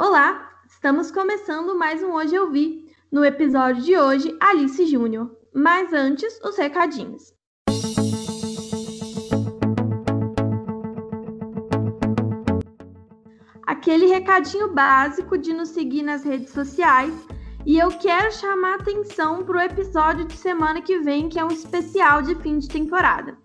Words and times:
Olá, 0.00 0.48
estamos 0.70 1.10
começando 1.10 1.76
mais 1.76 2.00
um 2.04 2.12
Hoje 2.12 2.32
Eu 2.32 2.52
Vi. 2.52 2.86
No 3.10 3.24
episódio 3.24 3.82
de 3.82 3.98
hoje, 3.98 4.32
Alice 4.38 4.86
Júnior. 4.86 5.28
Mas 5.52 5.92
antes, 5.92 6.38
os 6.44 6.56
recadinhos. 6.56 7.34
Aquele 13.66 14.06
recadinho 14.06 14.72
básico 14.72 15.36
de 15.36 15.52
nos 15.52 15.70
seguir 15.70 16.04
nas 16.04 16.22
redes 16.22 16.50
sociais. 16.50 17.12
E 17.66 17.76
eu 17.76 17.88
quero 17.88 18.30
chamar 18.30 18.76
atenção 18.76 19.44
para 19.44 19.56
o 19.56 19.60
episódio 19.60 20.24
de 20.26 20.36
semana 20.36 20.80
que 20.80 21.00
vem, 21.00 21.28
que 21.28 21.40
é 21.40 21.44
um 21.44 21.48
especial 21.50 22.22
de 22.22 22.36
fim 22.36 22.60
de 22.60 22.68
temporada. 22.68 23.36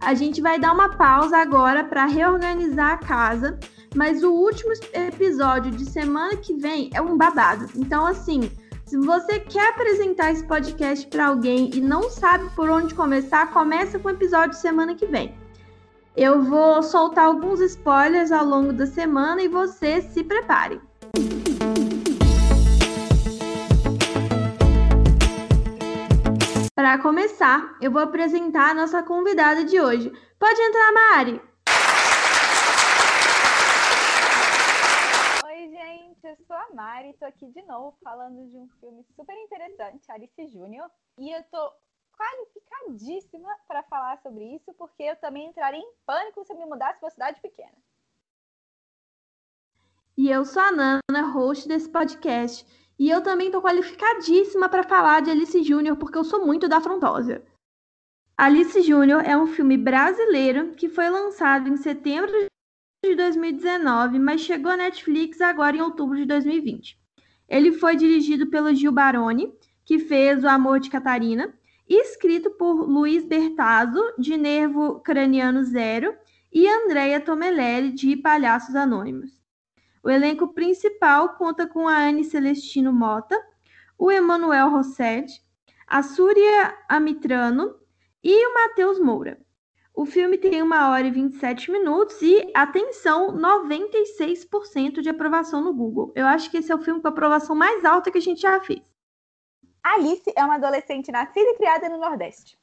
A 0.00 0.12
gente 0.14 0.40
vai 0.40 0.58
dar 0.58 0.72
uma 0.72 0.96
pausa 0.96 1.38
agora 1.38 1.84
para 1.84 2.06
reorganizar 2.06 2.94
a 2.94 2.98
casa 2.98 3.60
mas 3.94 4.22
o 4.22 4.32
último 4.32 4.72
episódio 4.92 5.72
de 5.72 5.84
semana 5.84 6.36
que 6.36 6.54
vem 6.54 6.90
é 6.94 7.00
um 7.00 7.16
babado. 7.16 7.66
Então, 7.74 8.06
assim, 8.06 8.50
se 8.86 8.96
você 8.96 9.38
quer 9.40 9.68
apresentar 9.70 10.32
esse 10.32 10.44
podcast 10.44 11.06
para 11.08 11.26
alguém 11.26 11.70
e 11.74 11.80
não 11.80 12.10
sabe 12.10 12.48
por 12.54 12.68
onde 12.70 12.94
começar, 12.94 13.52
começa 13.52 13.98
com 13.98 14.08
o 14.08 14.12
episódio 14.12 14.50
de 14.50 14.58
semana 14.58 14.94
que 14.94 15.06
vem. 15.06 15.34
Eu 16.16 16.42
vou 16.42 16.82
soltar 16.82 17.26
alguns 17.26 17.60
spoilers 17.60 18.32
ao 18.32 18.44
longo 18.44 18.72
da 18.72 18.86
semana 18.86 19.42
e 19.42 19.48
você 19.48 20.02
se 20.02 20.24
prepare. 20.24 20.80
Para 26.74 26.98
começar, 26.98 27.76
eu 27.80 27.90
vou 27.90 28.02
apresentar 28.02 28.70
a 28.70 28.74
nossa 28.74 29.02
convidada 29.02 29.64
de 29.64 29.80
hoje. 29.80 30.12
Pode 30.38 30.60
entrar, 30.60 30.92
Mari! 30.92 31.40
eu 36.30 36.36
sou 36.46 36.54
a 36.54 36.68
Mari, 36.80 37.12
tô 37.20 37.26
aqui 37.26 37.46
de 37.46 37.60
novo 37.66 37.94
falando 38.02 38.48
de 38.48 38.56
um 38.56 38.66
filme 38.80 39.04
super 39.14 39.36
interessante, 39.36 40.10
Alice 40.10 40.46
Júnior, 40.46 40.90
e 41.18 41.30
eu 41.30 41.42
tô 41.50 41.72
qualificadíssima 42.16 43.50
para 43.68 43.82
falar 43.82 44.18
sobre 44.22 44.56
isso, 44.56 44.72
porque 44.78 45.02
eu 45.02 45.16
também 45.16 45.48
entraria 45.50 45.78
em 45.78 45.92
pânico 46.06 46.42
se 46.42 46.50
eu 46.50 46.56
me 46.56 46.64
mudasse 46.64 46.98
para 46.98 47.04
uma 47.04 47.10
cidade 47.10 47.38
pequena. 47.42 47.76
E 50.16 50.30
eu 50.30 50.42
sou 50.46 50.62
a 50.62 50.72
Nana, 50.72 51.30
host 51.34 51.68
desse 51.68 51.90
podcast, 51.90 52.64
e 52.98 53.10
eu 53.10 53.22
também 53.22 53.50
tô 53.50 53.60
qualificadíssima 53.60 54.66
para 54.66 54.82
falar 54.82 55.20
de 55.20 55.30
Alice 55.30 55.62
Júnior, 55.62 55.98
porque 55.98 56.16
eu 56.16 56.24
sou 56.24 56.46
muito 56.46 56.66
da 56.66 56.80
Frontosa. 56.80 57.44
Alice 58.38 58.80
Júnior 58.80 59.22
é 59.22 59.36
um 59.36 59.46
filme 59.46 59.76
brasileiro 59.76 60.74
que 60.76 60.88
foi 60.88 61.10
lançado 61.10 61.68
em 61.68 61.76
setembro 61.76 62.32
de 63.02 63.16
2019, 63.16 64.18
mas 64.18 64.42
chegou 64.42 64.70
à 64.70 64.76
Netflix 64.76 65.40
agora 65.40 65.74
em 65.74 65.80
outubro 65.80 66.18
de 66.18 66.26
2020. 66.26 66.98
Ele 67.48 67.72
foi 67.72 67.96
dirigido 67.96 68.48
pelo 68.48 68.74
Gil 68.74 68.92
Baroni, 68.92 69.52
que 69.86 69.98
fez 69.98 70.44
O 70.44 70.48
Amor 70.48 70.80
de 70.80 70.90
Catarina, 70.90 71.52
e 71.88 72.00
escrito 72.02 72.50
por 72.50 72.74
Luiz 72.86 73.24
Bertazzo, 73.24 74.00
de 74.18 74.36
Nervo 74.36 75.00
Craniano 75.00 75.64
Zero, 75.64 76.14
e 76.52 76.68
Andrea 76.68 77.20
Tomelelli, 77.20 77.92
de 77.92 78.16
Palhaços 78.16 78.76
Anônimos. 78.76 79.30
O 80.02 80.10
elenco 80.10 80.52
principal 80.52 81.36
conta 81.36 81.66
com 81.66 81.88
a 81.88 81.96
Anne 81.96 82.22
Celestino 82.22 82.92
Mota, 82.92 83.36
o 83.98 84.10
Emanuel 84.10 84.68
Rossetti, 84.68 85.42
a 85.86 86.02
Súria 86.02 86.76
Amitrano 86.88 87.74
e 88.22 88.46
o 88.46 88.54
Matheus 88.54 89.00
Moura. 89.00 89.40
O 90.00 90.06
filme 90.06 90.38
tem 90.38 90.62
uma 90.62 90.88
hora 90.88 91.06
e 91.06 91.10
27 91.10 91.70
minutos 91.70 92.22
e, 92.22 92.50
atenção, 92.54 93.36
96% 93.36 95.02
de 95.02 95.10
aprovação 95.10 95.62
no 95.62 95.74
Google. 95.74 96.10
Eu 96.16 96.26
acho 96.26 96.50
que 96.50 96.56
esse 96.56 96.72
é 96.72 96.74
o 96.74 96.80
filme 96.80 97.02
com 97.02 97.08
a 97.08 97.10
aprovação 97.10 97.54
mais 97.54 97.84
alta 97.84 98.10
que 98.10 98.16
a 98.16 98.22
gente 98.22 98.40
já 98.40 98.58
fez. 98.60 98.80
Alice 99.84 100.32
é 100.34 100.42
uma 100.42 100.54
adolescente 100.54 101.12
nascida 101.12 101.50
e 101.50 101.56
criada 101.58 101.86
no 101.90 101.98
Nordeste. 101.98 102.58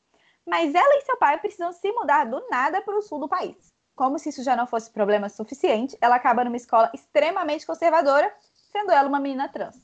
Mas 0.47 0.73
ela 0.73 0.97
e 0.97 1.01
seu 1.01 1.15
pai 1.17 1.37
precisam 1.37 1.71
se 1.71 1.91
mudar 1.91 2.23
do 2.23 2.41
nada 2.49 2.81
para 2.81 2.97
o 2.97 3.03
sul 3.03 3.19
do 3.19 3.29
país. 3.29 3.71
Como 3.95 4.17
se 4.17 4.29
isso 4.29 4.41
já 4.41 4.55
não 4.55 4.65
fosse 4.65 4.89
problema 4.89 5.29
suficiente, 5.29 5.95
ela 6.01 6.15
acaba 6.15 6.43
numa 6.43 6.57
escola 6.57 6.89
extremamente 6.91 7.67
conservadora, 7.67 8.33
sendo 8.71 8.91
ela 8.91 9.07
uma 9.07 9.19
menina 9.19 9.47
trans. 9.47 9.79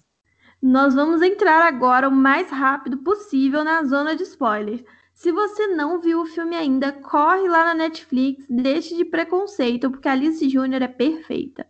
Nós 0.60 0.96
vamos 0.96 1.22
entrar 1.22 1.62
agora 1.62 2.10
o 2.10 2.12
mais 2.12 2.50
rápido 2.50 2.98
possível 3.04 3.64
na 3.64 3.84
zona 3.84 4.16
de 4.16 4.24
spoilers. 4.24 4.84
Se 5.14 5.32
você 5.32 5.68
não 5.68 6.02
viu 6.02 6.22
o 6.22 6.26
filme 6.26 6.56
ainda, 6.56 6.92
corre 6.92 7.48
lá 7.48 7.66
na 7.66 7.74
Netflix, 7.74 8.46
deixe 8.50 8.96
de 8.96 9.06
preconceito, 9.06 9.90
porque 9.90 10.10
Alice 10.10 10.50
Júnior 10.50 10.82
é 10.82 10.88
perfeita. 10.88 11.66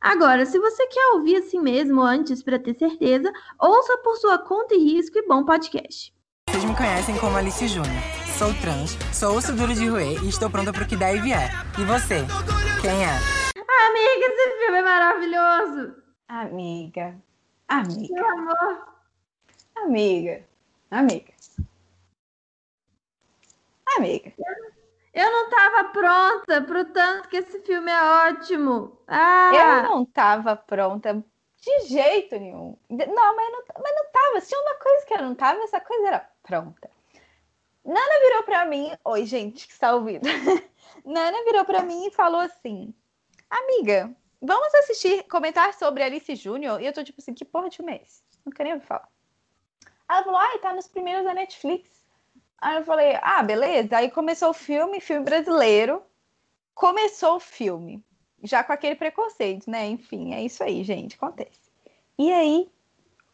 Agora, 0.00 0.44
se 0.44 0.58
você 0.58 0.86
quer 0.86 1.14
ouvir 1.14 1.36
assim 1.36 1.60
mesmo 1.60 2.00
antes 2.00 2.42
para 2.42 2.58
ter 2.58 2.74
certeza, 2.74 3.32
ouça 3.58 3.96
por 3.98 4.16
sua 4.16 4.38
conta 4.38 4.74
e 4.74 4.78
risco 4.78 5.18
e 5.18 5.26
bom 5.26 5.44
podcast. 5.44 6.12
Vocês 6.48 6.64
me 6.64 6.76
conhecem 6.76 7.16
como 7.18 7.36
Alice 7.36 7.66
Júnior. 7.66 8.02
Sou 8.36 8.52
trans, 8.60 8.98
sou 9.12 9.36
osso 9.36 9.54
duro 9.54 9.72
de 9.74 9.88
ruê 9.88 10.18
e 10.22 10.28
estou 10.28 10.50
pronta 10.50 10.72
para 10.72 10.82
o 10.82 10.86
que 10.86 10.96
der 10.96 11.16
e 11.16 11.20
vier. 11.20 11.50
E 11.78 11.84
você? 11.84 12.24
Quem 12.80 13.04
é? 13.04 13.12
Amiga, 13.56 14.26
esse 14.26 14.58
filme 14.58 14.78
é 14.78 14.82
maravilhoso! 14.82 15.94
Amiga. 16.28 17.16
Amiga. 17.68 18.14
Meu 18.14 18.28
amor. 18.28 18.86
Amiga. 19.76 20.44
Amiga. 20.90 21.31
Amiga. 23.96 24.32
Eu 25.12 25.30
não 25.30 25.44
estava 25.44 25.84
pronta 25.90 26.62
pro 26.62 26.84
tanto 26.86 27.28
que 27.28 27.36
esse 27.36 27.60
filme 27.60 27.90
é 27.90 28.30
ótimo. 28.30 28.98
Ah. 29.06 29.50
Eu 29.54 29.90
não 29.90 30.02
estava 30.04 30.56
pronta 30.56 31.22
de 31.60 31.80
jeito 31.86 32.38
nenhum. 32.38 32.76
Não, 32.88 33.36
mas 33.36 33.52
não, 33.52 33.62
mas 33.82 33.94
não 33.94 34.10
tava. 34.10 34.40
Se 34.40 34.56
uma 34.56 34.74
coisa 34.76 35.06
que 35.06 35.14
eu 35.14 35.22
não 35.22 35.34
tava, 35.34 35.60
essa 35.60 35.80
coisa 35.80 36.08
era 36.08 36.30
pronta. 36.42 36.90
Nana 37.84 38.20
virou 38.22 38.42
para 38.44 38.64
mim, 38.64 38.92
oi 39.04 39.26
gente 39.26 39.66
que 39.66 39.72
está 39.72 39.94
ouvindo. 39.94 40.22
Nana 41.04 41.44
virou 41.44 41.64
para 41.64 41.82
mim 41.82 42.06
e 42.06 42.10
falou 42.10 42.40
assim: 42.40 42.94
"Amiga, 43.50 44.14
vamos 44.40 44.74
assistir, 44.74 45.24
comentar 45.24 45.74
sobre 45.74 46.02
Alice 46.02 46.34
Júnior?" 46.34 46.80
E 46.80 46.86
eu 46.86 46.92
tô 46.92 47.04
tipo 47.04 47.20
assim, 47.20 47.34
que 47.34 47.44
porra 47.44 47.68
de 47.68 47.76
filme 47.76 47.92
é 47.92 48.02
esse? 48.02 48.22
Não 48.44 48.52
queria 48.52 48.74
ouvir 48.74 48.86
falar. 48.86 49.08
Ela 50.08 50.24
falou: 50.24 50.38
"Ai, 50.38 50.58
tá 50.58 50.72
nos 50.74 50.88
primeiros 50.88 51.24
da 51.24 51.34
Netflix." 51.34 52.01
Aí 52.62 52.76
eu 52.76 52.84
falei, 52.84 53.18
ah, 53.20 53.42
beleza. 53.42 53.96
Aí 53.96 54.08
começou 54.08 54.50
o 54.50 54.54
filme, 54.54 55.00
filme 55.00 55.24
brasileiro. 55.24 56.00
Começou 56.72 57.36
o 57.36 57.40
filme. 57.40 58.04
Já 58.40 58.62
com 58.62 58.72
aquele 58.72 58.94
preconceito, 58.94 59.68
né? 59.68 59.88
Enfim, 59.88 60.32
é 60.32 60.42
isso 60.42 60.62
aí, 60.62 60.84
gente. 60.84 61.16
Acontece. 61.16 61.60
E 62.16 62.32
aí, 62.32 62.70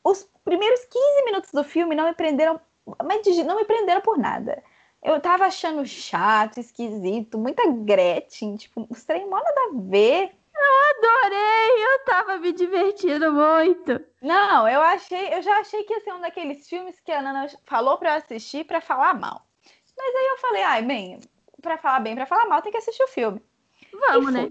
os 0.03 0.27
primeiros 0.43 0.81
15 0.87 1.25
minutos 1.27 1.51
do 1.53 1.63
filme 1.63 1.95
não 1.95 2.07
me 2.07 2.15
prenderam, 2.15 2.59
mas 3.05 3.27
não 3.45 3.57
me 3.57 3.67
prenderam 3.67 4.01
por 4.01 4.17
nada. 4.17 4.65
Eu 5.03 5.21
tava 5.21 5.45
achando 5.45 5.85
chato, 5.85 6.59
esquisito, 6.59 7.39
muita 7.39 7.71
Gretchen, 7.71 8.57
tipo, 8.57 8.87
os 8.89 9.05
trem 9.05 9.29
nada 9.29 9.47
a 9.47 9.71
ver. 9.75 10.38
Eu 10.59 10.91
adorei, 10.91 11.85
eu 11.85 12.05
tava 12.05 12.39
me 12.39 12.53
divertindo 12.53 13.33
muito. 13.33 14.05
Não, 14.21 14.69
eu 14.69 14.81
achei, 14.83 15.33
eu 15.33 15.41
já 15.41 15.59
achei 15.59 15.85
que 15.85 15.95
ia 15.95 16.01
ser 16.01 16.13
um 16.13 16.21
daqueles 16.21 16.69
filmes 16.69 16.99
que 17.01 17.13
a 17.13 17.23
Nana 17.23 17.49
falou 17.65 17.97
para 17.97 18.17
assistir 18.17 18.65
para 18.65 18.81
falar 18.81 19.15
mal. 19.15 19.47
Mas 19.97 20.15
aí 20.15 20.27
eu 20.27 20.39
falei, 20.39 20.63
ai, 20.63 20.83
bem, 20.83 21.21
para 21.63 21.79
falar 21.79 22.01
bem, 22.01 22.15
para 22.15 22.27
falar 22.27 22.47
mal, 22.47 22.63
tem 22.63 22.73
que 22.73 22.79
assistir 22.79 23.03
o 23.03 23.09
filme. 23.09 23.43
Vamos, 24.09 24.33
né? 24.33 24.49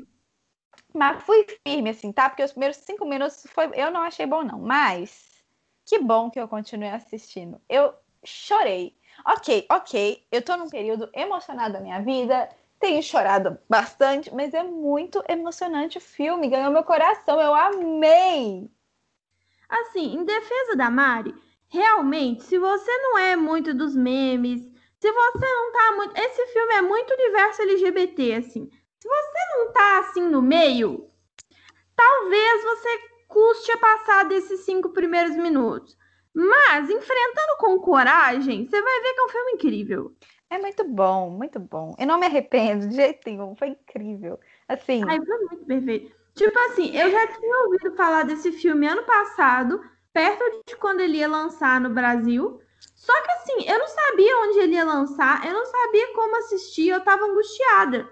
Mas 0.94 1.24
fui 1.24 1.46
firme, 1.66 1.90
assim, 1.90 2.12
tá? 2.12 2.30
Porque 2.30 2.44
os 2.44 2.52
primeiros 2.52 2.78
cinco 2.78 3.06
minutos 3.06 3.46
foi, 3.50 3.70
eu 3.76 3.92
não 3.92 4.02
achei 4.02 4.26
bom, 4.26 4.44
não. 4.44 4.60
Mas 4.60 5.44
que 5.86 6.00
bom 6.00 6.30
que 6.30 6.40
eu 6.40 6.48
continuei 6.48 6.90
assistindo. 6.90 7.62
Eu 7.70 7.94
chorei. 8.24 8.98
Ok, 9.26 9.66
ok, 9.70 10.26
eu 10.32 10.42
tô 10.42 10.56
num 10.58 10.70
período 10.70 11.10
emocionado 11.14 11.74
da 11.74 11.80
minha 11.80 12.02
vida 12.02 12.50
tenho 12.80 13.02
chorado 13.02 13.58
bastante, 13.70 14.34
mas 14.34 14.54
é 14.54 14.64
muito 14.64 15.24
emocionante 15.28 15.98
o 15.98 16.02
filme, 16.02 16.50
ganhou 16.50 16.72
meu 16.72 16.84
coração, 16.84 17.40
eu 17.42 17.54
amei. 17.54 18.70
Assim, 19.70 20.16
em 20.16 20.24
defesa 20.24 20.76
da 20.76 20.90
Mari, 20.90 21.36
realmente, 21.68 22.44
se 22.44 22.58
você 22.58 22.98
não 23.00 23.18
é 23.18 23.36
muito 23.36 23.74
dos 23.74 23.96
memes, 23.96 24.62
se 25.00 25.12
você 25.12 25.46
não 25.46 25.72
tá 25.72 25.92
muito. 25.96 26.18
Esse 26.18 26.48
filme 26.48 26.74
é 26.74 26.82
muito 26.82 27.14
universo 27.14 27.62
LGBT, 27.62 28.34
assim. 28.36 28.70
Se 29.00 29.08
você 29.08 29.40
não 29.58 29.72
tá 29.72 30.00
assim 30.00 30.22
no 30.22 30.42
meio, 30.42 31.10
talvez 31.96 32.64
você 32.64 33.00
custe 33.28 33.72
a 33.72 33.78
passar 33.78 34.26
desses 34.26 34.62
cinco 34.62 34.90
primeiros 34.90 35.36
minutos. 35.36 35.98
Mas, 36.34 36.90
enfrentando 36.90 37.58
com 37.60 37.80
coragem, 37.80 38.66
você 38.66 38.82
vai 38.82 39.02
ver 39.02 39.14
que 39.14 39.20
é 39.20 39.24
um 39.24 39.30
filme 39.30 39.52
incrível. 39.54 40.16
É 40.50 40.58
muito 40.58 40.84
bom, 40.86 41.30
muito 41.30 41.60
bom. 41.60 41.94
Eu 42.00 42.08
não 42.08 42.20
me 42.20 42.26
arrependo 42.26 42.88
de 42.88 42.96
jeito 42.96 43.20
nenhum, 43.26 43.56
foi 43.56 43.70
incrível. 43.70 44.40
Assim. 44.68 45.04
Ai, 45.08 45.18
foi 45.24 45.38
muito 45.46 45.66
perfeito. 45.66 46.16
Tipo 46.36 46.58
assim, 46.60 46.96
eu 46.96 47.12
já 47.12 47.28
tinha 47.28 47.64
ouvido 47.66 47.96
falar 47.96 48.24
desse 48.24 48.52
filme 48.52 48.88
ano 48.88 49.04
passado, 49.04 49.82
perto 50.14 50.44
de 50.68 50.76
quando 50.78 51.00
ele 51.02 51.18
ia 51.18 51.28
lançar 51.28 51.82
no 51.82 51.90
Brasil. 51.90 52.62
Só 52.96 53.14
que 53.24 53.32
assim, 53.32 53.70
eu 53.70 53.80
não 53.80 53.88
sabia 53.88 54.38
onde 54.44 54.60
ele 54.60 54.76
ia 54.76 54.84
lançar, 54.84 55.46
eu 55.46 55.54
não 55.54 55.66
sabia 55.66 56.14
como 56.14 56.38
assistir, 56.38 56.90
eu 56.90 57.04
tava 57.04 57.26
angustiada. 57.26 58.08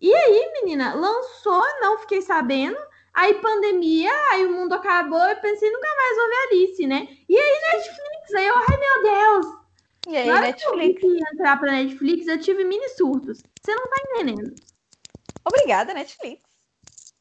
E 0.00 0.12
aí, 0.12 0.52
menina, 0.60 0.94
lançou, 0.94 1.62
não 1.80 1.98
fiquei 1.98 2.20
sabendo. 2.20 2.76
Aí 3.14 3.34
pandemia, 3.34 4.10
aí 4.30 4.44
o 4.46 4.52
mundo 4.52 4.72
acabou, 4.72 5.20
eu 5.20 5.36
pensei, 5.36 5.70
nunca 5.70 5.88
mais 5.96 6.16
vou 6.16 6.28
ver 6.28 6.48
Alice, 6.48 6.86
né? 6.86 7.08
E 7.28 7.38
aí 7.38 7.60
Netflix, 7.72 8.34
aí 8.34 8.46
eu, 8.46 8.54
ai 8.56 8.78
meu 8.78 9.02
Deus! 9.02 9.61
E 10.06 10.16
aí, 10.16 10.28
hora 10.28 10.40
Netflix. 10.40 11.00
que 11.00 11.06
eu 11.06 11.16
entrar 11.32 11.58
pra 11.58 11.72
Netflix, 11.72 12.26
eu 12.26 12.40
tive 12.40 12.64
mini 12.64 12.88
surtos. 12.90 13.44
Você 13.60 13.74
não 13.74 13.88
tá 13.88 13.96
entendendo. 14.00 14.60
Obrigada, 15.44 15.94
Netflix. 15.94 16.42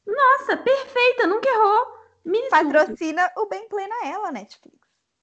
Nossa, 0.06 0.58
perfeita, 0.58 1.28
nunca 1.28 1.48
errou. 1.48 1.88
Mini 2.26 2.50
surtos. 2.50 2.72
Patrocina 2.74 3.32
o 3.38 3.46
Bem 3.48 3.68
Plena 3.68 3.96
ela, 4.06 4.32
Netflix. 4.32 4.78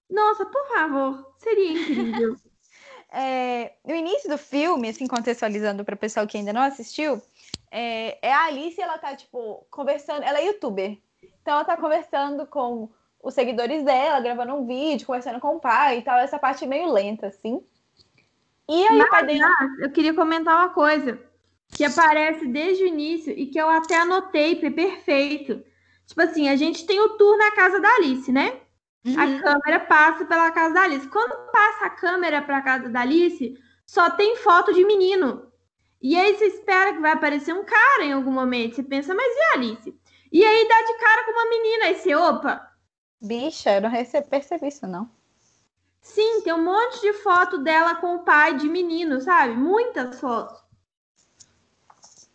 Nossa, 0.09 0.47
por 0.47 0.69
favor, 0.69 1.35
seria 1.39 1.73
incrível. 1.73 2.37
É, 3.11 3.73
no 3.87 3.95
início 3.95 4.29
do 4.29 4.37
filme, 4.37 4.91
assim, 4.91 5.07
contextualizando 5.07 5.83
para 5.83 5.95
o 5.95 5.99
pessoal 5.99 6.27
que 6.27 6.37
ainda 6.37 6.53
não 6.53 6.61
assistiu, 6.61 7.23
é, 7.71 8.19
é 8.21 8.31
a 8.31 8.45
Alice, 8.45 8.79
ela 8.79 8.99
tá, 8.99 9.17
tipo, 9.17 9.67
conversando, 9.71 10.23
ela 10.23 10.39
é 10.39 10.47
youtuber. 10.47 10.99
Então 11.23 11.55
ela 11.55 11.65
tá 11.65 11.75
conversando 11.77 12.47
com 12.47 12.91
os 13.23 13.35
seguidores 13.35 13.85
dela, 13.85 14.21
gravando 14.21 14.55
um 14.55 14.67
vídeo, 14.67 15.07
conversando 15.07 15.41
com 15.41 15.57
o 15.57 15.61
pai 15.61 15.99
e 15.99 16.03
tal, 16.03 16.19
essa 16.19 16.39
parte 16.39 16.67
meio 16.67 16.93
lenta, 16.93 17.27
assim. 17.27 17.63
E 18.69 18.87
aí. 18.87 18.99
Mas 18.99 19.81
eu 19.81 19.91
queria 19.91 20.15
comentar 20.15 20.57
uma 20.57 20.71
coisa 20.71 21.19
que 21.69 21.85
aparece 21.85 22.47
desde 22.47 22.85
o 22.85 22.87
início 22.87 23.33
e 23.33 23.47
que 23.47 23.59
eu 23.59 23.69
até 23.69 23.97
anotei, 23.97 24.57
perfeito. 24.57 25.63
Tipo 26.07 26.23
assim, 26.23 26.49
a 26.49 26.57
gente 26.57 26.87
tem 26.87 27.01
o 27.01 27.11
tour 27.11 27.37
na 27.37 27.51
casa 27.53 27.81
da 27.81 27.89
Alice, 27.97 28.33
né? 28.33 28.61
Uhum. 29.05 29.15
A 29.15 29.43
câmera 29.43 29.81
passa 29.81 30.25
pela 30.25 30.51
casa 30.51 30.75
da 30.75 30.83
Alice. 30.83 31.09
Quando 31.09 31.51
passa 31.51 31.87
a 31.87 31.91
câmera 31.91 32.43
para 32.43 32.59
a 32.59 32.63
casa 32.63 32.89
da 32.89 33.01
Alice, 33.01 33.55
só 33.87 34.11
tem 34.11 34.37
foto 34.37 34.73
de 34.73 34.85
menino. 34.85 35.51
E 36.01 36.17
aí 36.17 36.35
você 36.35 36.47
espera 36.47 36.93
que 36.93 37.01
vai 37.01 37.13
aparecer 37.13 37.53
um 37.53 37.65
cara 37.65 38.05
em 38.05 38.13
algum 38.13 38.31
momento. 38.31 38.77
Você 38.77 38.83
pensa, 38.83 39.15
mas 39.15 39.35
e 39.37 39.41
a 39.41 39.53
Alice? 39.55 40.01
E 40.31 40.45
aí 40.45 40.69
dá 40.69 40.83
de 40.83 40.99
cara 40.99 41.25
com 41.25 41.33
uma 41.33 41.51
menina. 41.51 41.85
Aí 41.87 41.95
você, 41.97 42.15
opa, 42.15 42.68
Bicha, 43.21 43.75
eu 43.75 43.81
não 43.81 43.91
percebi 44.29 44.69
isso, 44.69 44.87
não. 44.87 45.11
sim, 46.01 46.43
tem 46.43 46.53
um 46.53 46.65
monte 46.65 47.01
de 47.01 47.13
foto 47.15 47.59
dela 47.59 47.97
com 47.97 48.17
o 48.17 48.25
pai 48.25 48.57
de 48.57 48.69
menino, 48.69 49.21
sabe? 49.21 49.55
Muitas 49.55 50.21
fotos. 50.21 50.59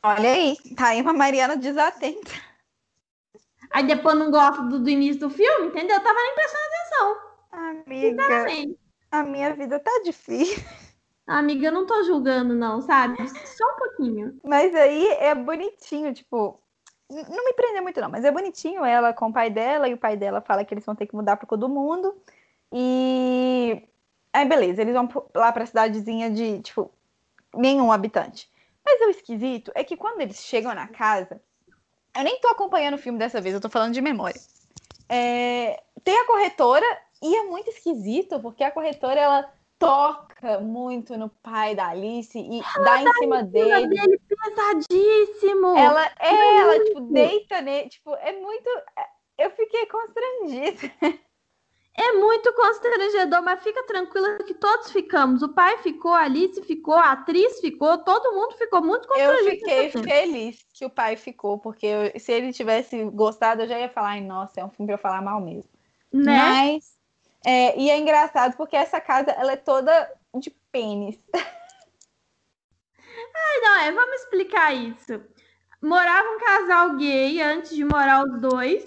Olha 0.03 0.31
aí, 0.31 0.57
tá 0.75 0.89
aí 0.89 1.01
uma 1.01 1.13
Mariana 1.13 1.56
desatenta. 1.56 2.31
Aí 3.71 3.88
depois 3.88 4.15
não 4.18 4.30
gosta 4.30 4.62
do, 4.63 4.80
do 4.80 4.89
início 4.89 5.21
do 5.21 5.30
filme, 5.30 5.68
entendeu? 5.68 5.95
Eu 5.95 6.03
tava 6.03 6.19
nem 6.19 6.35
prestando 6.35 6.63
atenção. 6.65 7.33
Amiga, 7.51 8.45
a 9.09 9.24
minha 9.24 9.53
vida 9.56 9.80
tá 9.80 9.91
difícil. 10.03 10.63
Amiga, 11.25 11.68
eu 11.68 11.71
não 11.71 11.85
tô 11.85 12.03
julgando, 12.03 12.53
não, 12.53 12.81
sabe? 12.81 13.18
Só 13.30 13.65
um 13.65 13.77
pouquinho. 13.77 14.39
Mas 14.44 14.75
aí 14.75 15.07
é 15.13 15.33
bonitinho, 15.33 16.13
tipo. 16.13 16.62
Não 17.13 17.45
me 17.45 17.54
prendeu 17.54 17.83
muito, 17.83 18.01
não, 18.01 18.10
mas 18.10 18.25
é 18.25 18.31
bonitinho 18.31 18.83
ela 18.83 19.13
com 19.13 19.27
o 19.27 19.33
pai 19.33 19.50
dela, 19.50 19.88
e 19.88 19.94
o 19.94 19.98
pai 19.98 20.18
dela 20.18 20.42
fala 20.42 20.65
que 20.65 20.74
eles 20.74 20.86
vão 20.86 20.95
ter 20.95 21.07
que 21.07 21.15
mudar 21.15 21.38
pro 21.38 21.57
do 21.57 21.69
mundo. 21.69 22.15
E. 22.71 23.88
Aí, 24.33 24.45
beleza, 24.45 24.81
eles 24.81 24.94
vão 24.94 25.07
lá 25.36 25.51
pra 25.51 25.65
cidadezinha 25.65 26.30
de, 26.31 26.60
tipo, 26.62 26.92
nenhum 27.54 27.92
habitante. 27.92 28.50
Mas 28.83 29.00
o 29.01 29.10
esquisito 29.10 29.71
é 29.75 29.83
que 29.83 29.95
quando 29.95 30.21
eles 30.21 30.38
chegam 30.38 30.74
na 30.74 30.88
casa. 30.88 31.42
Eu 32.15 32.24
nem 32.24 32.39
tô 32.39 32.48
acompanhando 32.48 32.95
o 32.95 33.00
filme 33.00 33.18
dessa 33.18 33.42
vez, 33.42 33.56
eu 33.56 33.62
tô 33.62 33.69
falando 33.69 33.94
de 33.94 34.01
memória. 34.01 34.39
É, 35.09 35.81
tem 36.04 36.16
a 36.19 36.25
corretora, 36.25 36.86
e 37.21 37.36
é 37.36 37.44
muito 37.44 37.69
esquisito, 37.69 38.39
porque 38.39 38.63
a 38.63 38.71
corretora 38.71 39.19
ela 39.19 39.54
toca 39.85 40.59
muito 40.59 41.18
no 41.18 41.30
pai 41.30 41.75
da 41.75 41.88
Alice 41.89 42.38
e 42.38 42.62
dá 42.83 43.01
em 43.01 43.13
cima 43.13 43.44
dele. 43.44 43.88
dele 43.88 44.19
pesadíssimo. 44.27 45.75
Ela 45.77 46.06
é, 46.19 46.57
ela, 46.59 46.83
tipo, 46.85 47.01
deita 47.01 47.62
nele. 47.62 47.89
Tipo, 47.89 48.15
é 48.15 48.31
muito. 48.39 48.69
Eu 49.38 49.50
fiquei 49.51 49.85
constrangida. 49.88 50.91
É 51.95 52.12
muito 52.13 52.51
constrangedor, 52.53 53.44
mas 53.44 53.62
fica 53.62 53.83
tranquila 53.85 54.39
que 54.39 54.56
todos 54.56 54.91
ficamos. 54.91 55.44
O 55.44 55.50
pai 55.50 55.77
ficou, 55.77 56.12
a 56.12 56.21
Alice 56.24 56.59
ficou, 56.63 56.95
a 56.95 57.12
atriz 57.12 57.59
ficou, 57.59 58.00
todo 58.00 58.33
mundo 58.33 58.56
ficou 58.57 58.81
muito 58.83 59.07
Eu 59.13 59.30
constrangido. 59.30 59.51
fiquei 59.59 59.83
nessa 59.85 60.00
cena. 60.00 60.09
feliz 60.12 60.65
que 60.74 60.85
o 60.85 60.89
pai 60.89 61.15
ficou, 61.15 61.59
porque 61.59 61.85
eu- 61.85 62.19
se 62.19 62.31
ele 62.31 62.51
tivesse 62.51 63.03
gostado, 63.12 63.62
eu 63.62 63.68
já 63.68 63.77
ia 63.80 63.89
falar, 63.89 64.07
ai, 64.13 64.21
nossa, 64.21 64.59
é 64.59 64.65
um 64.65 64.71
filme 64.71 64.88
pra 64.88 64.95
eu 64.95 65.00
falar 65.00 65.21
mal 65.21 65.39
mesmo. 65.39 65.69
Né? 66.12 66.35
Mas. 66.35 66.93
É, 67.45 67.78
e 67.80 67.90
é 67.90 67.98
engraçado 67.98 68.56
porque 68.57 68.75
essa 68.75 69.00
casa 69.01 69.31
ela 69.31 69.54
é 69.54 69.57
toda 69.57 70.12
de 70.40 70.50
pênis. 70.72 71.18
Não, 73.62 73.80
é, 73.80 73.92
vamos 73.92 74.22
explicar 74.22 74.74
isso. 74.74 75.22
Morava 75.81 76.28
um 76.30 76.40
casal 76.40 76.95
gay 76.98 77.42
antes 77.42 77.75
de 77.75 77.84
morar 77.86 78.24
os 78.25 78.42
dois. 78.42 78.84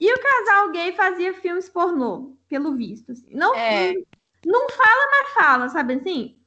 E 0.00 0.12
o 0.12 0.20
casal 0.20 0.70
gay 0.70 0.92
fazia 0.92 1.34
filmes 1.34 1.68
pornô, 1.68 2.36
pelo 2.48 2.74
visto. 2.74 3.12
assim. 3.12 3.34
Não, 3.34 3.54
É. 3.54 3.92
não 4.44 4.68
fala, 4.70 5.10
mas 5.10 5.32
fala, 5.34 5.68
sabe 5.68 5.94
assim? 5.94 6.38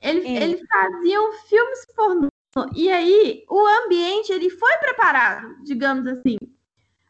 Eles, 0.00 0.24
Isso. 0.24 0.42
eles 0.42 0.60
faziam 0.68 1.32
filmes 1.44 1.86
pornô. 1.94 2.28
E 2.74 2.90
aí, 2.90 3.44
o 3.50 3.66
ambiente, 3.84 4.32
ele 4.32 4.48
foi 4.48 4.76
preparado, 4.78 5.62
digamos 5.62 6.06
assim, 6.06 6.38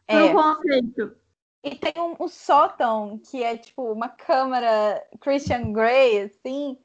para 0.05 0.19
É. 0.19 0.23
o 0.25 0.33
conceito. 0.33 1.15
E 1.63 1.75
tem 1.75 1.93
um, 2.01 2.15
um 2.19 2.27
sótão 2.27 3.19
que 3.19 3.43
é 3.43 3.57
tipo 3.57 3.91
uma 3.91 4.09
câmara 4.09 5.05
Christian 5.19 5.71
Grey, 5.73 6.21
assim, 6.21 6.77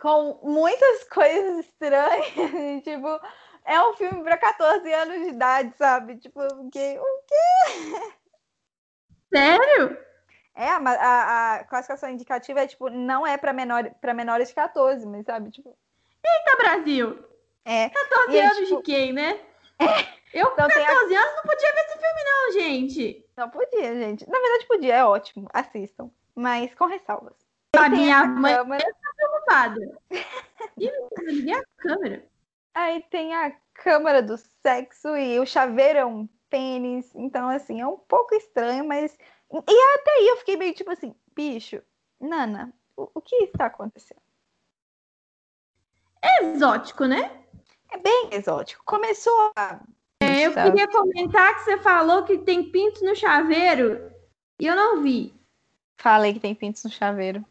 com 0.00 0.38
muitas 0.42 1.04
coisas 1.04 1.66
estranhas. 1.66 2.26
tipo, 2.84 3.20
é 3.64 3.82
um 3.82 3.94
filme 3.94 4.22
para 4.22 4.38
14 4.38 4.92
anos 4.92 5.20
de 5.22 5.28
idade, 5.30 5.74
sabe? 5.76 6.16
Tipo, 6.16 6.40
eu 6.42 6.64
fiquei. 6.64 6.98
"O 6.98 7.04
quê?" 7.26 8.12
Sério? 9.34 9.98
É, 10.54 10.68
a, 10.68 10.76
a, 10.78 11.54
a 11.56 11.64
classificação 11.64 12.10
indicativa 12.10 12.60
é 12.60 12.66
tipo, 12.66 12.90
não 12.90 13.26
é 13.26 13.36
para 13.38 13.52
menor, 13.52 13.90
pra 14.00 14.12
menores 14.14 14.48
de 14.48 14.54
14, 14.54 15.06
mas 15.06 15.24
sabe? 15.24 15.50
Tipo, 15.50 15.76
Eita, 16.24 16.56
Brasil! 16.56 17.24
é. 17.64 17.88
14 17.88 18.32
E 18.32 18.38
é, 18.38 18.44
anos 18.44 18.56
tipo- 18.68 18.76
de 18.78 18.82
quem, 18.82 19.12
né? 19.12 19.40
Eu 20.32 20.46
com 20.46 20.52
Então 20.52 20.68
tem 20.68 20.84
a- 20.84 20.88
14 20.88 21.14
anos 21.14 21.34
não 21.36 21.42
podia 21.42 21.72
ver 21.72 21.80
esse 21.80 21.98
filme, 21.98 22.24
não, 22.24 22.52
gente. 22.52 23.26
Não 23.36 23.50
podia, 23.50 23.94
gente. 23.96 24.28
Na 24.30 24.38
verdade, 24.38 24.66
podia, 24.66 24.94
é 24.96 25.04
ótimo. 25.04 25.48
Assistam. 25.52 26.10
Mas 26.34 26.74
com 26.74 26.86
ressalvas. 26.86 27.34
A 27.76 27.88
minha 27.88 28.24
mãe 28.26 28.54
câmera. 28.56 28.84
preocupada. 29.16 29.80
Ih, 30.76 30.86
eu 30.88 31.08
liguei 31.26 31.54
a 31.54 31.62
câmera. 31.78 32.24
Aí 32.74 33.02
tem 33.10 33.34
a 33.34 33.52
câmara 33.74 34.22
do 34.22 34.36
sexo 34.36 35.16
e 35.16 35.38
o 35.40 35.46
chaveiro 35.46 35.98
é 35.98 36.04
um 36.04 36.28
pênis. 36.48 37.10
Então, 37.14 37.48
assim, 37.48 37.80
é 37.80 37.86
um 37.86 37.96
pouco 37.96 38.34
estranho, 38.34 38.84
mas. 38.86 39.16
E 39.52 39.98
até 39.98 40.10
aí 40.12 40.28
eu 40.28 40.36
fiquei 40.38 40.56
meio 40.56 40.74
tipo 40.74 40.90
assim, 40.92 41.14
bicho, 41.34 41.82
Nana, 42.20 42.72
o, 42.96 43.10
o 43.14 43.20
que 43.20 43.34
está 43.44 43.66
acontecendo? 43.66 44.20
Exótico, 46.40 47.04
né? 47.06 47.39
É 47.90 47.98
bem 47.98 48.28
exótico. 48.32 48.82
Começou 48.84 49.52
a. 49.56 49.80
É, 50.22 50.46
eu 50.46 50.52
queria 50.52 50.86
comentar 50.88 51.54
que 51.54 51.62
você 51.62 51.78
falou 51.78 52.24
que 52.24 52.38
tem 52.38 52.70
pinto 52.70 53.04
no 53.04 53.16
chaveiro 53.16 54.12
e 54.60 54.66
eu 54.66 54.76
não 54.76 55.02
vi. 55.02 55.34
Falei 55.98 56.34
que 56.34 56.40
tem 56.40 56.54
pintos 56.54 56.84
no 56.84 56.90
chaveiro. 56.90 57.44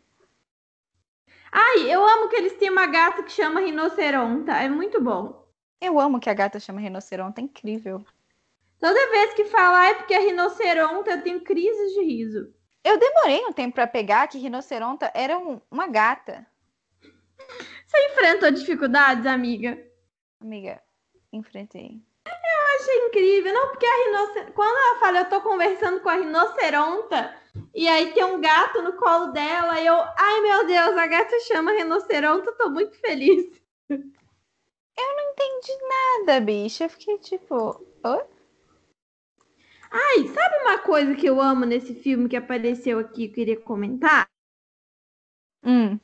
Ai, 1.52 1.92
eu 1.92 2.08
amo 2.08 2.30
que 2.30 2.36
eles 2.36 2.54
têm 2.58 2.70
uma 2.70 2.86
gata 2.86 3.24
que 3.24 3.32
chama 3.32 3.60
rinoceronta. 3.60 4.52
É 4.54 4.70
muito 4.70 5.02
bom. 5.02 5.48
Eu 5.82 6.00
amo 6.00 6.20
que 6.20 6.30
a 6.30 6.34
gata 6.34 6.60
chama 6.60 6.80
rinoceronte, 6.80 7.42
é 7.42 7.44
incrível. 7.44 8.06
Toda 8.80 9.10
vez 9.12 9.34
que 9.34 9.46
falar 9.46 9.90
é 9.90 9.94
porque 9.96 10.14
é 10.14 10.20
rinoceronta, 10.20 11.12
eu 11.12 11.24
tenho 11.24 11.42
crises 11.42 11.94
de 11.94 12.04
riso. 12.04 12.54
Eu 12.84 12.98
demorei 12.98 13.46
um 13.46 13.52
tempo 13.52 13.76
pra 13.76 13.88
pegar 13.88 14.28
que 14.28 14.38
rinoceronta 14.38 15.12
era 15.14 15.38
um- 15.38 15.60
uma 15.70 15.88
gata. 15.88 16.46
Você 17.02 18.08
enfrentou 18.12 18.52
dificuldades, 18.52 19.26
amiga? 19.26 19.78
Amiga, 20.42 20.82
enfrentei. 21.32 22.02
Achei 22.80 23.08
incrível. 23.08 23.54
Não, 23.54 23.68
porque 23.70 23.86
a 23.86 24.06
rinoceronta. 24.06 24.52
Quando 24.54 24.78
ela 24.78 25.00
fala, 25.00 25.20
eu 25.20 25.30
tô 25.30 25.42
conversando 25.42 26.00
com 26.00 26.10
a 26.10 26.16
rinoceronta, 26.16 27.36
e 27.76 27.88
aí 27.88 28.14
tem 28.14 28.24
um 28.24 28.40
gato 28.40 28.82
no 28.82 28.94
colo 28.94 29.28
dela, 29.28 29.82
e 29.82 29.86
eu. 29.86 29.96
Ai, 29.96 30.42
meu 30.42 30.66
Deus, 30.66 30.98
a 30.98 31.08
gata 31.08 31.40
chama 31.42 31.74
rinoceronta, 31.74 32.50
eu 32.50 32.58
tô 32.58 32.70
muito 32.70 32.98
feliz. 33.00 33.62
Não 33.90 35.32
entendi 35.32 35.72
nada, 35.88 36.40
bicha. 36.42 36.86
Eu 36.86 36.90
fiquei 36.90 37.18
tipo. 37.20 37.86
Oi? 38.04 38.26
Ai, 39.92 40.28
sabe 40.28 40.58
uma 40.62 40.78
coisa 40.80 41.16
que 41.16 41.26
eu 41.26 41.42
amo 41.42 41.66
nesse 41.66 41.96
filme 41.96 42.30
que 42.30 42.36
apareceu 42.36 43.00
aqui, 43.00 43.28
que 43.28 43.32
eu 43.32 43.34
queria 43.34 43.60
comentar? 43.60 44.30
Hum. 45.64 46.00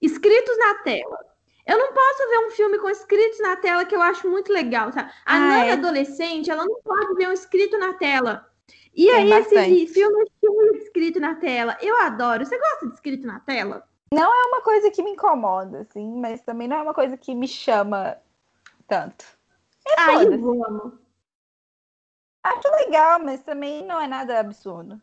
Escritos 0.00 0.56
na 0.58 0.74
tela. 0.82 1.29
Eu 1.66 1.78
não 1.78 1.92
posso 1.92 2.28
ver 2.28 2.46
um 2.46 2.50
filme 2.50 2.78
com 2.78 2.88
escritos 2.88 3.38
na 3.40 3.56
tela 3.56 3.84
que 3.84 3.94
eu 3.94 4.02
acho 4.02 4.28
muito 4.28 4.52
legal, 4.52 4.92
sabe? 4.92 5.10
A 5.24 5.34
Ah, 5.36 5.38
Nana 5.38 5.64
é. 5.66 5.72
adolescente, 5.72 6.50
ela 6.50 6.64
não 6.64 6.80
pode 6.82 7.14
ver 7.14 7.28
um 7.28 7.32
escrito 7.32 7.78
na 7.78 7.94
tela. 7.94 8.50
E 8.94 9.06
Tem 9.06 9.32
aí, 9.32 9.40
esse 9.40 9.86
filme 9.94 10.30
tinha 10.40 10.72
escrito 10.82 11.20
na 11.20 11.34
tela. 11.36 11.76
Eu 11.80 11.96
adoro. 12.00 12.44
Você 12.44 12.58
gosta 12.58 12.88
de 12.88 12.94
escrito 12.94 13.26
na 13.26 13.40
tela? 13.40 13.86
É 14.12 14.24
uma 14.24 14.60
coisa 14.62 14.90
que 14.90 15.02
me 15.02 15.12
incomoda, 15.12 15.82
assim, 15.82 16.20
mas 16.20 16.40
também 16.42 16.66
não 16.66 16.78
é 16.78 16.82
uma 16.82 16.94
coisa 16.94 17.16
que 17.16 17.34
me 17.34 17.46
chama 17.46 18.18
tanto. 18.88 19.24
Ai, 19.96 20.24
foda-se. 20.24 20.42
eu 20.42 20.64
amo. 20.64 20.98
Acho 22.42 22.68
legal, 22.84 23.20
mas 23.20 23.42
também 23.42 23.84
não 23.86 24.00
é 24.00 24.08
nada 24.08 24.40
absurdo. 24.40 25.00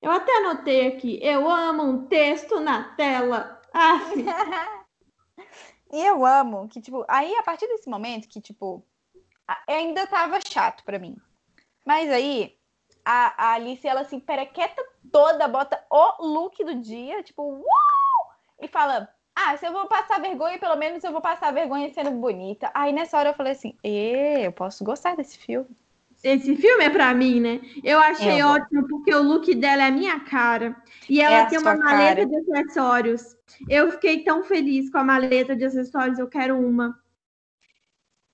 Eu 0.00 0.12
até 0.12 0.36
anotei 0.36 0.86
aqui. 0.86 1.18
Eu 1.20 1.48
amo 1.50 1.82
um 1.82 2.06
texto 2.06 2.60
na 2.60 2.94
tela. 2.94 3.56
Ah, 3.70 4.00
e 5.92 6.04
eu 6.04 6.24
amo 6.24 6.68
que, 6.68 6.80
tipo, 6.80 7.04
aí 7.08 7.34
a 7.36 7.42
partir 7.42 7.66
desse 7.68 7.88
momento 7.88 8.28
que, 8.28 8.40
tipo, 8.40 8.84
ainda 9.66 10.06
tava 10.06 10.38
chato 10.46 10.84
para 10.84 10.98
mim. 10.98 11.16
Mas 11.86 12.10
aí 12.10 12.58
a, 13.04 13.32
a 13.36 13.52
Alice, 13.54 13.86
ela 13.86 14.04
se 14.04 14.20
perequeta 14.20 14.84
toda, 15.10 15.48
bota 15.48 15.82
o 15.90 16.26
look 16.26 16.62
do 16.62 16.74
dia, 16.74 17.22
tipo, 17.22 17.42
uh! 17.42 17.64
e 18.60 18.68
fala: 18.68 19.08
Ah, 19.34 19.56
se 19.56 19.66
eu 19.66 19.72
vou 19.72 19.86
passar 19.86 20.20
vergonha, 20.20 20.58
pelo 20.58 20.76
menos 20.76 21.02
eu 21.02 21.12
vou 21.12 21.20
passar 21.20 21.52
vergonha 21.52 21.92
sendo 21.92 22.10
bonita. 22.10 22.70
Aí 22.74 22.92
nessa 22.92 23.18
hora 23.18 23.30
eu 23.30 23.34
falei 23.34 23.52
assim: 23.52 23.76
eu 23.82 24.52
posso 24.52 24.84
gostar 24.84 25.16
desse 25.16 25.38
filme. 25.38 25.68
Esse 26.22 26.56
filme 26.56 26.84
é 26.84 26.90
pra 26.90 27.14
mim, 27.14 27.40
né? 27.40 27.60
Eu 27.84 27.98
achei 28.00 28.42
eu 28.42 28.48
ótimo 28.48 28.88
porque 28.88 29.14
o 29.14 29.22
look 29.22 29.54
dela 29.54 29.84
é 29.84 29.86
a 29.86 29.90
minha 29.90 30.18
cara. 30.20 30.76
E 31.08 31.20
ela 31.20 31.38
é 31.38 31.46
tem 31.46 31.58
uma 31.58 31.76
maleta 31.76 32.26
cara. 32.26 32.26
de 32.26 32.36
acessórios. 32.36 33.36
Eu 33.68 33.92
fiquei 33.92 34.24
tão 34.24 34.42
feliz 34.42 34.90
com 34.90 34.98
a 34.98 35.04
maleta 35.04 35.54
de 35.54 35.64
acessórios, 35.64 36.18
eu 36.18 36.28
quero 36.28 36.58
uma. 36.58 36.98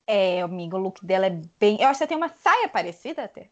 É, 0.07 0.41
amigo, 0.43 0.77
o 0.77 0.81
look 0.81 1.05
dela 1.05 1.27
é 1.27 1.41
bem. 1.59 1.81
Eu 1.81 1.89
acho 1.89 1.99
que 1.99 2.05
ela 2.05 2.09
tem 2.09 2.17
uma 2.17 2.29
saia 2.29 2.69
parecida 2.69 3.25
até. 3.25 3.51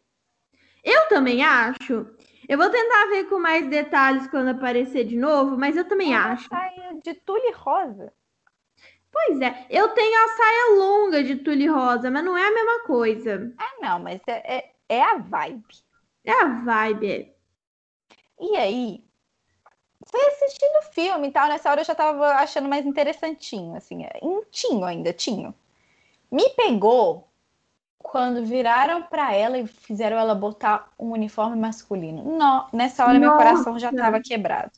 Eu 0.83 1.09
também 1.09 1.45
acho. 1.45 2.07
Eu 2.49 2.59
vou 2.59 2.71
tentar 2.71 3.07
ver 3.07 3.29
com 3.29 3.39
mais 3.39 3.69
detalhes 3.69 4.27
quando 4.27 4.49
aparecer 4.49 5.05
de 5.05 5.17
novo, 5.17 5.57
mas 5.57 5.77
eu 5.77 5.85
também 5.87 6.13
é 6.13 6.17
acho. 6.17 6.49
saia 6.49 6.99
de 7.03 7.15
tule 7.15 7.53
rosa. 7.53 8.13
Pois 9.13 9.41
é, 9.43 9.67
eu 9.69 9.91
tenho 9.91 10.25
a 10.25 10.29
saia 10.29 10.79
longa 10.79 11.23
de 11.23 11.37
tule 11.37 11.67
rosa, 11.67 12.11
mas 12.11 12.25
não 12.25 12.37
é 12.37 12.49
a 12.49 12.55
mesma 12.55 12.81
coisa. 12.85 13.53
Ah, 13.59 13.73
não, 13.81 13.99
mas 14.01 14.21
é, 14.27 14.57
é, 14.57 14.73
é 14.89 15.03
a 15.03 15.19
vibe. 15.19 15.65
É 16.25 16.33
a 16.33 16.47
vibe. 16.47 17.13
É. 17.13 17.33
E 18.41 18.57
aí, 18.57 19.05
foi 20.11 20.21
assistindo 20.29 20.79
o 20.79 20.93
filme 20.93 21.29
e 21.29 21.31
tal, 21.31 21.49
nessa 21.49 21.71
hora 21.71 21.83
eu 21.83 21.85
já 21.85 21.95
tava 21.95 22.27
achando 22.33 22.69
mais 22.69 22.87
interessantinho, 22.87 23.77
assim, 23.77 24.05
é, 24.05 24.19
tinho 24.51 24.85
ainda, 24.85 25.13
tinho. 25.13 25.55
Me 26.31 26.49
pegou 26.51 27.29
quando 27.99 28.45
viraram 28.45 29.03
para 29.03 29.35
ela 29.35 29.59
e 29.59 29.67
fizeram 29.67 30.19
ela 30.19 30.35
botar 30.35 30.91
um 30.99 31.13
uniforme 31.13 31.57
masculino. 31.57 32.37
Não, 32.37 32.69
nessa 32.73 33.05
hora 33.05 33.19
Nossa. 33.19 33.21
meu 33.21 33.37
coração 33.37 33.79
já 33.79 33.91
estava 33.91 34.21
quebrado. 34.21 34.73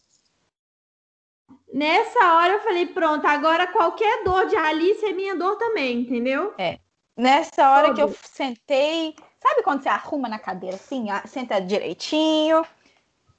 Nessa 1.74 2.34
hora 2.34 2.52
eu 2.52 2.60
falei, 2.60 2.86
pronto, 2.86 3.26
agora 3.26 3.66
qualquer 3.66 4.22
dor 4.22 4.46
de 4.46 4.54
Alice 4.54 5.04
é 5.04 5.12
minha 5.12 5.34
dor 5.34 5.56
também, 5.56 6.02
entendeu? 6.02 6.54
É. 6.56 6.78
Nessa 7.16 7.68
hora 7.68 7.88
Todo. 7.88 7.96
que 7.96 8.02
eu 8.02 8.16
sentei, 8.22 9.16
sabe 9.42 9.64
quando 9.64 9.82
você 9.82 9.88
arruma 9.88 10.28
na 10.28 10.38
cadeira 10.38 10.76
assim, 10.76 11.06
senta 11.26 11.60
direitinho? 11.60 12.64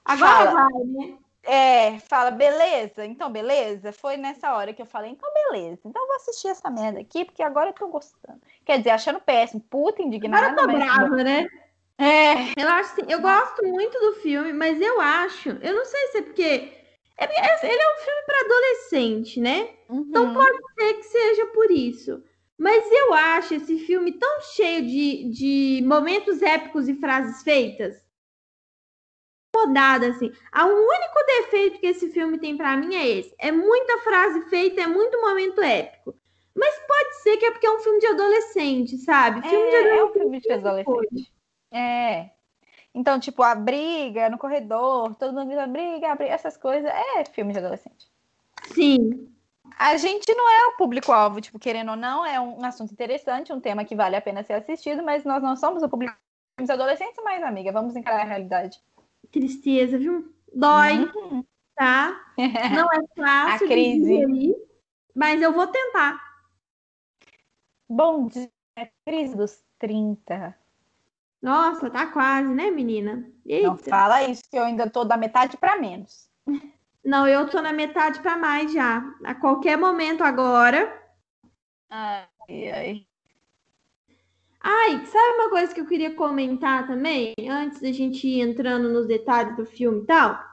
Agora 0.04 0.52
fala, 0.52 0.52
vai, 0.52 0.84
né? 0.84 1.18
É, 1.44 2.00
fala, 2.00 2.30
beleza, 2.30 3.06
então 3.06 3.32
beleza. 3.32 3.94
Foi 3.94 4.18
nessa 4.18 4.54
hora 4.54 4.74
que 4.74 4.82
eu 4.82 4.86
falei, 4.86 5.12
então 5.12 5.32
beleza. 5.34 5.80
Então 5.86 6.02
eu 6.02 6.08
vou 6.08 6.18
assistir 6.18 6.50
essa 6.50 6.70
merda 6.70 7.00
aqui, 7.00 7.24
porque 7.24 7.42
agora 7.42 7.70
eu 7.70 7.74
tô 7.74 7.88
gostando. 7.88 8.42
Quer 8.66 8.80
dizer, 8.80 8.90
achando 8.90 9.22
péssimo, 9.22 9.62
puta 9.70 10.02
indignada. 10.02 10.48
Agora 10.48 10.74
eu 10.74 10.78
tô 10.78 10.86
brava, 10.86 11.24
né? 11.24 11.48
É. 11.98 12.62
Eu 12.62 12.68
acho 12.68 12.92
assim, 12.92 13.04
eu 13.08 13.22
gosto 13.22 13.66
muito 13.66 13.98
do 13.98 14.16
filme, 14.20 14.52
mas 14.52 14.82
eu 14.82 15.00
acho, 15.00 15.52
eu 15.62 15.74
não 15.74 15.86
sei 15.86 16.08
se 16.08 16.18
é 16.18 16.22
porque 16.22 16.85
é, 17.18 17.24
é 17.26 17.72
ele 17.72 17.82
é 17.82 17.94
um 17.94 17.98
filme 17.98 18.22
para 18.26 18.42
adolescente, 18.42 19.40
né? 19.40 19.70
Então 19.90 19.96
uhum. 19.96 20.06
Então 20.10 20.34
pode 20.34 20.58
ser 20.74 20.94
que 20.96 21.04
seja 21.04 21.48
por 21.48 21.72
isso. 21.72 22.24
Mas 22.58 22.90
eu 22.92 23.14
acho 23.14 23.56
esse 23.56 23.80
filme 23.80 24.14
tão 24.14 24.42
cheio 24.42 24.82
de, 24.86 25.30
de 25.30 25.84
momentos 25.86 26.42
épicos 26.42 26.88
e 26.88 26.96
frases 26.96 27.44
feitas 27.44 28.06
rodada, 29.56 30.08
assim. 30.08 30.32
O 30.54 30.68
único 30.68 31.26
defeito 31.26 31.80
que 31.80 31.88
esse 31.88 32.10
filme 32.12 32.38
tem 32.38 32.58
para 32.58 32.76
mim 32.76 32.94
é 32.96 33.08
esse. 33.08 33.34
É 33.40 33.52
muita 33.52 34.00
frase 34.00 34.42
feita, 34.50 34.82
é 34.82 34.88
muito 34.88 35.20
momento 35.22 35.62
épico. 35.62 36.14
Mas 36.54 36.78
pode 36.88 37.16
ser 37.22 37.38
que 37.38 37.46
é 37.46 37.52
porque 37.52 37.68
é 37.68 37.72
um 37.72 37.80
filme 37.80 38.00
de 38.00 38.08
adolescente, 38.08 38.98
sabe? 38.98 39.42
Filme 39.48 39.68
é, 39.68 39.70
de 39.70 39.76
adolescente. 39.76 40.00
É 40.00 40.04
um 40.04 40.14
filme 40.14 40.40
de 40.40 40.52
adolescente. 40.52 41.34
É. 41.72 42.30
Então, 42.96 43.20
tipo, 43.20 43.44
a 43.44 43.54
briga 43.54 44.30
no 44.30 44.38
corredor, 44.38 45.14
todo 45.16 45.34
mundo 45.34 45.48
grita 45.48 45.68
briga, 45.68 46.16
briga, 46.16 46.34
essas 46.34 46.58
coisas, 46.58 46.90
é 46.90 47.26
filme 47.26 47.54
de 47.54 47.60
adolescente. 47.60 48.08
Sim. 48.74 49.30
A 49.78 49.98
gente 49.98 50.34
não 50.34 50.50
é 50.50 50.68
o 50.68 50.78
público-alvo, 50.78 51.42
tipo, 51.42 51.60
querendo 51.60 51.92
ou 51.92 51.98
não, 51.98 52.26
é 52.26 52.40
um 52.40 52.64
assunto 52.64 52.94
interessante, 52.94 53.52
um 53.52 53.60
tema 53.60 53.84
que 53.84 53.96
vale 53.96 54.16
a 54.16 54.22
pena 54.22 54.44
ser 54.44 54.54
assistido, 54.54 55.04
mas 55.04 55.26
nós 55.26 55.44
não 55.44 55.56
somos 55.56 55.84
o 55.84 55.90
público 55.90 56.16
dos 56.58 56.70
adolescentes, 56.70 57.22
mas, 57.24 57.44
amiga, 57.44 57.72
vamos 57.72 57.96
encarar 57.96 58.22
a 58.22 58.26
realidade 58.26 58.80
tristeza, 59.36 59.98
viu? 59.98 60.34
Dói, 60.54 61.00
uhum. 61.00 61.44
tá? 61.76 62.34
Não 62.74 62.88
é 62.92 63.02
fácil 63.16 63.68
a 63.68 63.70
crise. 63.70 64.56
mas 65.14 65.42
eu 65.42 65.52
vou 65.52 65.68
tentar. 65.68 66.18
Bom 67.90 68.28
dia, 68.28 68.50
crise 69.06 69.36
dos 69.36 69.62
30. 69.78 70.58
Nossa, 71.46 71.92
tá 71.92 72.08
quase, 72.08 72.52
né, 72.52 72.72
menina? 72.72 73.24
Eita. 73.46 73.68
Não 73.68 73.78
fala 73.78 74.24
isso, 74.24 74.42
que 74.50 74.58
eu 74.58 74.64
ainda 74.64 74.90
tô 74.90 75.04
da 75.04 75.16
metade 75.16 75.58
para 75.58 75.80
menos. 75.80 76.28
Não, 77.06 77.28
eu 77.28 77.48
tô 77.48 77.62
na 77.62 77.72
metade 77.72 78.20
para 78.20 78.36
mais 78.36 78.74
já. 78.74 79.04
A 79.24 79.36
qualquer 79.36 79.78
momento 79.78 80.24
agora. 80.24 80.92
Ai, 81.88 82.26
ai. 82.50 83.08
Ai, 84.60 85.06
sabe 85.06 85.38
uma 85.38 85.52
coisa 85.52 85.72
que 85.72 85.80
eu 85.82 85.86
queria 85.86 86.16
comentar 86.16 86.88
também, 86.88 87.36
antes 87.48 87.80
da 87.80 87.92
gente 87.92 88.28
ir 88.28 88.42
entrando 88.42 88.90
nos 88.90 89.06
detalhes 89.06 89.56
do 89.56 89.68
filme 89.68 90.02
e 90.02 90.06
tal? 90.08 90.44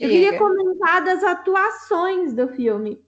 Eu 0.00 0.08
queria 0.08 0.38
comentar 0.38 1.04
das 1.04 1.22
atuações 1.22 2.32
do 2.32 2.48
filme. 2.48 3.04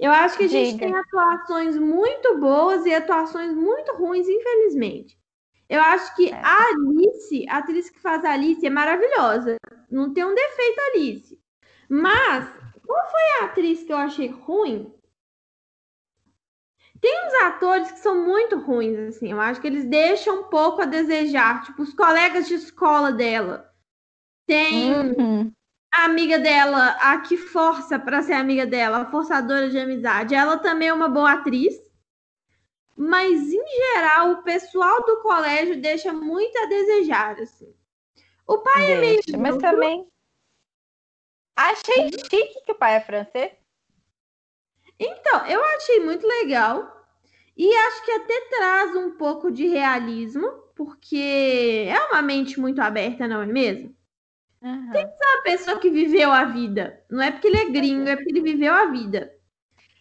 Eu 0.00 0.10
acho 0.10 0.36
que 0.36 0.42
a 0.42 0.48
gente 0.48 0.72
Diga. 0.72 0.86
tem 0.86 0.96
atuações 0.96 1.78
muito 1.78 2.36
boas 2.40 2.84
e 2.84 2.92
atuações 2.92 3.54
muito 3.54 3.94
ruins, 3.94 4.26
infelizmente. 4.28 5.16
Eu 5.68 5.80
acho 5.80 6.14
que 6.14 6.30
é. 6.30 6.34
a 6.34 6.68
Alice, 6.68 7.46
a 7.48 7.58
atriz 7.58 7.90
que 7.90 8.00
faz 8.00 8.24
a 8.24 8.32
Alice, 8.32 8.64
é 8.64 8.70
maravilhosa. 8.70 9.56
Não 9.90 10.12
tem 10.12 10.24
um 10.24 10.34
defeito, 10.34 10.80
Alice. 10.80 11.40
Mas, 11.88 12.48
qual 12.84 13.10
foi 13.10 13.22
a 13.40 13.44
atriz 13.46 13.82
que 13.82 13.92
eu 13.92 13.96
achei 13.96 14.28
ruim? 14.28 14.92
Tem 17.00 17.26
uns 17.26 17.34
atores 17.42 17.92
que 17.92 17.98
são 17.98 18.24
muito 18.24 18.58
ruins, 18.58 18.98
assim. 18.98 19.30
Eu 19.30 19.40
acho 19.40 19.60
que 19.60 19.66
eles 19.66 19.84
deixam 19.84 20.40
um 20.40 20.42
pouco 20.44 20.80
a 20.80 20.86
desejar. 20.86 21.62
Tipo, 21.62 21.82
os 21.82 21.92
colegas 21.92 22.48
de 22.48 22.54
escola 22.54 23.12
dela. 23.12 23.70
Tem 24.46 24.92
uhum. 24.94 25.52
a 25.92 26.04
amiga 26.04 26.38
dela, 26.38 26.96
a 27.00 27.18
que 27.20 27.36
força 27.36 27.98
para 27.98 28.22
ser 28.22 28.32
amiga 28.32 28.66
dela, 28.66 28.98
a 28.98 29.10
forçadora 29.10 29.68
de 29.68 29.78
amizade. 29.78 30.34
Ela 30.34 30.58
também 30.58 30.88
é 30.88 30.94
uma 30.94 31.08
boa 31.08 31.32
atriz. 31.32 31.74
Mas, 32.96 33.52
em 33.52 33.66
geral, 33.66 34.32
o 34.32 34.42
pessoal 34.42 35.04
do 35.04 35.20
colégio 35.20 35.80
deixa 35.80 36.12
muito 36.12 36.56
a 36.58 36.66
desejar, 36.66 37.40
assim. 37.40 37.74
O 38.46 38.58
pai 38.58 38.92
é 38.92 39.00
deixa, 39.00 39.30
é 39.30 39.36
meio. 39.36 39.42
Mas 39.42 39.56
também. 39.58 40.08
Achei 41.56 42.10
chique 42.12 42.62
que 42.64 42.72
o 42.72 42.76
pai 42.76 42.96
é 42.96 43.00
francês. 43.00 43.52
Então, 44.98 45.46
eu 45.46 45.62
achei 45.76 46.00
muito 46.00 46.26
legal. 46.26 46.92
E 47.56 47.72
acho 47.74 48.04
que 48.04 48.10
até 48.10 48.40
traz 48.48 48.96
um 48.96 49.12
pouco 49.12 49.50
de 49.50 49.66
realismo, 49.66 50.48
porque 50.74 51.86
é 51.88 52.00
uma 52.06 52.22
mente 52.22 52.58
muito 52.58 52.80
aberta, 52.80 53.28
não 53.28 53.42
é 53.42 53.46
mesmo? 53.46 53.94
Uhum. 54.60 54.90
Tem 54.90 55.06
que 55.06 55.16
ser 55.16 55.26
uma 55.26 55.42
pessoa 55.42 55.78
que 55.78 55.90
viveu 55.90 56.32
a 56.32 56.44
vida. 56.44 57.04
Não 57.10 57.22
é 57.22 57.30
porque 57.30 57.46
ele 57.48 57.58
é 57.58 57.70
gringo, 57.70 58.08
é 58.08 58.16
porque 58.16 58.30
ele 58.30 58.40
viveu 58.40 58.72
a 58.72 58.86
vida. 58.86 59.32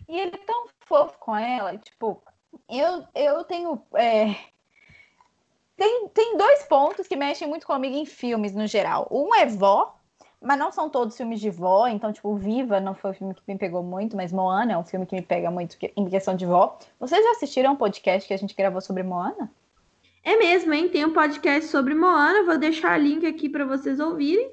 E 0.08 0.20
ele 0.20 0.36
é 0.36 0.46
tão 0.46 0.68
fofo 0.86 1.18
com 1.20 1.36
ela, 1.36 1.78
tipo, 1.78 2.24
eu, 2.70 3.04
eu 3.16 3.44
tenho. 3.44 3.82
É... 3.96 4.36
Tem, 5.76 6.08
tem 6.10 6.38
dois 6.38 6.64
pontos 6.64 7.08
que 7.08 7.16
mexem 7.16 7.48
muito 7.48 7.66
comigo 7.66 7.96
em 7.96 8.06
filmes 8.06 8.54
no 8.54 8.68
geral. 8.68 9.08
Um 9.12 9.34
é 9.36 9.46
vó, 9.46 10.00
mas 10.40 10.60
não 10.60 10.72
são 10.72 10.90
todos 10.90 11.18
filmes 11.18 11.40
de 11.40 11.50
vó, 11.50 11.88
então, 11.88 12.14
tipo, 12.14 12.36
Viva 12.36 12.80
não 12.80 12.94
foi 12.94 13.12
o 13.12 13.14
filme 13.14 13.34
que 13.34 13.42
me 13.48 13.58
pegou 13.58 13.82
muito, 13.82 14.16
mas 14.16 14.32
Moana 14.32 14.74
é 14.74 14.78
um 14.78 14.84
filme 14.84 15.06
que 15.06 15.16
me 15.16 15.22
pega 15.22 15.50
muito 15.50 15.78
em 15.96 16.10
questão 16.10 16.36
de 16.36 16.46
vó. 16.46 16.78
Vocês 17.00 17.24
já 17.24 17.32
assistiram 17.32 17.74
um 17.74 17.76
podcast 17.76 18.28
que 18.28 18.34
a 18.34 18.38
gente 18.38 18.56
gravou 18.56 18.82
sobre 18.82 19.04
Moana? 19.04 19.52
É 20.24 20.38
mesmo, 20.38 20.74
hein? 20.74 20.90
Tem 20.90 21.06
um 21.06 21.14
podcast 21.14 21.70
sobre 21.70 21.96
Moana, 21.96 22.44
vou 22.44 22.58
deixar 22.58 23.00
o 23.00 23.02
link 23.02 23.26
aqui 23.26 23.50
para 23.50 23.66
vocês 23.66 24.00
ouvirem. 24.00 24.52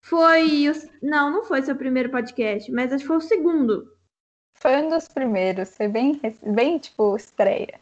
Foi. 0.00 0.70
O... 0.70 0.72
Não, 1.02 1.30
não 1.30 1.44
foi 1.44 1.62
seu 1.62 1.76
primeiro 1.76 2.10
podcast, 2.10 2.70
mas 2.70 2.92
acho 2.92 3.02
que 3.02 3.08
foi 3.08 3.16
o 3.16 3.20
segundo. 3.20 3.90
Foi 4.62 4.76
um 4.76 4.88
dos 4.88 5.08
primeiros, 5.08 5.76
foi 5.76 5.88
bem, 5.88 6.20
bem 6.40 6.78
tipo, 6.78 7.16
estreia. 7.16 7.80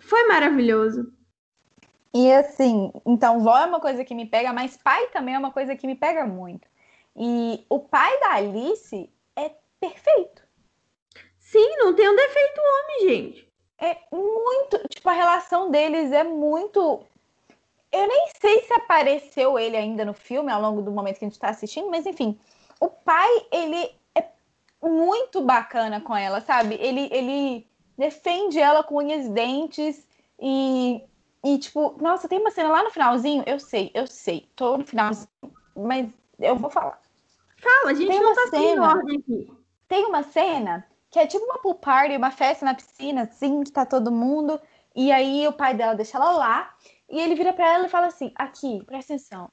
Foi 0.00 0.26
maravilhoso. 0.26 1.12
E 2.14 2.32
assim, 2.32 2.90
então, 3.04 3.40
vó 3.40 3.58
é 3.58 3.66
uma 3.66 3.78
coisa 3.78 4.02
que 4.06 4.14
me 4.14 4.24
pega, 4.24 4.50
mas 4.50 4.74
pai 4.78 5.08
também 5.08 5.34
é 5.34 5.38
uma 5.38 5.52
coisa 5.52 5.76
que 5.76 5.86
me 5.86 5.94
pega 5.94 6.24
muito. 6.24 6.66
E 7.14 7.62
o 7.68 7.78
pai 7.78 8.18
da 8.20 8.36
Alice 8.36 9.10
é 9.36 9.50
perfeito. 9.78 10.42
Sim, 11.38 11.76
não 11.76 11.94
tem 11.94 12.08
um 12.08 12.16
defeito 12.16 12.58
homem, 12.58 13.08
gente. 13.08 13.52
É 13.78 13.98
muito. 14.10 14.88
Tipo, 14.88 15.10
a 15.10 15.12
relação 15.12 15.70
deles 15.70 16.10
é 16.10 16.24
muito 16.24 17.04
eu 17.92 18.08
nem 18.08 18.28
sei 18.40 18.62
se 18.62 18.72
apareceu 18.72 19.58
ele 19.58 19.76
ainda 19.76 20.06
no 20.06 20.14
filme 20.14 20.50
ao 20.50 20.60
longo 20.60 20.80
do 20.80 20.90
momento 20.90 21.18
que 21.18 21.24
a 21.26 21.28
gente 21.28 21.36
está 21.36 21.50
assistindo, 21.50 21.90
mas 21.90 22.06
enfim, 22.06 22.36
o 22.80 22.88
pai, 22.88 23.46
ele 23.52 23.94
muito 24.88 25.40
bacana 25.40 26.00
com 26.00 26.16
ela, 26.16 26.40
sabe? 26.40 26.74
Ele, 26.80 27.08
ele 27.12 27.66
defende 27.96 28.58
ela 28.58 28.82
com 28.82 28.96
unhas 28.96 29.26
e 29.26 29.30
dentes 29.30 30.06
e, 30.40 31.02
e, 31.44 31.58
tipo, 31.58 31.96
nossa, 32.00 32.28
tem 32.28 32.38
uma 32.40 32.50
cena 32.50 32.68
lá 32.70 32.82
no 32.82 32.90
finalzinho, 32.90 33.42
eu 33.46 33.58
sei, 33.58 33.90
eu 33.94 34.06
sei, 34.06 34.48
tô 34.54 34.76
no 34.78 34.86
finalzinho, 34.86 35.28
mas 35.76 36.08
eu 36.38 36.56
vou 36.56 36.70
falar. 36.70 37.00
Fala, 37.58 37.90
a 37.90 37.94
gente 37.94 38.08
Tem 38.08 38.20
não 38.20 38.32
uma 38.32 38.34
tá 38.34 38.48
cena. 38.48 38.88
ordem 38.88 39.18
aqui. 39.18 39.52
Tem 39.88 40.04
uma 40.04 40.22
cena 40.22 40.86
que 41.10 41.18
é 41.18 41.26
tipo 41.26 41.44
uma 41.44 41.58
pool 41.58 41.76
party, 41.76 42.16
uma 42.16 42.30
festa 42.30 42.64
na 42.64 42.74
piscina, 42.74 43.22
assim, 43.22 43.62
que 43.62 43.70
tá 43.72 43.86
todo 43.86 44.10
mundo. 44.10 44.60
E 44.94 45.10
aí 45.12 45.46
o 45.46 45.52
pai 45.52 45.74
dela 45.74 45.94
deixa 45.94 46.18
ela 46.18 46.32
lá. 46.32 46.74
E 47.08 47.20
ele 47.20 47.34
vira 47.34 47.52
pra 47.52 47.72
ela 47.72 47.86
e 47.86 47.90
fala 47.90 48.06
assim: 48.06 48.32
aqui, 48.34 48.82
presta 48.84 49.14
atenção. 49.14 49.50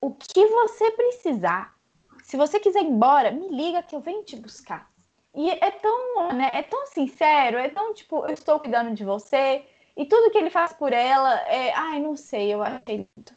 O 0.00 0.12
que 0.12 0.46
você 0.46 0.90
precisar, 0.90 1.74
se 2.24 2.38
você 2.38 2.58
quiser 2.58 2.82
ir 2.82 2.86
embora, 2.86 3.30
me 3.30 3.48
liga 3.50 3.82
que 3.82 3.94
eu 3.94 4.00
venho 4.00 4.24
te 4.24 4.34
buscar. 4.34 4.90
E 5.34 5.50
é 5.50 5.70
tão, 5.70 6.32
né, 6.32 6.50
é 6.54 6.62
tão 6.62 6.86
sincero, 6.86 7.58
é 7.58 7.68
tão 7.68 7.92
tipo, 7.92 8.24
eu 8.24 8.32
estou 8.32 8.58
cuidando 8.58 8.94
de 8.94 9.04
você. 9.04 9.62
E 9.94 10.06
tudo 10.06 10.30
que 10.30 10.38
ele 10.38 10.48
faz 10.48 10.72
por 10.72 10.92
ela 10.92 11.34
é, 11.42 11.72
ai, 11.74 12.00
não 12.00 12.16
sei, 12.16 12.54
eu 12.54 12.62
achei 12.62 13.06
lindo. 13.16 13.32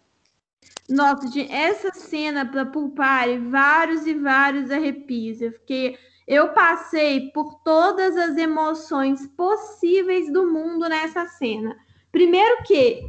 Nossa, 0.89 1.27
gente, 1.27 1.51
essa 1.51 1.91
cena 1.91 2.45
pra 2.45 2.65
Pool 2.65 2.91
Party, 2.91 3.37
vários 3.39 4.07
e 4.07 4.13
vários 4.13 4.71
arrepios. 4.71 5.41
Eu 5.41 5.51
fiquei. 5.51 5.97
Eu 6.25 6.53
passei 6.53 7.29
por 7.31 7.55
todas 7.63 8.15
as 8.15 8.37
emoções 8.37 9.27
possíveis 9.27 10.31
do 10.31 10.49
mundo 10.49 10.87
nessa 10.87 11.25
cena. 11.25 11.77
Primeiro 12.09 12.63
que 12.63 13.01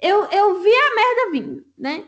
eu, 0.00 0.24
eu 0.24 0.62
vi 0.62 0.72
a 0.74 0.94
merda 0.94 1.30
vindo, 1.30 1.66
né? 1.76 2.04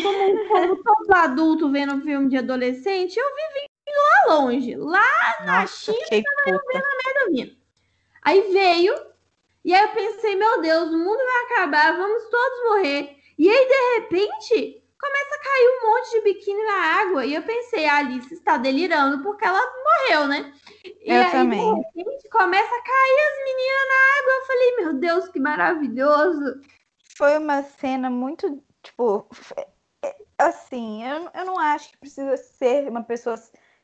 Como, 0.00 0.48
como 0.48 0.82
todo 0.82 1.12
adulto 1.14 1.70
vendo 1.70 2.00
filme 2.02 2.28
de 2.28 2.36
adolescente, 2.38 3.16
eu 3.18 3.26
vi 3.26 3.60
vindo 3.60 3.96
lá 4.28 4.34
longe, 4.34 4.76
lá 4.76 5.44
na 5.44 5.66
China. 5.66 5.96
fiquei 6.02 6.22
puta. 6.44 6.82
vindo. 7.30 7.56
Aí 8.22 8.40
veio, 8.52 8.94
e 9.64 9.74
aí 9.74 9.82
eu 9.82 9.88
pensei, 9.90 10.36
meu 10.36 10.60
Deus, 10.60 10.90
o 10.90 10.98
mundo 10.98 11.18
vai 11.18 11.44
acabar, 11.46 11.96
vamos 11.96 12.22
todos 12.28 12.62
morrer. 12.70 13.16
E 13.38 13.48
aí, 13.48 13.66
de 13.68 14.00
repente, 14.00 14.82
começa 15.00 15.34
a 15.34 15.38
cair 15.38 15.68
um 15.68 15.90
monte 15.90 16.10
de 16.12 16.20
biquíni 16.20 16.62
na 16.64 16.74
água. 17.00 17.26
E 17.26 17.34
eu 17.34 17.42
pensei, 17.42 17.86
a 17.86 17.96
Alice 17.96 18.32
está 18.32 18.56
delirando 18.56 19.22
porque 19.22 19.44
ela 19.44 19.60
morreu, 19.60 20.28
né? 20.28 20.52
E 20.84 21.10
Eu 21.12 21.22
aí, 21.22 21.30
também. 21.32 21.74
de 21.74 21.98
repente, 21.98 22.28
começa 22.28 22.74
a 22.74 22.82
cair 22.82 23.20
as 23.28 23.44
meninas 23.44 23.88
na 23.88 24.18
água. 24.18 24.32
Eu 24.32 24.46
falei, 24.46 24.76
meu 24.76 24.92
Deus, 24.94 25.28
que 25.28 25.40
maravilhoso. 25.40 26.60
foi 27.16 27.36
uma 27.38 27.62
cena 27.62 28.08
muito, 28.08 28.62
tipo, 28.82 29.28
assim, 30.48 31.04
eu, 31.04 31.30
eu 31.34 31.44
não 31.44 31.58
acho 31.58 31.90
que 31.90 31.98
precisa 31.98 32.36
ser 32.36 32.88
uma 32.88 33.02
pessoa 33.02 33.36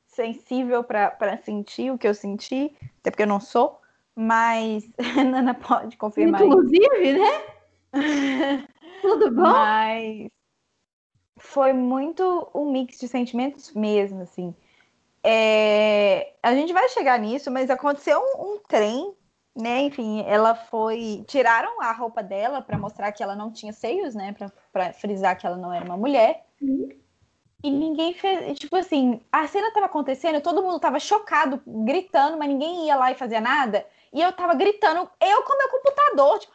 sensível 0.07 0.83
para 0.83 1.37
sentir 1.43 1.93
o 1.93 1.99
que 1.99 2.09
eu 2.09 2.15
senti, 2.15 2.77
até 3.00 3.11
porque 3.11 3.23
eu 3.23 3.29
não 3.29 3.41
sou, 3.41 3.81
mas 4.15 4.88
a 4.99 5.23
Nana 5.25 5.55
pode 5.55 5.97
confirmar 5.97 6.41
isso. 6.41 6.50
Inclusive, 6.50 7.19
né? 7.19 7.45
Tudo 9.03 9.31
bom? 9.31 9.43
Mas 9.43 10.29
foi 11.38 11.73
muito 11.73 12.50
um 12.55 12.71
mix 12.71 12.99
de 12.99 13.09
sentimentos 13.09 13.73
mesmo, 13.73 14.23
assim. 14.23 14.55
É, 15.23 16.35
a 16.43 16.55
gente 16.55 16.73
vai 16.73 16.88
chegar 16.88 17.19
nisso, 17.19 17.50
mas 17.50 17.71
aconteceu 17.71 18.21
um, 18.21 18.55
um 18.55 18.59
trem, 18.59 19.15
né? 19.57 19.83
Enfim, 19.83 20.25
ela 20.27 20.55
foi. 20.55 21.25
Tiraram 21.27 21.81
a 21.81 21.93
roupa 21.93 22.23
dela 22.23 22.62
para 22.62 22.79
mostrar 22.79 23.12
que 23.12 23.23
ela 23.23 23.37
não 23.37 23.53
tinha 23.53 23.73
seios, 23.73 24.15
né? 24.15 24.35
Para 24.73 24.93
frisar 24.93 25.38
que 25.38 25.47
ela 25.47 25.57
não 25.57 25.73
era 25.73 25.85
uma 25.85 25.97
mulher. 25.97 26.48
E 27.62 27.71
ninguém 27.71 28.15
fez. 28.15 28.59
Tipo 28.59 28.77
assim, 28.77 29.21
a 29.33 29.47
cena 29.47 29.73
tava 29.73 29.87
acontecendo, 29.87 30.40
todo 30.40 30.62
mundo 30.62 30.79
tava 30.79 31.01
chocado, 31.01 31.61
gritando, 31.66 32.37
mas 32.37 32.49
ninguém 32.49 32.87
ia 32.87 32.97
lá 32.97 33.11
e 33.11 33.16
fazia 33.16 33.40
nada. 33.40 33.85
E 34.12 34.21
eu 34.21 34.33
tava 34.33 34.55
gritando, 34.55 35.11
eu 35.21 35.42
com 35.42 35.59
meu 35.59 35.68
computador, 35.68 36.38
tipo, 36.38 36.53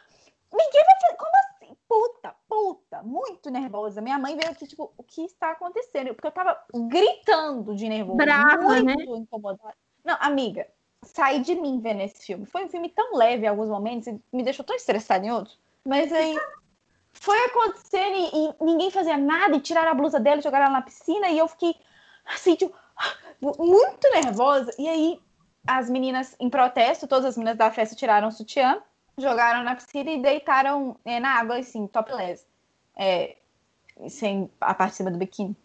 ninguém 0.52 0.82
vai 0.84 1.00
fazer. 1.00 1.16
Como 1.16 1.30
assim? 1.36 1.76
Puta, 1.86 2.34
puta, 2.48 3.02
muito 3.02 3.50
nervosa. 3.50 4.00
Minha 4.00 4.18
mãe 4.18 4.36
veio 4.36 4.50
aqui, 4.50 4.66
tipo, 4.66 4.92
o 4.96 5.02
que 5.02 5.22
está 5.24 5.50
acontecendo? 5.50 6.14
Porque 6.14 6.26
eu 6.26 6.32
tava 6.32 6.58
gritando 6.88 7.74
de 7.74 7.88
nervoso. 7.88 8.16
Brava, 8.16 8.62
muito 8.62 8.84
né? 8.84 9.18
incomodada. 9.18 9.76
Não, 10.02 10.16
amiga, 10.20 10.66
saí 11.02 11.40
de 11.40 11.54
mim 11.54 11.80
vendo 11.80 12.00
esse 12.00 12.24
filme. 12.24 12.46
Foi 12.46 12.64
um 12.64 12.68
filme 12.68 12.88
tão 12.88 13.14
leve 13.14 13.44
em 13.44 13.48
alguns 13.48 13.68
momentos 13.68 14.08
e 14.08 14.20
me 14.32 14.42
deixou 14.42 14.64
tão 14.64 14.74
estressada 14.74 15.24
em 15.24 15.30
outros. 15.30 15.58
Mas 15.84 16.10
aí 16.12 16.34
foi 17.14 17.38
acontecendo 17.46 18.16
e, 18.16 18.48
e 18.48 18.64
ninguém 18.64 18.90
fazia 18.90 19.16
nada 19.16 19.56
e 19.56 19.60
tiraram 19.60 19.92
a 19.92 19.94
blusa 19.94 20.20
dela 20.20 20.40
e 20.40 20.42
jogaram 20.42 20.66
ela 20.66 20.74
na 20.74 20.82
piscina 20.82 21.28
e 21.28 21.38
eu 21.38 21.48
fiquei 21.48 21.74
assim, 22.26 22.54
tipo, 22.54 22.74
muito 23.40 24.10
nervosa. 24.12 24.72
E 24.78 24.88
aí 24.88 25.20
as 25.66 25.88
meninas 25.88 26.36
em 26.38 26.50
protesto, 26.50 27.06
todas 27.06 27.24
as 27.24 27.36
meninas 27.36 27.56
da 27.56 27.70
festa 27.70 27.96
tiraram 27.96 28.28
o 28.28 28.32
sutiã, 28.32 28.82
jogaram 29.16 29.62
na 29.62 29.74
piscina 29.74 30.10
e 30.10 30.20
deitaram 30.20 30.96
é, 31.04 31.18
na 31.18 31.38
água, 31.38 31.56
assim, 31.56 31.86
topless. 31.86 32.44
É, 32.96 33.36
sem 34.08 34.50
a 34.60 34.74
parte 34.74 34.90
de 34.92 34.96
cima 34.96 35.10
do 35.10 35.18
biquíni. 35.18 35.56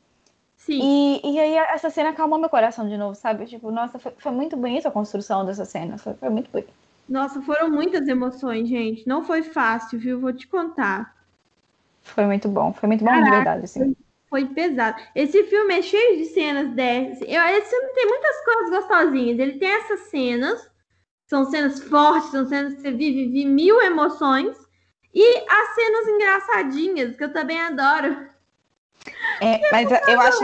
Sim. 0.56 0.80
E, 0.82 1.34
e 1.34 1.40
aí 1.40 1.56
essa 1.56 1.90
cena 1.90 2.10
acalmou 2.10 2.38
meu 2.38 2.50
coração 2.50 2.88
de 2.88 2.98
novo, 2.98 3.16
sabe? 3.16 3.46
Tipo, 3.46 3.72
nossa, 3.72 3.98
foi, 3.98 4.14
foi 4.18 4.32
muito 4.32 4.56
bonita 4.56 4.90
a 4.90 4.92
construção 4.92 5.46
dessa 5.46 5.66
cena. 5.66 5.98
Foi, 5.98 6.14
foi 6.14 6.30
muito 6.30 6.50
bonita. 6.52 6.72
Nossa, 7.08 7.42
foram 7.42 7.72
muitas 7.72 8.08
emoções, 8.08 8.68
gente. 8.70 9.08
Não 9.08 9.24
foi 9.24 9.42
fácil, 9.42 9.98
viu? 10.00 10.20
Vou 10.20 10.32
te 10.32 10.48
contar. 10.48 11.16
Foi 12.14 12.26
muito 12.26 12.50
bom. 12.50 12.74
Foi 12.74 12.88
muito 12.88 13.04
bom 13.06 13.22
de 13.22 13.30
Caraca. 13.30 13.30
verdade, 13.30 13.66
assim. 13.66 13.96
Foi 14.30 14.46
pesado. 14.48 15.02
Esse 15.16 15.44
filme 15.46 15.74
é 15.80 15.82
cheio 15.82 16.18
de 16.18 16.26
cenas 16.26 16.72
dessas. 16.76 17.22
Eu, 17.28 17.42
esse 17.44 17.70
filme 17.70 17.94
tem 17.94 18.08
muitas 18.08 18.46
coisas 18.46 18.70
gostosinhas. 18.72 19.40
Ele 19.40 19.60
tem 19.60 19.70
essas 19.70 20.02
cenas, 20.10 20.72
são 21.28 21.46
cenas 21.46 21.82
fortes, 21.84 22.32
são 22.32 22.48
cenas 22.48 22.76
que 22.76 22.82
você 22.82 22.92
vive, 22.92 23.28
vive 23.28 23.46
mil 23.46 23.82
emoções. 23.82 24.58
E 25.14 25.38
as 25.50 25.76
cenas 25.76 26.08
engraçadinhas, 26.10 27.16
que 27.18 27.24
eu 27.24 27.34
também 27.34 27.60
adoro. 27.62 28.30
É, 29.42 29.66
mas 29.72 29.90
eu 30.08 30.20
acho, 30.20 30.44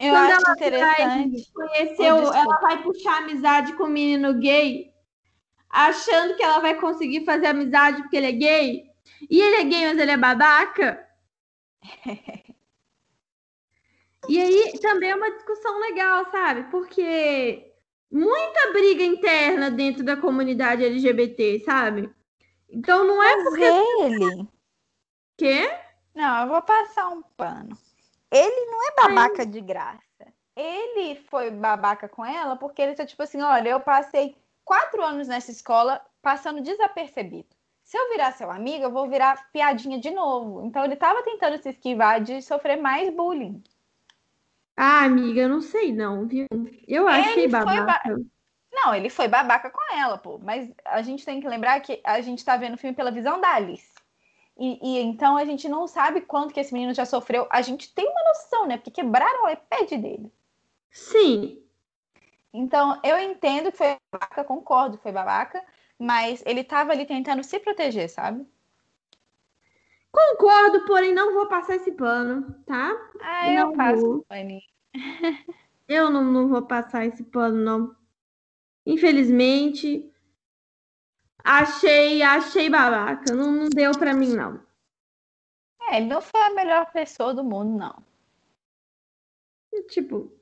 eu 0.00 0.14
Quando 0.14 0.30
acho 0.30 0.42
ela 0.42 0.56
vai 0.78 1.06
interessante. 1.06 1.52
conhecer, 1.54 2.12
Oh, 2.12 2.14
o- 2.14 2.32
desculpa. 2.32 2.34
ela 2.34 2.60
vai 2.60 2.82
puxar 2.82 3.18
amizade 3.18 3.72
com 3.74 3.84
o 3.84 3.88
menino 3.88 4.34
gay, 4.34 4.92
achando 5.70 6.36
que 6.36 6.42
ela 6.44 6.60
vai 6.60 6.76
conseguir 6.80 7.24
fazer 7.26 7.48
amizade 7.48 8.02
porque 8.02 8.16
ele 8.18 8.28
é 8.28 8.32
gay. 8.32 8.84
E 9.28 9.40
ele 9.40 9.56
é 9.56 9.64
gay, 9.64 9.86
mas 9.88 9.98
ele 9.98 10.10
é 10.10 10.16
babaca. 10.16 11.08
E 14.28 14.40
aí 14.40 14.78
também 14.80 15.10
é 15.10 15.16
uma 15.16 15.30
discussão 15.32 15.80
legal, 15.80 16.30
sabe? 16.30 16.70
Porque 16.70 17.74
muita 18.10 18.72
briga 18.72 19.02
interna 19.02 19.70
dentro 19.70 20.04
da 20.04 20.16
comunidade 20.16 20.84
LGBT, 20.84 21.60
sabe? 21.60 22.12
Então 22.68 23.04
não 23.04 23.22
é 23.22 23.36
Mas 23.36 23.44
porque 23.44 23.64
ele. 23.64 24.48
quê? 25.36 25.78
Não, 26.14 26.42
eu 26.42 26.48
vou 26.48 26.62
passar 26.62 27.08
um 27.08 27.22
pano. 27.22 27.76
Ele 28.30 28.66
não 28.70 28.88
é 28.88 28.94
babaca 28.94 29.44
de 29.44 29.60
graça. 29.60 30.00
Ele 30.54 31.16
foi 31.28 31.50
babaca 31.50 32.08
com 32.08 32.24
ela 32.24 32.56
porque 32.56 32.80
ele 32.80 32.94
tá 32.94 33.04
tipo 33.04 33.22
assim: 33.22 33.40
olha, 33.42 33.70
eu 33.70 33.80
passei 33.80 34.36
quatro 34.64 35.02
anos 35.02 35.26
nessa 35.26 35.50
escola 35.50 36.00
passando 36.22 36.62
desapercebido. 36.62 37.48
Se 37.92 37.98
eu 37.98 38.08
virar 38.08 38.32
seu 38.32 38.50
amigo, 38.50 38.84
eu 38.84 38.90
vou 38.90 39.06
virar 39.06 39.50
piadinha 39.52 39.98
de 40.00 40.10
novo. 40.10 40.64
Então 40.64 40.82
ele 40.82 40.96
tava 40.96 41.22
tentando 41.22 41.58
se 41.58 41.68
esquivar 41.68 42.22
de 42.22 42.40
sofrer 42.40 42.80
mais 42.80 43.14
bullying. 43.14 43.62
Ah, 44.74 45.04
amiga, 45.04 45.42
eu 45.42 45.48
não 45.50 45.60
sei 45.60 45.92
não, 45.92 46.26
viu? 46.26 46.46
Eu 46.88 47.06
achei 47.06 47.44
Ele 47.44 47.50
foi 47.50 47.60
babaca. 47.60 48.18
Não, 48.72 48.94
ele 48.94 49.10
foi 49.10 49.28
babaca 49.28 49.68
com 49.68 49.94
ela, 49.94 50.16
pô. 50.16 50.38
Mas 50.38 50.72
a 50.86 51.02
gente 51.02 51.22
tem 51.22 51.38
que 51.38 51.46
lembrar 51.46 51.80
que 51.80 52.00
a 52.02 52.18
gente 52.22 52.42
tá 52.42 52.56
vendo 52.56 52.76
o 52.76 52.78
filme 52.78 52.96
pela 52.96 53.10
visão 53.10 53.38
da 53.38 53.56
Alice. 53.56 53.92
E, 54.58 54.78
e 54.82 54.98
então 55.02 55.36
a 55.36 55.44
gente 55.44 55.68
não 55.68 55.86
sabe 55.86 56.22
quanto 56.22 56.54
que 56.54 56.60
esse 56.60 56.72
menino 56.72 56.94
já 56.94 57.04
sofreu. 57.04 57.46
A 57.50 57.60
gente 57.60 57.92
tem 57.94 58.08
uma 58.08 58.24
noção, 58.24 58.66
né? 58.66 58.78
Porque 58.78 59.02
quebraram 59.02 59.44
o 59.44 59.50
iPad 59.50 59.90
dele. 60.00 60.32
Sim, 60.90 61.62
Então 62.54 62.98
eu 63.04 63.18
entendo 63.18 63.70
que 63.70 63.76
foi 63.76 63.98
babaca, 64.10 64.44
concordo 64.44 64.96
que 64.96 65.02
foi 65.02 65.12
babaca, 65.12 65.62
mas 66.02 66.42
ele 66.46 66.64
tava 66.64 66.92
ali 66.92 67.06
tentando 67.06 67.42
se 67.44 67.58
proteger, 67.60 68.08
sabe? 68.10 68.46
concordo, 70.10 70.84
porém 70.86 71.12
não 71.14 71.34
vou 71.34 71.46
passar 71.48 71.76
esse 71.76 71.92
pano, 71.92 72.54
tá? 72.66 72.92
Ah, 73.20 73.48
Não 73.50 73.70
eu 73.70 73.74
faço 73.74 74.04
vou. 74.06 74.16
um 74.16 74.22
paninho. 74.28 74.62
Eu 75.88 76.10
não, 76.10 76.24
não 76.24 76.48
vou 76.48 76.62
passar 76.62 77.06
esse 77.06 77.22
pano, 77.22 77.56
não. 77.62 77.96
Infelizmente, 78.86 80.12
achei, 81.44 82.22
achei 82.22 82.68
babaca. 82.68 83.32
Não, 83.34 83.52
não 83.52 83.68
deu 83.68 83.92
pra 83.96 84.12
mim, 84.14 84.34
não. 84.34 84.60
É, 85.90 85.98
ele 85.98 86.06
não 86.06 86.20
foi 86.20 86.40
a 86.40 86.50
melhor 86.54 86.90
pessoa 86.92 87.32
do 87.32 87.44
mundo, 87.44 87.78
não. 87.78 88.04
Tipo, 89.90 90.32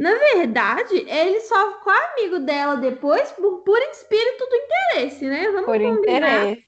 na 0.00 0.14
verdade, 0.14 0.96
ele 0.96 1.40
só 1.40 1.74
ficou 1.74 1.92
amigo 1.92 2.38
dela 2.38 2.76
depois 2.76 3.30
por 3.32 3.58
puro 3.58 3.82
espírito 3.90 4.46
do 4.46 4.56
interesse, 4.56 5.26
né? 5.26 5.44
Vamos 5.50 5.66
Por 5.66 5.78
combinar. 5.78 6.46
interesse. 6.46 6.66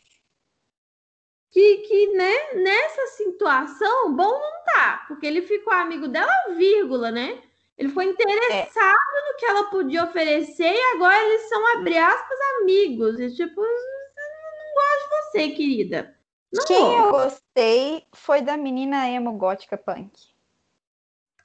que, 1.50 1.76
que 1.78 2.06
né, 2.08 2.52
nessa 2.56 3.06
situação, 3.16 4.14
bom 4.14 4.38
não 4.38 4.64
tá, 4.66 5.06
porque 5.08 5.24
ele 5.24 5.40
ficou 5.40 5.72
amigo 5.72 6.08
dela, 6.08 6.30
vírgula, 6.54 7.10
né? 7.10 7.42
Ele 7.78 7.88
foi 7.88 8.04
interessado 8.04 8.76
é. 8.76 9.32
no 9.32 9.38
que 9.38 9.46
ela 9.46 9.64
podia 9.70 10.04
oferecer 10.04 10.70
e 10.70 10.94
agora 10.94 11.24
eles 11.24 11.48
são, 11.48 11.66
abre 11.78 11.96
aspas, 11.96 12.38
amigos. 12.60 13.18
E, 13.18 13.34
tipo, 13.34 13.62
não, 13.62 13.66
não 13.66 14.74
gosto 14.74 15.02
de 15.02 15.08
você, 15.08 15.48
querida. 15.56 16.14
Não 16.52 16.64
Quem 16.66 16.78
vou. 16.78 16.98
eu 16.98 17.10
gostei 17.10 18.06
foi 18.12 18.42
da 18.42 18.58
menina 18.58 19.08
emo 19.08 19.32
gótica 19.38 19.78
punk. 19.78 20.12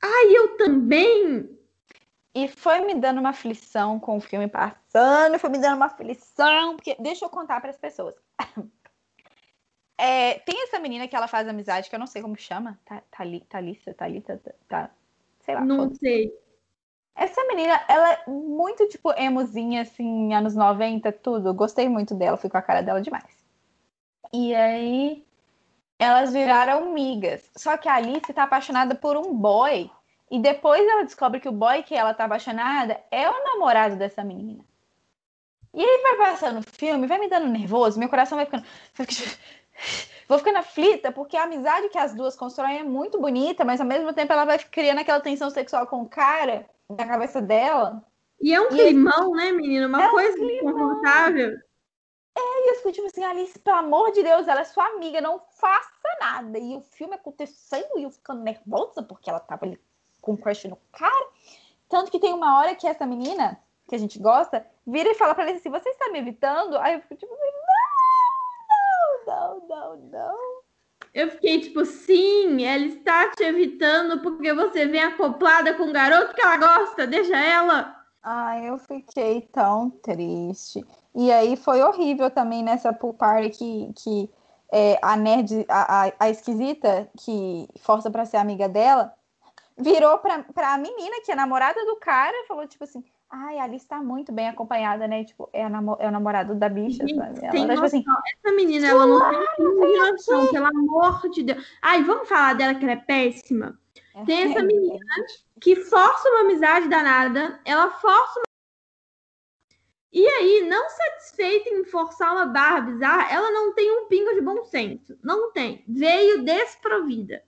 Ai, 0.01 0.35
eu 0.35 0.57
também! 0.57 1.56
E 2.37 2.47
foi 2.47 2.81
me 2.81 2.93
dando 2.93 3.19
uma 3.19 3.29
aflição 3.29 3.99
com 3.99 4.17
o 4.17 4.21
filme 4.21 4.47
passando, 4.47 5.39
foi 5.39 5.49
me 5.49 5.57
dando 5.57 5.77
uma 5.77 5.87
aflição, 5.87 6.75
porque 6.75 6.95
deixa 6.99 7.25
eu 7.25 7.29
contar 7.31 7.59
para 7.59 7.71
as 7.71 7.77
pessoas. 7.77 8.13
É, 9.99 10.37
tem 10.41 10.61
essa 10.61 10.77
menina 10.77 11.07
que 11.07 11.15
ela 11.15 11.27
faz 11.27 11.47
amizade, 11.47 11.89
que 11.89 11.95
eu 11.95 11.99
não 11.99 12.05
sei 12.05 12.21
como 12.21 12.37
chama. 12.37 12.79
Thalissa, 13.49 13.95
Thalita, 13.95 14.39
tá, 14.67 14.91
sei 15.39 15.55
lá. 15.55 15.61
Não 15.65 15.91
sei. 15.95 16.31
Essa 17.15 17.43
menina, 17.45 17.83
ela 17.87 18.13
é 18.13 18.23
muito, 18.27 18.87
tipo, 18.89 19.11
emozinha, 19.19 19.81
assim, 19.81 20.35
anos 20.35 20.53
90, 20.53 21.11
tudo. 21.13 21.51
Gostei 21.51 21.89
muito 21.89 22.13
dela, 22.13 22.37
fui 22.37 22.47
com 22.47 22.59
a 22.59 22.61
cara 22.61 22.83
dela 22.83 23.01
demais. 23.01 23.43
E 24.31 24.53
aí, 24.53 25.25
elas 25.97 26.31
viraram 26.31 26.93
migas. 26.93 27.49
Só 27.57 27.75
que 27.75 27.89
a 27.89 27.95
Alice 27.95 28.31
tá 28.31 28.43
apaixonada 28.43 28.93
por 28.93 29.17
um 29.17 29.33
boy. 29.33 29.89
E 30.29 30.39
depois 30.39 30.85
ela 30.85 31.03
descobre 31.03 31.39
que 31.39 31.47
o 31.47 31.53
boy 31.53 31.83
que 31.83 31.95
ela 31.95 32.13
tá 32.13 32.25
apaixonada 32.25 33.01
é 33.09 33.29
o 33.29 33.43
namorado 33.43 33.95
dessa 33.95 34.23
menina. 34.23 34.63
E 35.73 35.81
aí 35.81 36.01
vai 36.01 36.17
passando 36.17 36.59
o 36.59 36.63
filme, 36.63 37.07
vai 37.07 37.19
me 37.19 37.29
dando 37.29 37.47
nervoso, 37.47 37.99
meu 37.99 38.09
coração 38.09 38.35
vai 38.35 38.45
ficando. 38.45 38.65
Vou 40.27 40.37
ficando 40.37 40.57
aflita, 40.57 41.09
porque 41.11 41.37
a 41.37 41.43
amizade 41.43 41.87
que 41.87 41.97
as 41.97 42.13
duas 42.13 42.35
constroem 42.35 42.79
é 42.79 42.83
muito 42.83 43.19
bonita, 43.19 43.63
mas 43.63 43.79
ao 43.79 43.87
mesmo 43.87 44.11
tempo 44.11 44.33
ela 44.33 44.43
vai 44.43 44.59
criando 44.59 44.99
aquela 44.99 45.21
tensão 45.21 45.49
sexual 45.49 45.87
com 45.87 46.01
o 46.01 46.09
cara 46.09 46.69
na 46.89 47.07
cabeça 47.07 47.41
dela. 47.41 48.03
E 48.41 48.53
é 48.53 48.59
um 48.59 48.65
e 48.65 48.69
climão, 48.69 49.31
né, 49.31 49.53
menina? 49.53 49.87
Uma 49.87 50.03
é 50.03 50.09
coisa 50.09 50.37
um 50.37 50.59
confortável. 50.59 51.57
É, 52.37 52.39
e 52.39 52.69
eu 52.71 52.75
fico 52.75 52.91
tipo 52.91 53.07
assim, 53.07 53.23
Alice, 53.23 53.57
pelo 53.57 53.77
amor 53.77 54.11
de 54.11 54.21
Deus, 54.21 54.47
ela 54.47 54.61
é 54.61 54.65
sua 54.65 54.85
amiga, 54.87 55.21
não 55.21 55.41
faça 55.59 55.89
nada. 56.19 56.59
E 56.59 56.75
o 56.75 56.81
filme 56.81 57.15
acontecendo 57.15 57.97
e 57.97 58.03
eu 58.03 58.11
ficando 58.11 58.43
nervosa 58.43 59.01
porque 59.01 59.29
ela 59.29 59.39
tava 59.39 59.65
ali 59.65 59.79
com 60.21 60.37
crush 60.37 60.67
no 60.67 60.77
cara. 60.91 61.27
Tanto 61.89 62.11
que 62.11 62.19
tem 62.19 62.33
uma 62.33 62.59
hora 62.59 62.75
que 62.75 62.87
essa 62.87 63.05
menina, 63.05 63.59
que 63.87 63.95
a 63.95 63.97
gente 63.97 64.19
gosta, 64.19 64.65
vira 64.85 65.09
e 65.09 65.15
fala 65.15 65.33
pra 65.33 65.47
ele 65.47 65.57
assim: 65.57 65.69
Você 65.69 65.89
está 65.89 66.09
me 66.11 66.19
evitando? 66.19 66.77
Aí 66.77 66.93
eu 66.93 67.01
fico 67.01 67.15
tipo, 67.15 67.33
não, 69.25 69.67
não, 69.67 69.97
não. 69.97 70.57
Eu 71.13 71.31
fiquei 71.31 71.59
tipo, 71.61 71.83
sim, 71.85 72.63
ela 72.63 72.85
está 72.85 73.31
te 73.31 73.43
evitando 73.43 74.21
porque 74.21 74.53
você 74.53 74.85
vem 74.85 75.01
acoplada 75.01 75.73
com 75.73 75.83
o 75.83 75.93
garoto 75.93 76.33
que 76.33 76.41
ela 76.41 76.57
gosta, 76.57 77.07
deixa 77.07 77.35
ela. 77.35 77.95
Ai, 78.21 78.69
eu 78.69 78.77
fiquei 78.77 79.41
tão 79.51 79.89
triste. 79.89 80.85
E 81.15 81.31
aí 81.31 81.55
foi 81.55 81.81
horrível 81.81 82.29
também 82.29 82.61
nessa 82.61 82.93
pool 82.93 83.13
party 83.13 83.49
que, 83.49 83.93
que 83.95 84.29
é, 84.71 84.99
a 85.01 85.15
nerd, 85.15 85.65
a, 85.69 86.07
a, 86.07 86.13
a, 86.19 86.29
esquisita, 86.29 87.09
que 87.17 87.67
força 87.79 88.11
para 88.11 88.25
ser 88.25 88.37
amiga 88.37 88.67
dela, 88.67 89.13
virou 89.77 90.17
pra, 90.17 90.43
pra 90.43 90.77
menina, 90.77 91.21
que 91.23 91.31
é 91.31 91.35
namorada 91.35 91.85
do 91.85 91.95
cara, 91.97 92.45
falou 92.47 92.67
tipo 92.67 92.83
assim: 92.83 93.03
Ai, 93.29 93.59
a 93.59 93.63
Alice 93.63 93.85
tá 93.85 94.01
muito 94.01 94.31
bem 94.31 94.47
acompanhada, 94.47 95.07
né? 95.07 95.23
Tipo, 95.25 95.49
é, 95.51 95.67
namo 95.67 95.97
é 95.99 96.07
o 96.07 96.11
namorado 96.11 96.55
da 96.55 96.69
bicha, 96.69 97.05
Gente, 97.05 97.15
sabe? 97.15 97.39
Ela, 97.41 97.51
tem 97.51 97.67
tipo 97.67 97.83
assim, 97.83 98.03
Essa 98.33 98.55
menina, 98.55 98.87
ela 98.87 99.05
não 99.05 99.19
tem 99.19 99.97
noção, 99.99 100.47
pelo 100.47 100.65
amor 100.65 101.29
de 101.29 101.43
Deus. 101.43 101.77
Ai, 101.81 102.03
vamos 102.03 102.27
falar 102.27 102.53
dela 102.55 102.73
que 102.75 102.83
ela 102.83 102.93
é 102.93 102.97
péssima? 102.97 103.77
É, 104.15 104.23
tem 104.23 104.51
essa 104.51 104.63
menina 104.63 105.05
que 105.59 105.75
força 105.75 106.29
uma 106.29 106.41
amizade 106.41 106.87
danada, 106.87 107.59
ela 107.65 107.91
força 107.91 108.39
uma... 108.39 108.47
E 110.13 110.25
aí, 110.25 110.65
não 110.67 110.89
satisfeita 110.89 111.69
em 111.69 111.83
forçar 111.83 112.31
uma 112.31 112.45
barra 112.45 112.79
bizarra, 112.79 113.29
ela 113.29 113.51
não 113.51 113.73
tem 113.73 113.91
um 113.91 114.07
pingo 114.07 114.33
de 114.33 114.41
bom 114.41 114.63
senso. 114.63 115.17
Não 115.21 115.51
tem. 115.51 115.83
Veio 115.87 116.43
desprovida. 116.43 117.43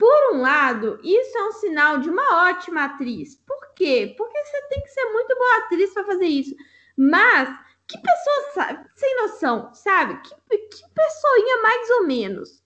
Por 0.00 0.34
um 0.34 0.40
lado, 0.40 0.98
isso 1.04 1.36
é 1.36 1.44
um 1.44 1.52
sinal 1.52 1.98
de 1.98 2.08
uma 2.08 2.48
ótima 2.48 2.86
atriz. 2.86 3.34
Por 3.46 3.74
quê? 3.74 4.14
Porque 4.16 4.44
você 4.46 4.62
tem 4.68 4.80
que 4.80 4.88
ser 4.88 5.04
muito 5.12 5.36
boa 5.36 5.58
atriz 5.58 5.92
para 5.92 6.06
fazer 6.06 6.24
isso. 6.24 6.56
Mas, 6.96 7.50
que 7.86 7.98
pessoa 7.98 8.86
sem 8.96 9.16
noção, 9.16 9.74
sabe? 9.74 10.18
Que, 10.22 10.34
que 10.56 10.82
pessoinha 10.94 11.62
mais 11.62 11.90
ou 11.90 12.06
menos. 12.06 12.62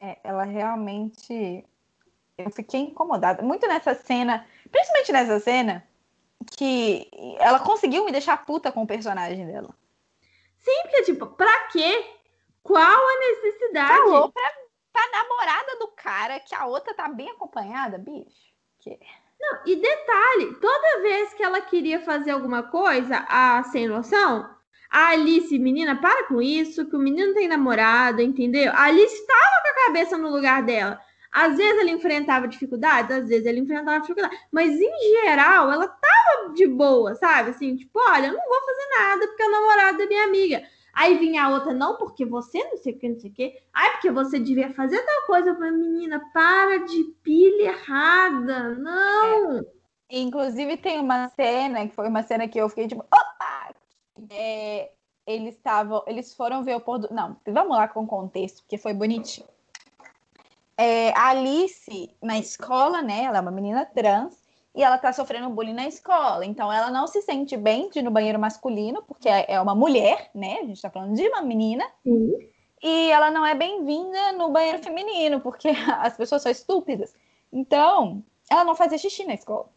É, 0.00 0.18
ela 0.24 0.42
realmente. 0.42 1.64
Eu 2.36 2.50
fiquei 2.50 2.80
incomodada. 2.80 3.40
Muito 3.40 3.68
nessa 3.68 3.94
cena, 3.94 4.44
principalmente 4.68 5.12
nessa 5.12 5.38
cena, 5.38 5.86
que 6.56 7.08
ela 7.38 7.60
conseguiu 7.60 8.04
me 8.04 8.10
deixar 8.10 8.44
puta 8.44 8.72
com 8.72 8.82
o 8.82 8.86
personagem 8.86 9.46
dela. 9.46 9.72
Sim, 10.58 10.82
porque, 10.82 11.02
tipo, 11.04 11.28
pra 11.28 11.68
quê? 11.68 12.04
Qual 12.64 12.82
a 12.82 13.18
necessidade? 13.20 13.96
Falou 13.96 14.32
pra 14.32 14.63
pra 14.94 15.10
namorada 15.10 15.76
do 15.80 15.88
cara, 15.88 16.38
que 16.38 16.54
a 16.54 16.66
outra 16.66 16.94
tá 16.94 17.08
bem 17.08 17.28
acompanhada, 17.28 17.98
bicho. 17.98 18.54
Que... 18.78 18.96
Não, 19.40 19.58
e 19.66 19.74
detalhe, 19.74 20.54
toda 20.60 21.02
vez 21.02 21.34
que 21.34 21.42
ela 21.42 21.60
queria 21.60 22.00
fazer 22.00 22.30
alguma 22.30 22.62
coisa, 22.62 23.26
a 23.28 23.64
sem 23.64 23.88
noção, 23.88 24.48
a 24.88 25.08
Alice, 25.08 25.58
menina, 25.58 25.96
para 26.00 26.28
com 26.28 26.40
isso, 26.40 26.86
que 26.86 26.94
o 26.94 27.00
menino 27.00 27.34
tem 27.34 27.48
namorada, 27.48 28.22
entendeu? 28.22 28.72
A 28.72 28.84
Alice 28.84 29.12
estava 29.12 29.62
com 29.62 29.68
a 29.68 29.86
cabeça 29.86 30.16
no 30.16 30.30
lugar 30.30 30.62
dela. 30.62 31.00
Às 31.32 31.56
vezes 31.56 31.80
ela 31.80 31.90
enfrentava 31.90 32.46
dificuldades, 32.46 33.10
às 33.10 33.28
vezes 33.28 33.44
ela 33.44 33.58
enfrentava 33.58 33.98
dificuldades, 33.98 34.38
mas 34.52 34.70
em 34.70 35.20
geral 35.20 35.72
ela 35.72 35.88
tava 35.88 36.54
de 36.54 36.68
boa, 36.68 37.16
sabe? 37.16 37.50
Assim, 37.50 37.74
tipo, 37.74 37.98
olha, 38.08 38.28
eu 38.28 38.34
não 38.34 38.48
vou 38.48 38.60
fazer 38.60 38.88
nada 38.96 39.26
porque 39.26 39.42
é 39.42 39.46
o 39.46 39.50
namorado 39.50 39.98
da 39.98 40.06
minha 40.06 40.24
amiga. 40.24 40.62
Aí 40.94 41.18
vinha 41.18 41.44
a 41.44 41.48
outra, 41.48 41.74
não, 41.74 41.96
porque 41.96 42.24
você 42.24 42.62
não 42.64 42.76
sei 42.76 42.92
o 42.92 42.98
que, 42.98 43.08
não 43.08 43.18
sei 43.18 43.30
o 43.30 43.34
que. 43.34 43.62
Ai, 43.72 43.92
porque 43.92 44.10
você 44.10 44.38
devia 44.38 44.72
fazer 44.74 45.02
tal 45.02 45.26
coisa. 45.26 45.54
Falei, 45.54 45.72
menina, 45.72 46.20
para 46.32 46.78
de 46.84 47.04
pilha 47.22 47.70
errada. 47.70 48.74
Não. 48.76 49.58
É. 49.58 49.62
Inclusive, 50.10 50.76
tem 50.76 51.00
uma 51.00 51.28
cena, 51.30 51.88
que 51.88 51.94
foi 51.94 52.06
uma 52.08 52.22
cena 52.22 52.46
que 52.46 52.58
eu 52.58 52.68
fiquei 52.68 52.86
tipo, 52.86 53.02
opa! 53.02 53.74
É, 54.30 54.92
eles 55.26 55.54
estavam, 55.56 56.04
eles 56.06 56.34
foram 56.34 56.62
ver 56.62 56.76
o 56.76 56.80
pôr 56.80 56.98
do. 56.98 57.12
Não, 57.12 57.36
vamos 57.46 57.76
lá 57.76 57.88
com 57.88 58.04
o 58.04 58.06
contexto, 58.06 58.62
porque 58.62 58.78
foi 58.78 58.94
bonitinho. 58.94 59.48
É, 60.76 61.10
a 61.10 61.30
Alice, 61.30 62.10
na 62.22 62.38
escola, 62.38 63.02
né? 63.02 63.24
Ela 63.24 63.38
é 63.38 63.40
uma 63.40 63.50
menina 63.50 63.84
trans 63.84 64.43
e 64.74 64.82
ela 64.82 64.98
tá 64.98 65.12
sofrendo 65.12 65.48
bullying 65.50 65.72
na 65.72 65.86
escola. 65.86 66.44
Então 66.44 66.72
ela 66.72 66.90
não 66.90 67.06
se 67.06 67.22
sente 67.22 67.56
bem 67.56 67.88
de 67.90 68.00
ir 68.00 68.02
no 68.02 68.10
banheiro 68.10 68.38
masculino, 68.38 69.02
porque 69.02 69.28
é, 69.28 69.46
é 69.52 69.60
uma 69.60 69.74
mulher, 69.74 70.30
né? 70.34 70.58
A 70.62 70.66
gente 70.66 70.82
tá 70.82 70.90
falando 70.90 71.14
de 71.14 71.26
uma 71.28 71.42
menina. 71.42 71.84
E 72.82 73.10
ela 73.10 73.30
não 73.30 73.46
é 73.46 73.54
bem-vinda 73.54 74.32
no 74.32 74.50
banheiro 74.50 74.82
feminino, 74.82 75.40
porque 75.40 75.68
as 76.00 76.16
pessoas 76.16 76.42
são 76.42 76.50
estúpidas. 76.50 77.14
Então, 77.52 78.24
ela 78.50 78.64
não 78.64 78.74
fazia 78.74 78.98
xixi 78.98 79.24
na 79.24 79.34
escola. 79.34 79.72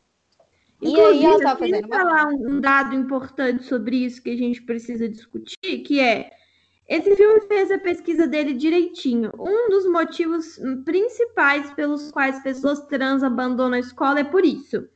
Inclusive, 0.82 1.24
e 1.24 1.26
aí 1.26 1.26
ela 1.26 1.44
tava 1.44 1.60
fazendo 1.60 1.86
uma... 1.86 1.98
falar 1.98 2.28
um 2.28 2.60
dado 2.60 2.96
importante 2.96 3.64
sobre 3.64 3.98
isso 3.98 4.22
que 4.22 4.32
a 4.32 4.38
gente 4.38 4.62
precisa 4.62 5.08
discutir, 5.08 5.80
que 5.80 6.00
é 6.00 6.32
esse 6.88 7.16
filme 7.16 7.42
fez 7.42 7.70
a 7.70 7.78
pesquisa 7.78 8.26
dele 8.26 8.54
direitinho. 8.54 9.32
Um 9.38 9.70
dos 9.70 9.86
motivos 9.86 10.58
principais 10.86 11.70
pelos 11.74 12.12
quais 12.12 12.42
pessoas 12.42 12.80
trans 12.88 13.24
abandonam 13.24 13.74
a 13.78 13.80
escola 13.80 14.22
é 14.22 14.24
por 14.24 14.46
isso. 14.46 14.88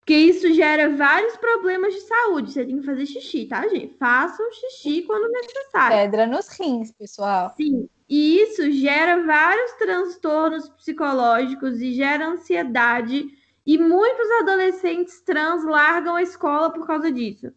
Porque 0.00 0.16
isso 0.16 0.52
gera 0.54 0.96
vários 0.96 1.36
problemas 1.36 1.94
de 1.94 2.00
saúde. 2.00 2.50
Você 2.50 2.64
tem 2.64 2.80
que 2.80 2.86
fazer 2.86 3.06
xixi, 3.06 3.44
tá, 3.46 3.68
gente? 3.68 3.94
Façam 3.98 4.50
xixi 4.52 5.02
quando 5.02 5.30
necessário. 5.30 5.96
Pedra 5.98 6.26
nos 6.26 6.48
rins, 6.48 6.90
pessoal. 6.90 7.54
Sim. 7.56 7.88
E 8.08 8.40
isso 8.40 8.72
gera 8.72 9.22
vários 9.22 9.72
transtornos 9.74 10.68
psicológicos 10.70 11.80
e 11.80 11.92
gera 11.92 12.26
ansiedade. 12.26 13.26
E 13.66 13.76
muitos 13.76 14.30
adolescentes 14.40 15.20
trans 15.20 15.62
largam 15.62 16.16
a 16.16 16.22
escola 16.22 16.72
por 16.72 16.86
causa 16.86 17.12
disso. 17.12 17.52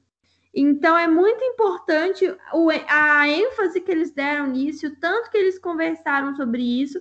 Então 0.53 0.97
é 0.97 1.07
muito 1.07 1.43
importante 1.43 2.25
a 2.87 3.27
ênfase 3.27 3.79
que 3.79 3.91
eles 3.91 4.11
deram 4.11 4.47
nisso, 4.47 4.87
o 4.87 4.95
tanto 4.97 5.29
que 5.29 5.37
eles 5.37 5.57
conversaram 5.57 6.35
sobre 6.35 6.61
isso, 6.61 6.99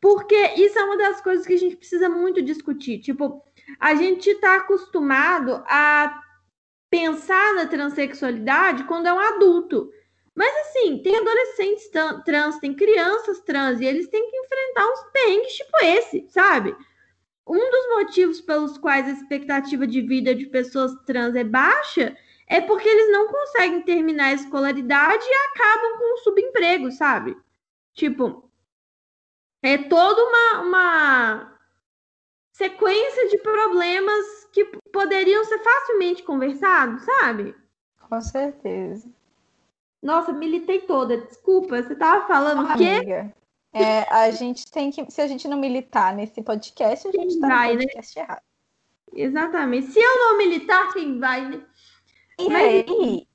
porque 0.00 0.36
isso 0.56 0.78
é 0.78 0.84
uma 0.84 0.96
das 0.96 1.20
coisas 1.20 1.46
que 1.46 1.54
a 1.54 1.58
gente 1.58 1.76
precisa 1.76 2.08
muito 2.08 2.42
discutir. 2.42 2.98
Tipo, 2.98 3.42
a 3.78 3.94
gente 3.94 4.30
está 4.30 4.56
acostumado 4.56 5.62
a 5.66 6.22
pensar 6.90 7.54
na 7.54 7.66
transexualidade 7.66 8.84
quando 8.84 9.06
é 9.06 9.12
um 9.12 9.20
adulto. 9.20 9.90
Mas 10.34 10.54
assim, 10.68 11.02
tem 11.02 11.16
adolescentes 11.16 11.90
trans, 12.24 12.58
tem 12.58 12.72
crianças 12.74 13.40
trans, 13.40 13.80
e 13.80 13.84
eles 13.84 14.08
têm 14.08 14.30
que 14.30 14.36
enfrentar 14.36 14.86
uns 14.86 15.00
perrengues 15.12 15.52
tipo 15.52 15.84
esse, 15.84 16.26
sabe? 16.30 16.76
Um 17.46 17.58
dos 17.70 17.88
motivos 17.96 18.40
pelos 18.40 18.78
quais 18.78 19.08
a 19.08 19.12
expectativa 19.12 19.86
de 19.86 20.00
vida 20.00 20.34
de 20.34 20.46
pessoas 20.46 20.94
trans 21.06 21.34
é 21.34 21.42
baixa 21.42 22.16
é 22.48 22.60
porque 22.60 22.88
eles 22.88 23.12
não 23.12 23.28
conseguem 23.28 23.82
terminar 23.82 24.26
a 24.26 24.34
escolaridade 24.34 25.24
e 25.24 25.34
acabam 25.50 25.98
com 25.98 26.14
o 26.14 26.18
subemprego, 26.18 26.90
sabe? 26.90 27.36
Tipo, 27.92 28.50
é 29.62 29.76
toda 29.76 30.22
uma, 30.24 30.60
uma 30.62 31.58
sequência 32.52 33.28
de 33.28 33.38
problemas 33.38 34.48
que 34.52 34.64
poderiam 34.92 35.44
ser 35.44 35.58
facilmente 35.58 36.22
conversados, 36.22 37.02
sabe? 37.02 37.54
Com 38.08 38.20
certeza. 38.20 39.08
Nossa, 40.02 40.32
militei 40.32 40.80
toda. 40.82 41.18
Desculpa, 41.18 41.82
você 41.82 41.94
tava 41.94 42.26
falando 42.26 42.64
o 42.64 42.76
quê? 42.76 42.84
Amiga, 42.84 43.34
é, 43.72 44.00
a 44.12 44.30
gente 44.30 44.70
tem 44.70 44.90
que. 44.90 45.10
Se 45.10 45.20
a 45.20 45.26
gente 45.26 45.46
não 45.46 45.58
militar 45.58 46.14
nesse 46.14 46.42
podcast, 46.42 47.08
a 47.08 47.12
gente 47.12 47.32
Quem 47.32 47.40
tá 47.40 47.48
vai, 47.48 47.72
no 47.72 47.80
né? 47.80 47.86
podcast 47.86 48.18
errado. 48.18 48.42
Exatamente. 49.12 49.88
Se 49.88 49.98
eu 49.98 50.18
não 50.18 50.38
militar, 50.38 50.92
quem 50.92 51.18
vai, 51.18 51.48
né? 51.48 51.60
E 52.38 52.54
aí? 52.54 53.26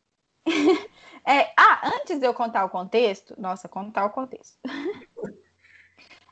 É, 1.26 1.54
ah, 1.58 1.90
antes 1.96 2.20
de 2.20 2.28
eu 2.28 2.34
contar 2.34 2.66
o 2.66 2.70
contexto, 2.70 3.34
nossa, 3.38 3.70
contar 3.70 4.04
o 4.06 4.10
contexto. 4.10 4.58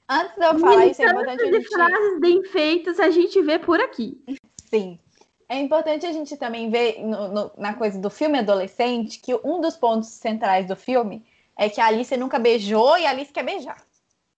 antes 0.10 0.36
de 0.36 0.44
eu 0.44 0.60
falar 0.60 0.86
isso, 0.88 1.02
é 1.02 1.06
importante 1.06 1.44
a 1.44 1.46
gente. 1.46 1.68
frases 1.70 2.20
bem 2.20 2.44
feitas 2.44 3.00
a 3.00 3.10
gente 3.10 3.42
vê 3.42 3.58
por 3.58 3.80
aqui. 3.80 4.22
Sim. 4.66 5.00
É 5.48 5.58
importante 5.58 6.06
a 6.06 6.12
gente 6.12 6.36
também 6.36 6.70
ver 6.70 7.02
no- 7.02 7.30
no- 7.30 7.52
na 7.58 7.74
coisa 7.74 7.98
do 8.00 8.10
filme 8.10 8.40
adolescente 8.40 9.20
que 9.20 9.34
um 9.46 9.62
dos 9.62 9.78
pontos 9.78 10.10
centrais 10.10 10.68
do 10.68 10.76
filme 10.76 11.26
é 11.58 11.70
que 11.70 11.80
a 11.80 11.86
Alice 11.88 12.16
nunca 12.18 12.38
beijou 12.38 12.98
e 12.98 13.06
a 13.06 13.12
Alice 13.12 13.32
quer 13.32 13.44
beijar. 13.46 13.82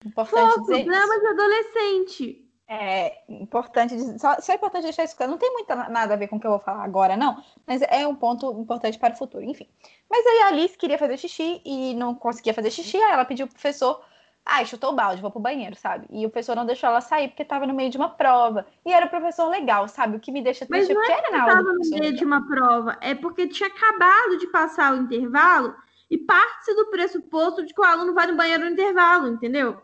Importante 0.06 0.54
Fofo, 0.54 0.62
dizer 0.62 0.82
isso. 0.82 0.86
drama 0.86 1.20
de 1.20 1.28
adolescente. 1.28 2.43
É 2.76 3.22
importante 3.30 3.96
só, 4.20 4.42
só 4.42 4.52
é 4.52 4.56
importante 4.56 4.84
deixar 4.84 5.04
isso 5.04 5.16
claro. 5.16 5.32
Não 5.32 5.38
tem 5.38 5.52
muito 5.54 5.68
nada 5.76 6.16
a 6.16 6.18
ver 6.18 6.28
com 6.28 6.38
o 6.38 6.40
que 6.40 6.48
eu 6.48 6.52
vou 6.52 6.60
falar 6.60 6.84
agora, 6.84 7.16
não. 7.16 7.44
Mas 7.68 7.82
é 7.84 8.08
um 8.08 8.16
ponto 8.16 8.52
importante 8.60 8.98
para 8.98 9.14
o 9.14 9.18
futuro, 9.18 9.44
enfim. 9.44 9.68
Mas 10.10 10.26
aí 10.26 10.40
a 10.42 10.48
Alice 10.48 10.76
queria 10.78 10.98
fazer 10.98 11.18
xixi 11.18 11.62
e 11.64 11.94
não 11.94 12.16
conseguia 12.16 12.54
fazer 12.54 12.72
xixi, 12.72 12.98
aí 12.98 13.12
ela 13.12 13.26
pediu 13.26 13.46
pro 13.46 13.54
professor. 13.54 14.04
Ai, 14.44 14.66
chutou 14.66 14.92
o 14.92 14.96
balde, 14.96 15.22
vou 15.22 15.30
pro 15.32 15.40
banheiro, 15.40 15.76
sabe? 15.76 16.08
E 16.10 16.26
o 16.26 16.30
professor 16.30 16.56
não 16.56 16.66
deixou 16.66 16.90
ela 16.90 17.00
sair 17.00 17.28
porque 17.30 17.46
tava 17.46 17.68
no 17.68 17.74
meio 17.76 17.92
de 17.92 17.98
uma 17.98 18.10
prova. 18.10 18.66
E 18.86 18.92
era 18.92 19.06
o 19.06 19.10
professor 19.10 19.48
legal, 19.50 19.88
sabe? 19.88 20.18
O 20.18 20.20
que 20.20 20.32
me 20.32 20.42
deixa 20.42 20.66
Mas 20.68 20.88
triste 20.88 20.92
é 20.92 20.96
não 20.96 21.02
porque 21.02 21.14
é 21.14 21.18
era 21.18 21.28
que 21.28 21.32
na 21.32 21.44
aula 21.44 21.60
estava 21.60 21.74
no 21.74 21.90
meio 21.90 22.04
legal. 22.04 22.18
de 22.18 22.26
uma 22.26 22.48
prova, 22.48 22.98
é 23.02 23.14
porque 23.16 23.48
tinha 23.48 23.70
acabado 23.70 24.38
de 24.40 24.48
passar 24.48 24.94
o 24.94 24.98
intervalo 24.98 25.76
e 26.10 26.18
parte 26.18 26.74
do 26.76 26.90
pressuposto 26.90 27.66
de 27.66 27.74
que 27.74 27.82
o 27.82 27.84
aluno 27.84 28.14
vai 28.14 28.28
no 28.28 28.36
banheiro 28.36 28.66
no 28.66 28.72
intervalo, 28.72 29.28
entendeu? 29.28 29.82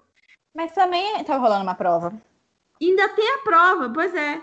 Mas 0.55 0.71
também 0.71 1.23
tava 1.23 1.39
rolando 1.39 1.63
uma 1.63 1.75
prova. 1.75 2.13
Ainda 2.81 3.09
tem 3.09 3.29
a 3.33 3.37
prova, 3.39 3.91
pois 3.93 4.13
é. 4.15 4.41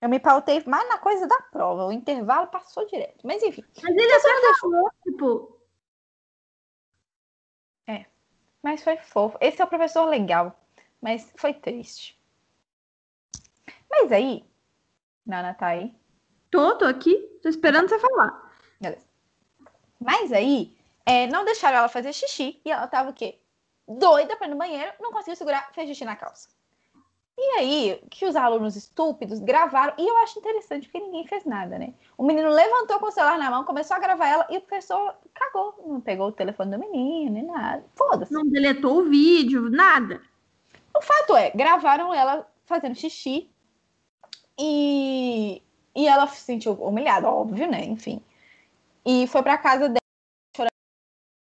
Eu 0.00 0.08
me 0.08 0.20
pautei 0.20 0.62
mais 0.66 0.88
na 0.88 0.98
coisa 0.98 1.26
da 1.26 1.40
prova. 1.40 1.86
O 1.86 1.92
intervalo 1.92 2.48
passou 2.48 2.86
direto. 2.86 3.26
Mas 3.26 3.42
enfim. 3.42 3.64
Mas 3.82 3.96
ele 3.96 4.12
até 4.12 4.58
falou, 4.60 4.90
tipo, 5.02 5.56
Mas 8.66 8.82
foi 8.82 8.96
fofo. 8.96 9.38
Esse 9.40 9.62
é 9.62 9.64
o 9.64 9.68
professor 9.68 10.06
legal. 10.06 10.58
Mas 11.00 11.32
foi 11.36 11.54
triste. 11.54 12.20
Mas 13.88 14.10
aí. 14.10 14.44
Nana 15.24 15.54
tá 15.54 15.68
aí. 15.68 15.94
tô, 16.50 16.76
tô 16.76 16.84
aqui, 16.84 17.14
tô 17.40 17.48
esperando 17.48 17.88
você 17.88 17.96
falar. 18.00 18.52
Beleza. 18.80 19.06
Mas 20.00 20.32
aí, 20.32 20.76
é, 21.06 21.28
não 21.28 21.44
deixaram 21.44 21.78
ela 21.78 21.88
fazer 21.88 22.12
xixi 22.12 22.60
e 22.64 22.70
ela 22.72 22.88
tava 22.88 23.10
o 23.10 23.14
quê? 23.14 23.38
Doida 23.86 24.36
pra 24.36 24.48
ir 24.48 24.50
no 24.50 24.56
banheiro, 24.56 24.92
não 24.98 25.12
conseguiu 25.12 25.36
segurar, 25.36 25.72
fez 25.72 25.88
xixi 25.88 26.04
na 26.04 26.16
calça. 26.16 26.48
E 27.38 27.58
aí, 27.58 28.00
que 28.10 28.24
os 28.24 28.34
alunos 28.34 28.76
estúpidos 28.76 29.38
gravaram, 29.40 29.92
e 29.98 30.08
eu 30.08 30.16
acho 30.18 30.38
interessante 30.38 30.88
porque 30.88 31.04
ninguém 31.04 31.26
fez 31.26 31.44
nada, 31.44 31.78
né? 31.78 31.92
O 32.16 32.24
menino 32.24 32.48
levantou 32.48 32.98
com 32.98 33.06
o 33.06 33.10
celular 33.10 33.38
na 33.38 33.50
mão, 33.50 33.64
começou 33.64 33.94
a 33.94 34.00
gravar 34.00 34.26
ela 34.26 34.46
e 34.48 34.56
o 34.56 34.60
professor 34.62 35.14
cagou. 35.34 35.74
Não 35.86 36.00
pegou 36.00 36.28
o 36.28 36.32
telefone 36.32 36.70
do 36.70 36.78
menino, 36.78 37.32
nem 37.32 37.44
nada. 37.44 37.84
Foda-se. 37.94 38.32
Não 38.32 38.46
deletou 38.46 39.00
o 39.00 39.04
vídeo, 39.04 39.68
nada. 39.68 40.22
O 40.94 41.02
fato 41.02 41.36
é, 41.36 41.50
gravaram 41.50 42.14
ela 42.14 42.50
fazendo 42.64 42.94
xixi 42.94 43.50
e, 44.58 45.62
e 45.94 46.08
ela 46.08 46.26
se 46.26 46.40
sentiu 46.40 46.72
humilhada, 46.72 47.28
óbvio, 47.28 47.70
né? 47.70 47.84
Enfim. 47.84 48.22
E 49.04 49.26
foi 49.26 49.42
pra 49.42 49.58
casa 49.58 49.88
dela. 49.88 50.05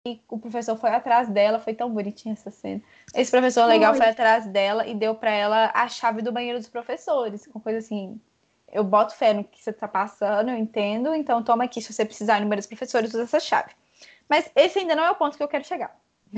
E 0.05 0.21
o 0.29 0.39
professor 0.39 0.77
foi 0.77 0.91
atrás 0.91 1.27
dela, 1.27 1.59
foi 1.59 1.73
tão 1.73 1.89
bonitinha 1.89 2.33
essa 2.33 2.49
cena. 2.49 2.81
Esse 3.13 3.29
professor 3.29 3.65
legal 3.65 3.93
Foi. 3.93 4.05
atrás 4.05 4.45
dela 4.47 4.87
e 4.87 4.95
deu 4.95 5.13
pra 5.13 5.29
ela 5.31 5.71
a 5.73 5.87
chave 5.89 6.21
do 6.21 6.31
banheiro 6.31 6.57
dos 6.57 6.69
professores, 6.69 7.45
com 7.47 7.59
coisa 7.59 7.79
assim. 7.79 8.19
Eu 8.71 8.83
boto 8.83 9.13
fé 9.15 9.33
no 9.33 9.43
que 9.43 9.61
você 9.61 9.73
tá 9.73 9.87
passando, 9.87 10.49
eu 10.51 10.57
entendo, 10.57 11.13
então 11.13 11.43
toma 11.43 11.65
aqui, 11.65 11.81
se 11.81 11.91
você 11.91 12.05
precisar 12.05 12.35
no 12.35 12.45
banheiro 12.45 12.61
dos 12.61 12.67
professores, 12.67 13.13
usa 13.13 13.23
essa 13.23 13.39
chave. 13.39 13.71
Mas 14.29 14.49
esse 14.55 14.79
ainda 14.79 14.95
não 14.95 15.03
é 15.03 15.11
o 15.11 15.15
ponto 15.15 15.35
que 15.35 15.43
eu 15.43 15.47
quero 15.47 15.65
chegar. 15.65 15.93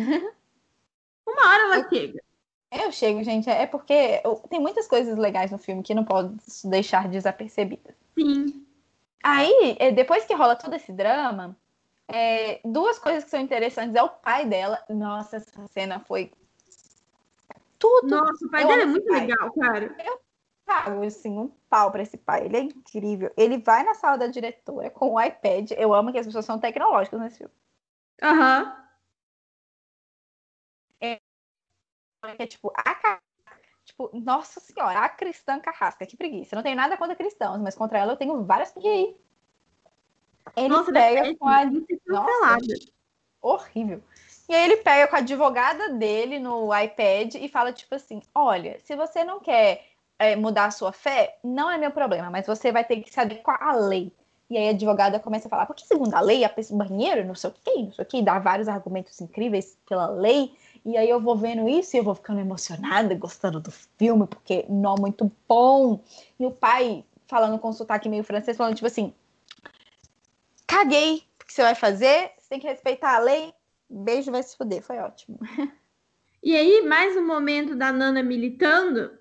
Uma 1.28 1.47
hora 1.47 1.63
ela 1.76 1.89
chega. 1.89 2.24
Eu 2.71 2.91
chego, 2.91 3.21
gente, 3.24 3.50
é 3.50 3.67
porque 3.67 4.21
eu- 4.24 4.38
tem 4.50 4.60
muitas 4.60 4.88
coisas 4.88 5.17
legais 5.17 5.52
no 5.52 5.58
filme 5.58 5.84
que 5.84 5.93
não 5.93 6.06
posso 6.06 6.67
deixar 6.69 7.08
desapercebidas. 7.10 7.93
Sim. 8.17 8.65
Aí, 9.21 9.76
é, 9.78 9.91
depois 9.91 10.26
que 10.26 10.34
rola 10.34 10.56
todo 10.56 10.74
esse 10.74 10.91
drama, 10.91 11.56
é, 12.13 12.62
duas 12.65 13.00
coisas 13.00 13.24
que 13.24 13.30
são 13.30 13.39
interessantes 13.39 13.95
é 13.95 14.04
o 14.04 14.10
pai 14.10 14.45
dela. 14.45 14.84
Nossa, 14.89 15.38
essa 15.38 15.67
cena 15.67 16.00
foi 16.00 16.32
tudo. 17.80 18.15
Nossa, 18.15 18.45
o 18.45 18.50
pai 18.50 18.63
Eu 18.63 18.67
dele 18.67 18.82
é 18.82 18.86
muito 18.86 19.08
pai. 19.08 19.21
legal, 19.21 19.54
cara. 19.54 19.95
pago, 20.65 21.04
assim, 21.04 21.38
um 21.38 21.47
pau 21.69 21.91
pra 21.91 22.04
esse 22.04 22.17
pai. 22.17 22.45
Ele 22.45 22.58
é 22.58 22.62
incrível. 22.62 23.32
Ele 23.36 23.58
vai 23.58 23.84
na 23.84 23.93
sala 23.93 24.17
da 24.17 24.28
diretora 24.28 24.89
com 24.89 25.13
o 25.13 25.21
iPad. 25.21 25.71
Eu 25.71 25.93
amo 25.93 26.12
que 26.12 26.19
as 26.19 26.26
pessoas 26.26 26.45
são 26.45 26.60
tecnológicas 26.60 27.19
nesse 27.19 27.38
filme. 27.39 27.54
Aham. 28.21 28.78
Que 32.36 32.43
é 32.43 32.45
tipo, 32.45 32.71
a 32.76 33.19
Tipo, 33.84 34.12
nossa 34.13 34.60
senhora, 34.60 35.00
a 35.00 35.10
cristã 35.10 35.60
carrasca, 35.60 36.06
que 36.06 36.15
preguiça. 36.15 36.54
Eu 36.54 36.58
não 36.58 36.63
tenho 36.63 36.76
nada 36.76 36.95
contra 36.95 37.15
cristãos, 37.15 37.60
mas 37.60 37.76
contra 37.76 38.00
ela 38.00 38.13
eu 38.13 38.17
tenho 38.17 38.43
várias. 38.43 38.74
E 38.78 38.88
aí? 38.88 39.17
Ele 40.56 40.69
Nossa, 40.69 40.91
pega 40.91 41.36
com 41.38 41.47
a. 41.47 41.65
Nossa, 41.65 42.58
horrível. 43.41 44.01
E 44.49 44.54
aí 44.54 44.65
ele 44.65 44.77
pega 44.77 45.08
com 45.08 45.15
a 45.15 45.19
advogada 45.19 45.89
dele 45.89 46.38
no 46.39 46.75
iPad 46.75 47.36
e 47.36 47.47
fala, 47.47 47.71
tipo 47.71 47.95
assim: 47.95 48.21
olha, 48.36 48.77
se 48.84 48.95
você 48.95 49.23
não 49.23 49.39
quer 49.39 49.86
é, 50.19 50.36
mudar 50.36 50.65
a 50.65 50.71
sua 50.71 50.91
fé, 50.91 51.38
não 51.43 51.69
é 51.69 51.77
meu 51.77 51.91
problema, 51.91 52.30
mas 52.30 52.45
você 52.45 52.71
vai 52.71 52.84
ter 52.84 53.01
que 53.01 53.12
se 53.12 53.19
adequar 53.19 53.62
à 53.62 53.73
lei. 53.73 54.12
E 54.49 54.58
aí 54.58 54.67
a 54.67 54.71
advogada 54.71 55.17
começa 55.17 55.47
a 55.47 55.49
falar, 55.49 55.65
porque 55.65 55.86
segundo 55.86 56.13
a 56.13 56.19
lei, 56.19 56.43
a 56.43 56.49
pessoa 56.49 56.84
banheiro, 56.84 57.25
não 57.25 57.34
sei 57.34 57.49
o 57.49 57.54
quê, 57.54 57.84
não 57.84 57.93
sei 57.93 58.04
o 58.04 58.06
quê, 58.06 58.17
e 58.17 58.21
dá 58.21 58.38
vários 58.38 58.67
argumentos 58.67 59.19
incríveis 59.21 59.77
pela 59.88 60.08
lei. 60.08 60.54
E 60.84 60.97
aí 60.97 61.10
eu 61.10 61.21
vou 61.21 61.38
vendo 61.38 61.69
isso 61.69 61.95
e 61.95 61.99
eu 61.99 62.04
vou 62.04 62.13
ficando 62.13 62.41
emocionada, 62.41 63.15
gostando 63.15 63.62
do 63.62 63.71
filme, 63.71 64.27
porque 64.27 64.65
não 64.67 64.95
muito 64.95 65.32
bom. 65.47 66.01
E 66.38 66.45
o 66.45 66.51
pai 66.51 67.06
falando 67.27 67.58
com 67.58 67.71
sotaque 67.71 68.10
meio 68.10 68.25
francês, 68.25 68.58
falando 68.58 68.75
tipo 68.75 68.88
assim: 68.88 69.13
caguei, 70.71 71.23
o 71.41 71.45
que 71.45 71.53
você 71.53 71.62
vai 71.62 71.75
fazer? 71.75 72.31
Você 72.38 72.49
tem 72.49 72.60
que 72.60 72.67
respeitar 72.67 73.15
a 73.15 73.19
lei. 73.19 73.53
Beijo, 73.89 74.31
vai 74.31 74.41
se 74.41 74.55
fuder. 74.55 74.81
Foi 74.81 74.97
ótimo. 74.97 75.38
E 76.43 76.55
aí, 76.55 76.81
mais 76.88 77.15
um 77.15 77.23
momento 77.23 77.75
da 77.75 77.91
Nana 77.91 78.23
militando 78.23 79.12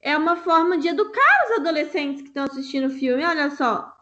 é 0.00 0.16
uma 0.16 0.36
forma 0.36 0.78
de 0.78 0.86
educar 0.86 1.44
os 1.46 1.58
adolescentes 1.58 2.22
que 2.22 2.28
estão 2.28 2.44
assistindo 2.44 2.86
o 2.86 2.96
filme. 2.96 3.24
Olha 3.24 3.50
só. 3.50 3.92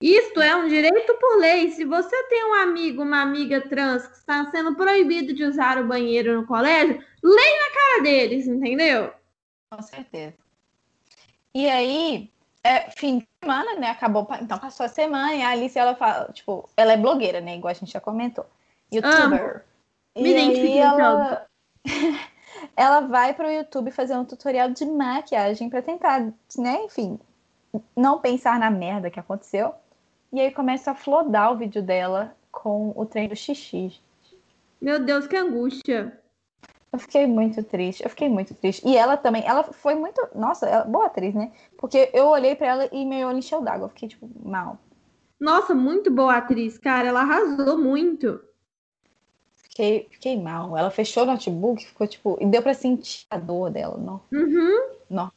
Isto 0.00 0.40
é 0.40 0.54
um 0.54 0.68
direito 0.68 1.14
por 1.14 1.38
lei. 1.38 1.72
Se 1.72 1.84
você 1.84 2.22
tem 2.28 2.44
um 2.44 2.54
amigo, 2.54 3.02
uma 3.02 3.22
amiga 3.22 3.60
trans 3.68 4.06
que 4.06 4.18
está 4.18 4.48
sendo 4.52 4.76
proibido 4.76 5.32
de 5.32 5.42
usar 5.42 5.78
o 5.78 5.88
banheiro 5.88 6.40
no 6.40 6.46
colégio, 6.46 7.02
leia 7.22 7.58
na 7.60 7.74
cara 7.74 8.02
deles, 8.02 8.46
entendeu? 8.46 9.12
Com 9.68 9.82
certeza. 9.82 10.36
E 11.52 11.68
aí, 11.68 12.30
é, 12.64 12.90
fim 12.90 13.18
de 13.18 13.28
semana, 13.42 13.74
né? 13.74 13.88
Acabou, 13.88 14.26
então 14.40 14.58
passou 14.58 14.86
a 14.86 14.88
semana 14.88 15.34
e 15.34 15.42
a 15.42 15.50
Alice, 15.50 15.78
ela 15.78 15.94
fala, 15.94 16.30
tipo, 16.32 16.68
ela 16.76 16.92
é 16.92 16.96
blogueira, 16.96 17.40
né? 17.40 17.56
Igual 17.56 17.70
a 17.70 17.74
gente 17.74 17.92
já 17.92 18.00
comentou. 18.00 18.46
Youtuber. 18.92 19.64
Me 20.16 20.32
e 20.32 20.36
aí 20.36 20.78
ela, 20.78 21.46
ela 22.76 23.00
vai 23.00 23.34
pro 23.34 23.50
YouTube 23.50 23.90
fazer 23.90 24.16
um 24.16 24.24
tutorial 24.24 24.70
de 24.70 24.84
maquiagem 24.84 25.68
pra 25.68 25.82
tentar, 25.82 26.20
né? 26.56 26.84
Enfim, 26.84 27.18
não 27.96 28.20
pensar 28.20 28.58
na 28.58 28.70
merda 28.70 29.10
que 29.10 29.18
aconteceu. 29.18 29.74
E 30.32 30.40
aí 30.40 30.50
começa 30.50 30.92
a 30.92 30.94
flodar 30.94 31.52
o 31.52 31.56
vídeo 31.56 31.82
dela 31.82 32.36
com 32.50 32.92
o 32.94 33.04
trem 33.04 33.28
do 33.28 33.36
xixi. 33.36 33.98
Meu 34.80 34.98
Deus, 34.98 35.26
que 35.26 35.36
angústia. 35.36 36.20
Eu 36.92 36.98
fiquei 36.98 37.26
muito 37.26 37.62
triste, 37.64 38.02
eu 38.02 38.10
fiquei 38.10 38.28
muito 38.28 38.54
triste. 38.54 38.86
E 38.86 38.96
ela 38.96 39.16
também, 39.16 39.42
ela 39.46 39.62
foi 39.64 39.94
muito. 39.94 40.20
Nossa, 40.34 40.66
ela, 40.66 40.84
boa 40.84 41.06
atriz, 41.06 41.34
né? 41.34 41.50
Porque 41.78 42.10
eu 42.12 42.26
olhei 42.26 42.54
pra 42.54 42.66
ela 42.66 42.88
e 42.92 43.04
meu 43.06 43.28
olho 43.28 43.38
encheu 43.38 43.62
d'água. 43.62 43.86
Eu 43.86 43.88
fiquei, 43.88 44.08
tipo, 44.08 44.28
mal. 44.44 44.78
Nossa, 45.40 45.74
muito 45.74 46.10
boa 46.10 46.36
atriz, 46.36 46.76
cara. 46.78 47.08
Ela 47.08 47.22
arrasou 47.22 47.78
muito. 47.78 48.40
Fiquei, 49.62 50.06
fiquei 50.10 50.40
mal. 50.40 50.76
Ela 50.76 50.90
fechou 50.90 51.22
o 51.22 51.26
notebook, 51.26 51.86
ficou, 51.86 52.06
tipo. 52.06 52.36
E 52.38 52.46
deu 52.46 52.60
pra 52.62 52.74
sentir 52.74 53.24
a 53.30 53.38
dor 53.38 53.70
dela. 53.70 53.96
Não, 53.96 54.20
Uhum. 54.30 55.30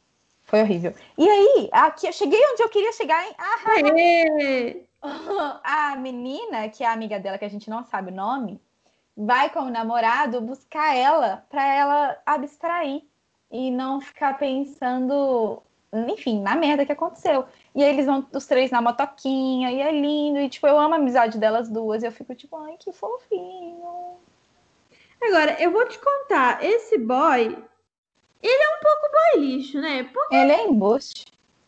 foi 0.44 0.60
horrível. 0.62 0.94
E 1.16 1.28
aí, 1.28 1.68
aqui, 1.72 2.06
eu 2.06 2.12
cheguei 2.12 2.38
onde 2.52 2.62
eu 2.62 2.68
queria 2.68 2.92
chegar, 2.92 3.26
hein? 3.26 3.34
Aê! 3.38 4.82
A, 5.02 5.60
a 5.92 5.96
menina, 5.96 6.68
que 6.68 6.84
é 6.84 6.86
a 6.86 6.92
amiga 6.92 7.18
dela, 7.18 7.38
que 7.38 7.44
a 7.44 7.48
gente 7.50 7.70
não 7.70 7.82
sabe 7.84 8.12
o 8.12 8.14
nome, 8.14 8.60
vai 9.16 9.48
com 9.50 9.60
o 9.60 9.70
namorado 9.70 10.40
buscar 10.40 10.94
ela 10.94 11.44
para 11.48 11.64
ela 11.64 12.18
abstrair 12.26 13.02
e 13.50 13.70
não 13.70 14.00
ficar 14.00 14.38
pensando, 14.38 15.62
enfim, 16.08 16.40
na 16.42 16.54
merda 16.54 16.84
que 16.84 16.92
aconteceu. 16.92 17.46
E 17.74 17.82
aí 17.82 17.90
eles 17.90 18.06
vão 18.06 18.26
os 18.32 18.46
três 18.46 18.70
na 18.70 18.82
motoquinha, 18.82 19.70
e 19.70 19.80
é 19.80 19.90
lindo, 19.90 20.38
e 20.38 20.48
tipo, 20.48 20.66
eu 20.66 20.78
amo 20.78 20.94
a 20.94 20.98
amizade 20.98 21.38
delas 21.38 21.68
duas, 21.68 22.02
e 22.02 22.06
eu 22.06 22.12
fico 22.12 22.34
tipo, 22.34 22.56
ai, 22.56 22.76
que 22.78 22.92
fofinho. 22.92 24.16
Agora, 25.22 25.56
eu 25.62 25.70
vou 25.70 25.86
te 25.86 25.98
contar, 25.98 26.62
esse 26.62 26.98
boy, 26.98 27.64
ele 28.42 28.62
é 28.62 28.76
um 28.76 28.80
pouco 28.80 29.10
boy 29.12 29.46
lixo, 29.46 29.80
né? 29.80 30.04
Porque 30.04 30.34
ele 30.34 30.52
é 30.52 30.66
embuste. 30.66 31.24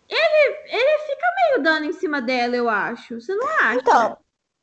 Ele, 0.08 0.56
ele 0.66 0.98
fica 1.06 1.26
meio 1.36 1.62
dando 1.62 1.84
em 1.84 1.92
cima 1.92 2.20
dela, 2.20 2.56
eu 2.56 2.68
acho. 2.68 3.20
Você 3.20 3.34
não 3.34 3.46
acha? 3.46 3.80
Então, 3.80 4.18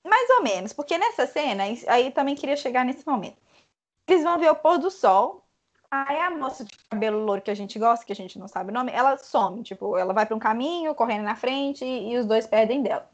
mais 0.05 0.29
ou 0.29 0.43
menos, 0.43 0.71
porque 0.71 0.97
nessa 0.97 1.25
cena, 1.25 1.63
aí 1.87 2.11
também 2.11 2.35
queria 2.35 2.55
chegar 2.55 2.85
nesse 2.85 3.05
momento. 3.05 3.37
Eles 4.07 4.23
vão 4.23 4.37
ver 4.37 4.51
o 4.51 4.55
pôr 4.55 4.77
do 4.77 4.91
sol. 4.91 5.43
Aí 5.89 6.19
a 6.19 6.29
moça 6.29 6.63
de 6.63 6.77
cabelo 6.89 7.23
louro 7.23 7.41
que 7.41 7.51
a 7.51 7.55
gente 7.55 7.79
gosta, 7.79 8.05
que 8.05 8.11
a 8.11 8.15
gente 8.15 8.37
não 8.37 8.47
sabe 8.47 8.69
o 8.69 8.73
nome, 8.73 8.91
ela 8.91 9.17
some. 9.17 9.63
Tipo, 9.63 9.97
ela 9.97 10.13
vai 10.13 10.25
para 10.25 10.35
um 10.35 10.39
caminho, 10.39 10.93
correndo 10.93 11.23
na 11.23 11.35
frente, 11.35 11.83
e, 11.83 12.13
e 12.13 12.17
os 12.17 12.25
dois 12.25 12.45
perdem 12.45 12.83
dela. 12.83 13.09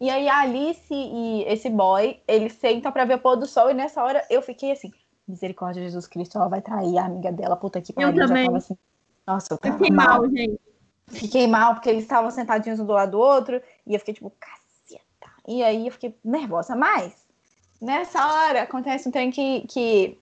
E 0.00 0.08
aí 0.08 0.28
a 0.28 0.40
Alice 0.40 0.94
e 0.94 1.44
esse 1.46 1.68
boy, 1.68 2.20
eles 2.26 2.54
sentam 2.54 2.90
para 2.90 3.04
ver 3.04 3.16
o 3.16 3.18
pôr 3.18 3.36
do 3.36 3.46
sol, 3.46 3.70
e 3.70 3.74
nessa 3.74 4.02
hora 4.02 4.24
eu 4.30 4.40
fiquei 4.40 4.72
assim, 4.72 4.90
misericórdia 5.28 5.82
de 5.82 5.88
Jesus 5.88 6.06
Cristo, 6.06 6.38
ela 6.38 6.48
vai 6.48 6.62
trair 6.62 6.96
a 6.96 7.04
amiga 7.04 7.30
dela, 7.30 7.56
puta 7.56 7.82
que 7.82 7.92
pariu. 7.92 8.10
Eu 8.10 8.26
também. 8.26 8.46
tava 8.46 8.58
assim, 8.58 8.78
nossa, 9.26 9.52
eu 9.52 9.58
tava 9.58 9.76
fiquei 9.76 9.94
mal, 9.94 10.06
mal 10.06 10.30
gente. 10.30 10.60
Fiquei 11.08 11.46
mal, 11.46 11.74
porque 11.74 11.90
eles 11.90 12.02
estavam 12.02 12.30
sentadinhos 12.30 12.80
um 12.80 12.86
do 12.86 12.92
lado 12.92 13.12
do 13.12 13.18
outro, 13.18 13.60
e 13.86 13.92
eu 13.92 13.98
fiquei 13.98 14.14
tipo, 14.14 14.32
e 15.50 15.64
aí 15.64 15.86
eu 15.86 15.92
fiquei 15.92 16.14
nervosa. 16.24 16.76
Mas, 16.76 17.26
nessa 17.82 18.24
hora, 18.24 18.62
acontece 18.62 19.08
um 19.08 19.12
trem 19.12 19.32
que, 19.32 19.62
que 19.62 20.16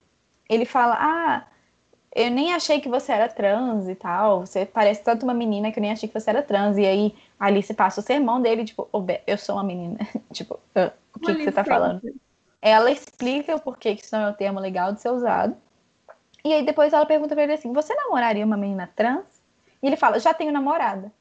ele 0.49 0.65
fala: 0.65 0.97
Ah, 0.99 1.45
eu 2.15 2.31
nem 2.31 2.51
achei 2.51 2.81
que 2.81 2.89
você 2.89 3.11
era 3.11 3.29
trans 3.29 3.87
e 3.87 3.93
tal. 3.93 4.41
Você 4.41 4.65
parece 4.65 5.03
tanto 5.03 5.23
uma 5.23 5.33
menina 5.33 5.71
que 5.71 5.77
eu 5.77 5.81
nem 5.81 5.91
achei 5.91 6.09
que 6.09 6.19
você 6.19 6.31
era 6.31 6.41
trans. 6.41 6.77
E 6.77 6.85
aí 6.85 7.15
a 7.39 7.45
Alice 7.45 7.71
passa 7.75 8.01
o 8.01 8.03
sermão 8.03 8.41
dele, 8.41 8.65
tipo, 8.65 8.89
oh, 8.91 9.05
eu 9.27 9.37
sou 9.37 9.55
uma 9.55 9.63
menina. 9.63 9.99
tipo, 10.33 10.55
uh, 10.55 10.91
o 11.13 11.19
que, 11.19 11.35
que 11.35 11.43
você 11.43 11.51
tá 11.51 11.63
falando? 11.63 12.01
Ela 12.59 12.91
explica 12.91 13.55
o 13.55 13.59
porquê 13.59 13.95
que 13.95 14.03
isso 14.03 14.15
não 14.15 14.25
é 14.25 14.29
um 14.31 14.33
termo 14.33 14.59
legal 14.59 14.91
de 14.91 15.01
ser 15.01 15.09
usado. 15.09 15.55
E 16.43 16.51
aí 16.51 16.65
depois 16.65 16.91
ela 16.91 17.05
pergunta 17.05 17.35
pra 17.35 17.43
ele 17.43 17.53
assim: 17.53 17.71
Você 17.71 17.93
namoraria 17.93 18.45
uma 18.45 18.57
menina 18.57 18.91
trans? 18.95 19.25
E 19.81 19.85
ele 19.85 19.95
fala: 19.95 20.19
Já 20.19 20.33
tenho 20.33 20.51
namorada. 20.51 21.11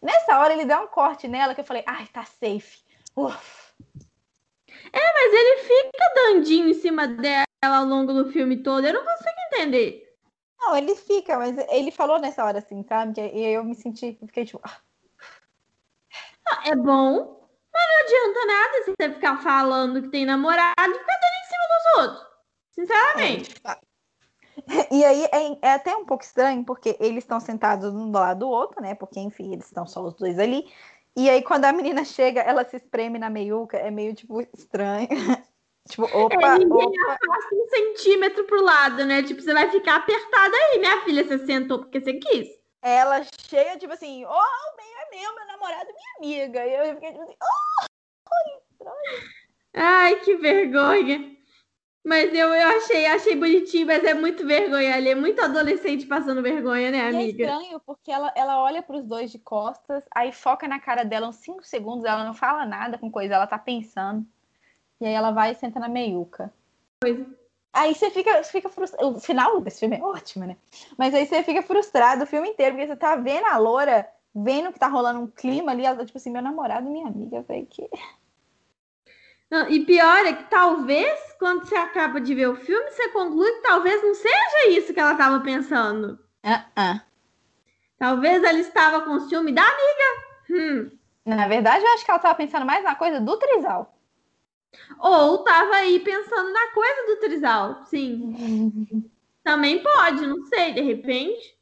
Nessa 0.00 0.38
hora 0.38 0.54
ele 0.54 0.64
dá 0.64 0.80
um 0.80 0.86
corte 0.86 1.28
nela 1.28 1.54
que 1.54 1.60
eu 1.60 1.64
falei: 1.64 1.82
Ai, 1.86 2.06
tá 2.06 2.24
safe. 2.24 2.89
Uf. 3.26 3.74
É, 4.92 5.12
mas 5.12 5.32
ele 5.32 5.56
fica 5.62 6.14
dandinho 6.14 6.68
em 6.68 6.74
cima 6.74 7.06
dela 7.06 7.46
ao 7.62 7.84
longo 7.84 8.12
do 8.12 8.32
filme 8.32 8.62
todo. 8.62 8.84
Eu 8.84 8.94
não 8.94 9.04
consigo 9.04 9.36
entender. 9.52 10.10
Não, 10.58 10.76
ele 10.76 10.94
fica, 10.94 11.38
mas 11.38 11.56
ele 11.70 11.90
falou 11.90 12.18
nessa 12.18 12.44
hora 12.44 12.58
assim, 12.58 12.82
sabe? 12.82 13.20
E 13.20 13.46
eu 13.46 13.64
me 13.64 13.74
senti, 13.74 14.18
fiquei 14.26 14.44
tipo. 14.44 14.60
Ah. 14.62 14.80
É 16.66 16.74
bom, 16.74 17.48
mas 17.72 17.82
não 17.88 18.00
adianta 18.04 18.46
nada 18.46 18.84
você 18.84 19.14
ficar 19.14 19.42
falando 19.42 20.02
que 20.02 20.08
tem 20.08 20.26
namorado 20.26 20.74
e 20.78 20.98
ficar 20.98 21.18
dando 21.20 21.36
em 21.38 21.48
cima 21.48 21.64
dos 21.68 22.02
outros. 22.02 22.26
Sinceramente. 22.70 23.54
É. 23.64 23.78
E 24.90 25.02
aí 25.04 25.24
é, 25.32 25.58
é, 25.62 25.72
até 25.72 25.96
um 25.96 26.04
pouco 26.04 26.22
estranho, 26.22 26.62
porque 26.64 26.94
eles 27.00 27.24
estão 27.24 27.40
sentados 27.40 27.94
um 27.94 28.10
do 28.10 28.18
lado 28.18 28.40
do 28.40 28.48
outro, 28.48 28.82
né? 28.82 28.94
Porque, 28.94 29.18
enfim, 29.18 29.54
eles 29.54 29.64
estão 29.64 29.86
só 29.86 30.02
os 30.02 30.14
dois 30.14 30.38
ali. 30.38 30.70
E 31.16 31.28
aí, 31.28 31.42
quando 31.42 31.64
a 31.64 31.72
menina 31.72 32.04
chega, 32.04 32.40
ela 32.40 32.64
se 32.64 32.76
espreme 32.76 33.18
na 33.18 33.28
meiuca, 33.28 33.76
é 33.76 33.90
meio, 33.90 34.14
tipo, 34.14 34.40
estranho. 34.40 35.08
tipo, 35.88 36.04
opa, 36.04 36.54
é, 36.54 36.58
ninguém 36.58 36.86
opa. 36.86 37.12
afasta 37.12 37.54
um 37.54 37.68
centímetro 37.68 38.44
pro 38.44 38.62
lado, 38.62 39.04
né? 39.04 39.22
Tipo, 39.22 39.42
você 39.42 39.52
vai 39.52 39.70
ficar 39.70 39.96
apertada 39.96 40.56
aí, 40.56 40.78
minha 40.78 41.00
filha, 41.02 41.24
você 41.24 41.38
sentou 41.44 41.80
porque 41.80 42.00
você 42.00 42.14
quis. 42.14 42.48
Ela 42.82 43.22
cheia, 43.48 43.76
tipo 43.76 43.92
assim, 43.92 44.24
oh, 44.24 44.28
o 44.30 44.76
meio 44.76 44.96
é 44.96 45.10
meu, 45.10 45.34
meu 45.34 45.46
namorado 45.46 45.90
é 45.90 45.92
minha 45.92 46.44
amiga. 46.46 46.66
E 46.66 46.74
eu 46.74 46.94
fiquei, 46.94 47.12
tipo 47.12 47.22
assim, 47.22 47.36
oh, 47.42 47.84
estranho. 48.72 49.40
Ai, 49.74 50.16
que 50.20 50.36
vergonha. 50.36 51.39
Mas 52.04 52.32
eu, 52.32 52.48
eu 52.48 52.68
achei, 52.78 53.06
achei 53.06 53.36
bonitinho, 53.36 53.86
mas 53.86 54.02
é 54.02 54.14
muito 54.14 54.46
vergonha 54.46 54.94
ali. 54.94 55.10
É 55.10 55.14
muito 55.14 55.40
adolescente 55.40 56.06
passando 56.06 56.42
vergonha, 56.42 56.90
né, 56.90 57.08
amiga? 57.08 57.42
E 57.42 57.46
é 57.46 57.46
estranho, 57.46 57.80
porque 57.84 58.10
ela, 58.10 58.32
ela 58.34 58.62
olha 58.62 58.82
para 58.82 58.96
os 58.96 59.04
dois 59.04 59.30
de 59.30 59.38
costas, 59.38 60.02
aí 60.14 60.32
foca 60.32 60.66
na 60.66 60.80
cara 60.80 61.04
dela 61.04 61.28
uns 61.28 61.36
5 61.36 61.62
segundos, 61.62 62.04
ela 62.04 62.24
não 62.24 62.32
fala 62.32 62.64
nada 62.64 62.96
com 62.96 63.10
coisa, 63.10 63.34
ela 63.34 63.46
tá 63.46 63.58
pensando. 63.58 64.26
E 65.00 65.06
aí 65.06 65.12
ela 65.12 65.30
vai 65.30 65.52
e 65.52 65.54
senta 65.54 65.78
na 65.78 65.88
meiuca. 65.88 66.52
Coisa. 67.02 67.26
Aí 67.72 67.94
você 67.94 68.10
fica, 68.10 68.42
fica 68.44 68.68
frustrado. 68.68 69.16
O 69.16 69.20
final 69.20 69.60
desse 69.60 69.80
filme 69.80 69.96
é 69.96 70.02
ótimo, 70.02 70.44
né? 70.44 70.56
Mas 70.98 71.14
aí 71.14 71.26
você 71.26 71.42
fica 71.42 71.62
frustrado 71.62 72.24
o 72.24 72.26
filme 72.26 72.48
inteiro, 72.48 72.74
porque 72.74 72.88
você 72.88 72.96
tá 72.96 73.14
vendo 73.14 73.46
a 73.46 73.58
loura, 73.58 74.08
vendo 74.34 74.72
que 74.72 74.78
tá 74.78 74.88
rolando 74.88 75.20
um 75.20 75.26
clima 75.26 75.70
ali, 75.70 75.84
ela 75.84 75.96
tá 75.96 76.04
tipo 76.04 76.18
assim, 76.18 76.30
meu 76.30 76.42
namorado 76.42 76.88
e 76.88 76.90
minha 76.90 77.06
amiga, 77.06 77.44
falei 77.44 77.66
que. 77.66 77.88
Não, 79.50 79.68
e 79.68 79.84
pior 79.84 80.24
é 80.24 80.32
que 80.32 80.44
talvez, 80.44 81.18
quando 81.38 81.64
você 81.64 81.74
acaba 81.74 82.20
de 82.20 82.34
ver 82.34 82.48
o 82.48 82.54
filme, 82.54 82.90
você 82.90 83.08
conclui 83.08 83.50
que 83.54 83.62
talvez 83.62 84.00
não 84.02 84.14
seja 84.14 84.68
isso 84.68 84.94
que 84.94 85.00
ela 85.00 85.12
estava 85.12 85.40
pensando. 85.40 86.18
Uh 86.44 86.80
-uh. 86.80 87.02
Talvez 87.98 88.42
ela 88.42 88.58
estava 88.58 89.00
com 89.02 89.18
ciúme 89.20 89.52
da 89.52 89.62
amiga. 89.62 90.30
Hum. 90.50 90.98
Na 91.26 91.48
verdade, 91.48 91.84
eu 91.84 91.92
acho 91.92 92.04
que 92.04 92.10
ela 92.10 92.18
estava 92.18 92.34
pensando 92.34 92.64
mais 92.64 92.82
na 92.84 92.94
coisa 92.94 93.20
do 93.20 93.36
trisal. 93.38 93.94
Ou 95.00 95.36
estava 95.36 95.74
aí 95.76 95.98
pensando 95.98 96.52
na 96.52 96.68
coisa 96.72 97.06
do 97.06 97.16
trisal, 97.20 97.84
sim. 97.86 99.10
Também 99.42 99.82
pode, 99.82 100.26
não 100.26 100.44
sei, 100.44 100.72
de 100.72 100.80
repente. 100.80 101.58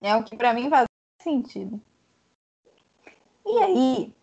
É 0.00 0.14
o 0.14 0.22
que 0.22 0.36
para 0.36 0.54
mim 0.54 0.70
faz 0.70 0.86
sentido. 1.20 1.80
E 3.44 3.58
aí, 3.62 4.14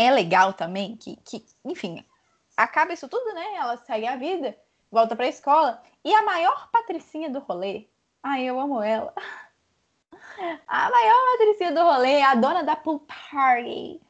é 0.00 0.10
legal 0.10 0.52
também 0.52 0.96
que, 0.96 1.16
que, 1.16 1.44
enfim, 1.64 2.04
acaba 2.56 2.92
isso 2.92 3.08
tudo, 3.08 3.34
né? 3.34 3.54
Ela 3.56 3.76
segue 3.78 4.06
a 4.06 4.16
vida, 4.16 4.56
volta 4.90 5.14
pra 5.14 5.28
escola. 5.28 5.82
E 6.04 6.14
a 6.14 6.22
maior 6.22 6.70
patricinha 6.70 7.28
do 7.28 7.40
rolê, 7.40 7.86
ai, 8.22 8.44
eu 8.44 8.58
amo 8.58 8.82
ela. 8.82 9.12
A 10.66 10.90
maior 10.90 11.18
patricinha 11.32 11.72
do 11.72 11.82
rolê, 11.82 12.22
a 12.22 12.34
dona 12.34 12.62
da 12.62 12.74
pool 12.74 13.00
party. 13.00 14.00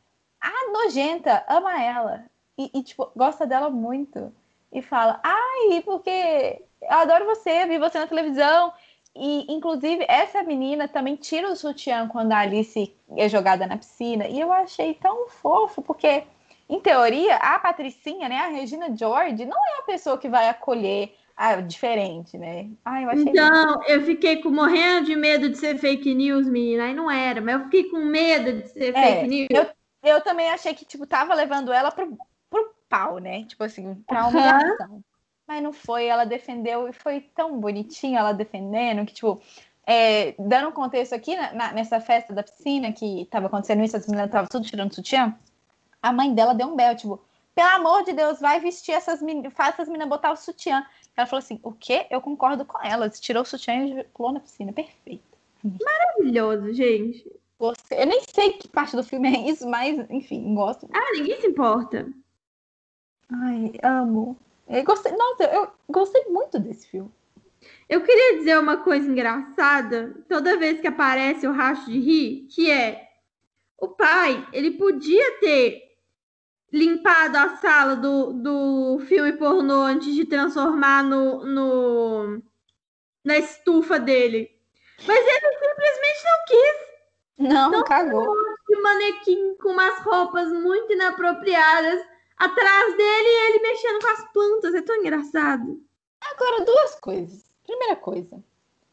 A 0.40 0.70
nojenta 0.70 1.44
ama 1.48 1.82
ela. 1.82 2.24
E, 2.56 2.70
e, 2.72 2.82
tipo, 2.84 3.10
gosta 3.16 3.46
dela 3.46 3.68
muito. 3.68 4.32
E 4.70 4.80
fala, 4.80 5.20
ai, 5.24 5.82
porque 5.84 6.62
eu 6.82 6.92
adoro 6.92 7.24
você, 7.24 7.66
vi 7.66 7.78
você 7.78 7.98
na 7.98 8.06
televisão. 8.06 8.72
E, 9.14 9.52
inclusive, 9.52 10.04
essa 10.08 10.42
menina 10.42 10.86
também 10.86 11.16
tira 11.16 11.50
o 11.50 11.56
sutiã 11.56 12.06
quando 12.08 12.32
a 12.32 12.38
Alice 12.38 12.94
é 13.16 13.28
jogada 13.28 13.66
na 13.66 13.76
piscina. 13.76 14.26
E 14.26 14.38
eu 14.38 14.52
achei 14.52 14.94
tão 14.94 15.28
fofo, 15.28 15.82
porque, 15.82 16.24
em 16.68 16.80
teoria, 16.80 17.36
a 17.36 17.58
Patricinha, 17.58 18.28
né, 18.28 18.36
a 18.36 18.48
Regina 18.48 18.94
George, 18.96 19.44
não 19.44 19.58
é 19.58 19.80
a 19.80 19.82
pessoa 19.82 20.16
que 20.16 20.28
vai 20.28 20.48
acolher 20.48 21.14
diferente, 21.66 22.36
né? 22.36 22.68
Ai, 22.84 23.04
eu 23.04 23.10
achei 23.10 23.22
então, 23.22 23.82
eu 23.88 24.04
fiquei 24.04 24.42
com, 24.42 24.50
morrendo 24.50 25.06
de 25.06 25.16
medo 25.16 25.48
de 25.48 25.56
ser 25.56 25.78
fake 25.78 26.14
news, 26.14 26.46
menina. 26.46 26.84
Aí 26.84 26.94
não 26.94 27.10
era, 27.10 27.40
mas 27.40 27.54
eu 27.54 27.64
fiquei 27.64 27.84
com 27.84 27.96
medo 27.98 28.60
de 28.60 28.68
ser 28.68 28.94
é, 28.94 29.14
fake 29.14 29.28
news. 29.28 29.48
Eu, 29.50 29.66
eu 30.02 30.20
também 30.20 30.50
achei 30.50 30.74
que, 30.74 30.84
tipo, 30.84 31.06
tava 31.06 31.34
levando 31.34 31.72
ela 31.72 31.90
pro, 31.90 32.16
pro 32.50 32.74
pau, 32.88 33.18
né? 33.18 33.44
Tipo 33.44 33.64
assim, 33.64 33.94
pra 34.06 34.26
humilhação. 34.26 34.90
Uhum 34.90 35.02
mas 35.50 35.60
não 35.64 35.72
foi. 35.72 36.06
Ela 36.06 36.24
defendeu 36.24 36.88
e 36.88 36.92
foi 36.92 37.20
tão 37.34 37.58
bonitinho 37.58 38.16
ela 38.16 38.32
defendendo 38.32 39.04
que, 39.04 39.14
tipo, 39.14 39.42
é, 39.84 40.32
dando 40.38 40.68
um 40.68 40.72
contexto 40.72 41.12
aqui 41.12 41.34
na, 41.34 41.52
na, 41.52 41.72
nessa 41.72 42.00
festa 42.00 42.32
da 42.32 42.44
piscina 42.44 42.92
que 42.92 43.26
tava 43.28 43.48
acontecendo 43.48 43.82
isso, 43.82 43.96
as 43.96 44.06
meninas 44.06 44.26
estavam 44.26 44.48
tudo 44.48 44.64
tirando 44.64 44.94
sutiã. 44.94 45.36
A 46.00 46.12
mãe 46.12 46.32
dela 46.32 46.54
deu 46.54 46.68
um 46.68 46.76
belo, 46.76 46.96
tipo, 46.96 47.20
pelo 47.52 47.68
amor 47.68 48.04
de 48.04 48.12
Deus, 48.12 48.38
vai 48.38 48.60
vestir 48.60 48.92
essas 48.92 49.20
meninas, 49.20 49.52
faz 49.52 49.74
essas 49.74 49.88
meninas 49.88 50.08
botar 50.08 50.30
o 50.30 50.36
sutiã. 50.36 50.86
Ela 51.16 51.26
falou 51.26 51.40
assim: 51.40 51.58
o 51.64 51.72
quê? 51.72 52.06
Eu 52.10 52.20
concordo 52.20 52.64
com 52.64 52.80
ela. 52.80 53.10
Tirou 53.10 53.42
o 53.42 53.46
sutiã 53.46 53.74
e 53.74 54.04
pulou 54.04 54.32
na 54.32 54.38
piscina. 54.38 54.72
Perfeito. 54.72 55.36
Maravilhoso, 55.64 56.72
gente. 56.72 57.28
Você, 57.58 57.94
eu 57.94 58.06
nem 58.06 58.22
sei 58.32 58.52
que 58.52 58.68
parte 58.68 58.94
do 58.94 59.02
filme 59.02 59.28
é 59.28 59.50
isso, 59.50 59.68
mas, 59.68 59.98
enfim, 60.08 60.54
gosto. 60.54 60.88
Ah, 60.94 61.12
ninguém 61.12 61.40
se 61.40 61.48
importa. 61.48 62.08
Ai, 63.28 63.72
amo. 63.82 64.38
Eu 64.70 64.84
gostei, 64.84 65.12
nossa, 65.12 65.44
eu 65.44 65.68
gostei 65.88 66.24
muito 66.26 66.58
desse 66.60 66.86
filme. 66.86 67.10
Eu 67.88 68.02
queria 68.02 68.38
dizer 68.38 68.56
uma 68.56 68.76
coisa 68.76 69.10
engraçada, 69.10 70.14
toda 70.28 70.56
vez 70.56 70.80
que 70.80 70.86
aparece 70.86 71.44
o 71.46 71.52
racho 71.52 71.90
de 71.90 71.98
rir, 71.98 72.46
que 72.48 72.70
é 72.70 73.08
o 73.76 73.88
pai, 73.88 74.46
ele 74.52 74.72
podia 74.72 75.40
ter 75.40 75.82
limpado 76.72 77.36
a 77.36 77.56
sala 77.56 77.96
do, 77.96 78.32
do 78.32 79.00
filme 79.06 79.32
pornô 79.32 79.82
antes 79.82 80.14
de 80.14 80.24
transformar 80.24 81.02
no, 81.02 81.44
no 81.44 82.42
na 83.24 83.38
estufa 83.38 83.98
dele. 83.98 84.56
Mas 85.04 85.18
ele 85.18 85.58
simplesmente 85.58 86.24
não 86.24 86.44
quis. 86.46 87.52
Não, 87.52 87.70
não 87.72 87.84
cagou. 87.84 88.32
Um 88.70 88.82
manequim 88.82 89.56
com 89.56 89.70
umas 89.70 89.98
roupas 90.00 90.48
muito 90.52 90.92
inapropriadas 90.92 92.09
atrás 92.40 92.96
dele 92.96 93.28
e 93.28 93.48
ele 93.48 93.58
mexendo 93.60 94.00
com 94.00 94.08
as 94.08 94.32
plantas. 94.32 94.74
É 94.74 94.82
tão 94.82 94.96
engraçado. 94.96 95.80
Agora, 96.20 96.64
duas 96.64 96.94
coisas. 96.96 97.44
Primeira 97.62 97.94
coisa, 97.94 98.42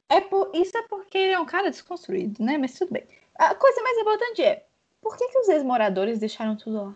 é 0.09 0.21
por, 0.21 0.51
isso 0.53 0.77
é 0.77 0.83
porque 0.83 1.17
ele 1.17 1.33
é 1.33 1.39
um 1.39 1.45
cara 1.45 1.71
desconstruído, 1.71 2.43
né? 2.43 2.57
Mas 2.57 2.77
tudo 2.77 2.91
bem. 2.91 3.07
A 3.35 3.55
coisa 3.55 3.81
mais 3.81 3.97
importante 3.97 4.43
é, 4.43 4.65
por 5.01 5.17
que, 5.17 5.27
que 5.29 5.39
os 5.39 5.49
ex-moradores 5.49 6.19
deixaram 6.19 6.55
tudo 6.55 6.83
lá? 6.83 6.95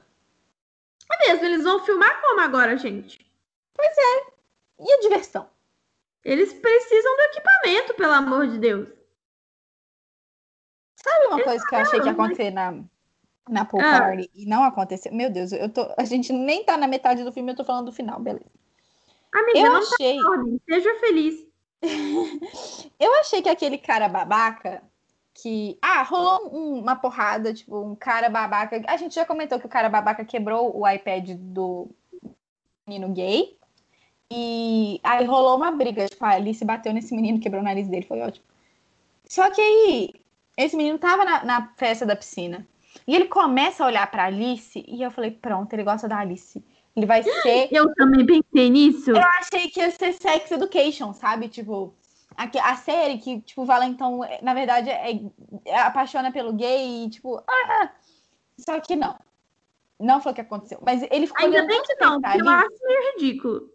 É 1.11 1.27
mesmo, 1.27 1.45
eles 1.45 1.63
vão 1.63 1.83
filmar 1.83 2.21
como 2.21 2.41
agora, 2.41 2.77
gente? 2.77 3.25
Pois 3.73 3.97
é. 3.97 4.31
E 4.79 4.93
a 4.93 4.99
diversão? 4.99 5.49
Eles 6.23 6.53
precisam 6.53 7.15
do 7.15 7.21
equipamento, 7.23 7.93
pelo 7.95 8.13
amor 8.13 8.47
de 8.47 8.59
Deus. 8.59 8.89
Sabe 10.95 11.27
uma 11.27 11.43
coisa 11.43 11.65
que 11.67 11.75
eu 11.75 11.79
achei 11.79 11.99
que 11.99 12.05
ia 12.05 12.11
acontecer 12.11 12.51
na, 12.51 12.83
na 13.51 13.65
pool 13.65 13.81
Ah. 13.81 13.99
party 13.99 14.29
e 14.33 14.45
não 14.45 14.63
aconteceu? 14.63 15.13
Meu 15.13 15.29
Deus, 15.29 15.51
eu 15.51 15.69
tô, 15.69 15.85
a 15.97 16.05
gente 16.05 16.31
nem 16.31 16.63
tá 16.63 16.77
na 16.77 16.87
metade 16.87 17.23
do 17.23 17.31
filme, 17.31 17.51
eu 17.51 17.55
tô 17.55 17.63
falando 17.65 17.85
do 17.87 17.91
final, 17.91 18.19
beleza. 18.19 18.45
Amiga, 19.33 19.59
Eu 19.59 19.71
não 19.71 19.77
achei, 19.79 19.97
tá 19.97 20.21
em 20.21 20.23
ordem. 20.25 20.61
Seja 20.69 20.95
feliz. 20.99 21.47
eu 22.99 23.13
achei 23.19 23.41
que 23.41 23.49
aquele 23.49 23.77
cara 23.77 24.07
babaca 24.07 24.81
que. 25.33 25.77
Ah, 25.81 26.03
rolou 26.03 26.49
um- 26.53 26.79
uma 26.79 26.95
porrada, 26.95 27.53
tipo, 27.53 27.79
um 27.79 27.95
cara 27.95 28.29
babaca. 28.29 28.81
A 28.87 28.97
gente 28.97 29.15
já 29.15 29.25
comentou 29.25 29.59
que 29.59 29.65
o 29.65 29.69
cara 29.69 29.89
babaca 29.89 30.23
quebrou 30.25 30.77
o 30.77 30.87
iPad 30.87 31.29
do 31.37 31.89
menino 32.87 33.09
gay. 33.13 33.57
E 34.29 34.99
aí 35.03 35.25
rolou 35.25 35.57
uma 35.57 35.71
briga, 35.71 36.07
tipo, 36.07 36.23
a 36.23 36.29
Alice 36.29 36.63
bateu 36.63 36.93
nesse 36.93 37.13
menino, 37.13 37.39
quebrou 37.39 37.61
o 37.61 37.65
nariz 37.65 37.87
dele, 37.87 38.05
foi 38.05 38.21
ótimo. 38.21 38.45
Só 39.25 39.49
que 39.49 39.59
aí, 39.61 40.13
esse 40.57 40.75
menino 40.77 40.97
tava 40.97 41.25
na, 41.25 41.43
na 41.43 41.73
festa 41.75 42.05
da 42.05 42.15
piscina. 42.15 42.65
E 43.07 43.15
ele 43.15 43.25
começa 43.25 43.83
a 43.83 43.87
olhar 43.87 44.09
pra 44.09 44.25
Alice, 44.25 44.83
e 44.87 45.01
eu 45.01 45.11
falei, 45.11 45.31
pronto, 45.31 45.73
ele 45.73 45.83
gosta 45.83 46.07
da 46.07 46.17
Alice. 46.19 46.63
Ele 46.95 47.05
vai 47.05 47.23
ser 47.23 47.69
Eu 47.71 47.93
também 47.95 48.25
pensei 48.25 48.69
nisso. 48.69 49.11
eu 49.11 49.23
achei 49.39 49.69
que 49.69 49.79
ia 49.79 49.89
ser 49.91 50.13
Sex 50.13 50.51
Education, 50.51 51.13
sabe? 51.13 51.47
Tipo, 51.47 51.93
a, 52.35 52.71
a 52.71 52.75
série 52.75 53.17
que, 53.17 53.41
tipo, 53.41 53.65
Valentão, 53.65 54.23
é- 54.23 54.41
na 54.41 54.53
verdade, 54.53 54.89
é, 54.89 55.11
é- 55.65 55.79
apaixona 55.79 56.31
pelo 56.31 56.53
gay 56.53 57.05
e, 57.05 57.09
tipo, 57.09 57.41
ah! 57.47 57.91
Só 58.57 58.79
que 58.79 58.95
não. 58.95 59.17
Não 59.99 60.19
foi 60.21 60.31
o 60.31 60.35
que 60.35 60.41
aconteceu. 60.41 60.79
Mas 60.85 61.01
ele 61.11 61.27
ficou 61.27 61.45
Ainda 61.45 61.65
bem 61.65 61.81
que 61.83 61.95
não, 61.95 62.21
porque 62.21 62.41
eu 62.41 62.49
acho 62.49 62.69
meio 62.83 63.13
ridículo. 63.13 63.69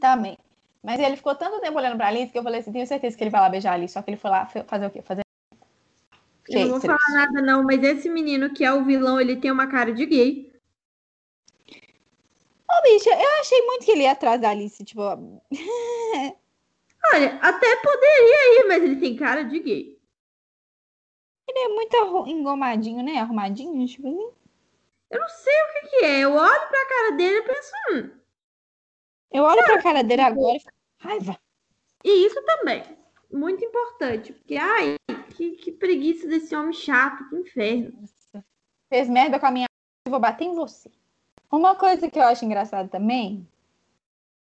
também. 0.00 0.38
Mas 0.82 1.00
ele 1.00 1.16
ficou 1.16 1.34
tanto 1.34 1.60
tempo 1.60 1.76
olhando 1.76 1.96
pra 1.96 2.06
Alice 2.08 2.30
que 2.32 2.38
eu 2.38 2.42
falei 2.42 2.60
assim, 2.60 2.72
tenho 2.72 2.86
certeza 2.86 3.16
que 3.16 3.22
ele 3.24 3.30
vai 3.30 3.40
lá 3.40 3.48
beijar 3.50 3.72
a 3.72 3.74
Alice. 3.74 3.92
Só 3.92 4.00
que 4.00 4.10
ele 4.10 4.16
foi 4.16 4.30
lá 4.30 4.46
fa- 4.46 4.64
fazer 4.64 4.86
o 4.86 4.90
quê? 4.90 5.02
Fazer... 5.02 5.22
Eu 6.48 6.60
não 6.60 6.78
vou 6.78 6.80
falar 6.80 6.98
nada, 7.12 7.42
não, 7.42 7.62
mas 7.62 7.82
esse 7.82 8.08
menino 8.08 8.52
que 8.52 8.64
é 8.64 8.72
o 8.72 8.84
vilão, 8.84 9.20
ele 9.20 9.36
tem 9.36 9.50
uma 9.50 9.66
cara 9.66 9.92
de 9.92 10.06
gay. 10.06 10.52
Ô, 12.70 12.82
bicha, 12.82 13.10
eu 13.10 13.40
achei 13.40 13.62
muito 13.62 13.84
que 13.84 13.90
ele 13.90 14.02
ia 14.02 14.12
atrás 14.12 14.40
da 14.40 14.50
Alice, 14.50 14.84
tipo... 14.84 15.00
Olha, 17.14 17.38
até 17.40 17.76
poderia 17.76 18.60
ir, 18.60 18.68
mas 18.68 18.82
ele 18.82 18.96
tem 18.96 19.16
cara 19.16 19.42
de 19.42 19.58
gay. 19.60 19.98
Ele 21.48 21.58
é 21.58 21.68
muito 21.68 22.28
engomadinho, 22.28 23.02
né? 23.02 23.18
Arrumadinho, 23.18 23.86
tipo 23.86 24.06
assim. 24.06 24.30
Eu 25.10 25.20
não 25.20 25.28
sei 25.28 25.54
o 25.54 25.72
que, 25.72 25.88
que 25.88 26.04
é. 26.04 26.20
Eu 26.20 26.34
olho 26.34 26.68
pra 26.68 26.88
cara 26.88 27.10
dele 27.12 27.38
e 27.38 27.42
penso, 27.42 27.72
hum, 27.90 28.10
Eu 29.32 29.42
olho 29.44 29.64
pra 29.64 29.82
cara 29.82 30.02
dele 30.02 30.20
agora 30.20 30.56
e 30.56 30.60
falo, 30.60 30.76
raiva. 30.98 31.38
E 32.04 32.26
isso 32.26 32.42
também. 32.44 32.82
Muito 33.32 33.64
importante. 33.64 34.32
Porque, 34.34 34.56
ai, 34.56 34.96
que, 35.38 35.52
que 35.52 35.70
preguiça 35.70 36.26
desse 36.26 36.54
homem 36.56 36.72
chato, 36.72 37.28
que 37.28 37.36
inferno. 37.36 37.92
fez 38.88 39.08
merda 39.08 39.38
com 39.38 39.46
a 39.46 39.50
minha 39.52 39.66
eu 40.04 40.10
vou 40.10 40.18
bater 40.18 40.44
em 40.44 40.54
você. 40.54 40.90
Uma 41.50 41.76
coisa 41.76 42.10
que 42.10 42.18
eu 42.18 42.24
acho 42.24 42.44
engraçado 42.44 42.88
também 42.88 43.46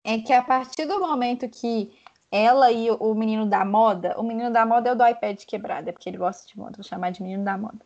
é 0.03 0.19
que 0.19 0.33
a 0.33 0.43
partir 0.43 0.87
do 0.87 0.99
momento 0.99 1.49
que 1.49 1.93
ela 2.31 2.73
e 2.73 2.91
o 2.91 3.15
menino 3.15 3.45
da 3.45 3.65
moda, 3.65 4.19
o 4.19 4.23
menino 4.23 4.51
da 4.51 4.65
moda 4.65 4.89
é 4.89 4.93
o 4.93 4.97
do 4.97 5.07
iPad 5.07 5.45
quebrado, 5.45 5.91
é 5.91 5.93
porque 5.93 6.09
ele 6.09 6.17
gosta 6.17 6.49
de 6.49 6.59
moda, 6.59 6.77
vou 6.77 6.85
chamar 6.85 7.11
de 7.11 7.23
menino 7.23 7.45
da 7.45 7.59
moda. 7.59 7.85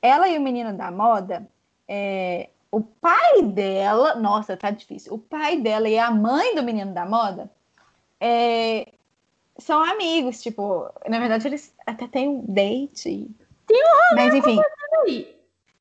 Ela 0.00 0.28
e 0.28 0.38
o 0.38 0.40
menino 0.40 0.76
da 0.76 0.90
moda, 0.90 1.48
é, 1.88 2.50
o 2.70 2.80
pai 2.80 3.42
dela, 3.42 4.14
nossa, 4.14 4.56
tá 4.56 4.70
difícil. 4.70 5.14
O 5.14 5.18
pai 5.18 5.60
dela 5.60 5.88
e 5.88 5.98
a 5.98 6.10
mãe 6.10 6.54
do 6.54 6.62
menino 6.62 6.92
da 6.92 7.04
moda 7.04 7.50
é, 8.20 8.92
são 9.58 9.82
amigos, 9.82 10.42
tipo, 10.42 10.90
na 11.08 11.18
verdade 11.18 11.48
eles 11.48 11.74
até 11.86 12.06
têm 12.06 12.28
um 12.28 12.44
date. 12.46 13.28
Tem 13.66 13.84
um 13.84 14.14
Mas 14.14 14.34
enfim, 14.34 14.60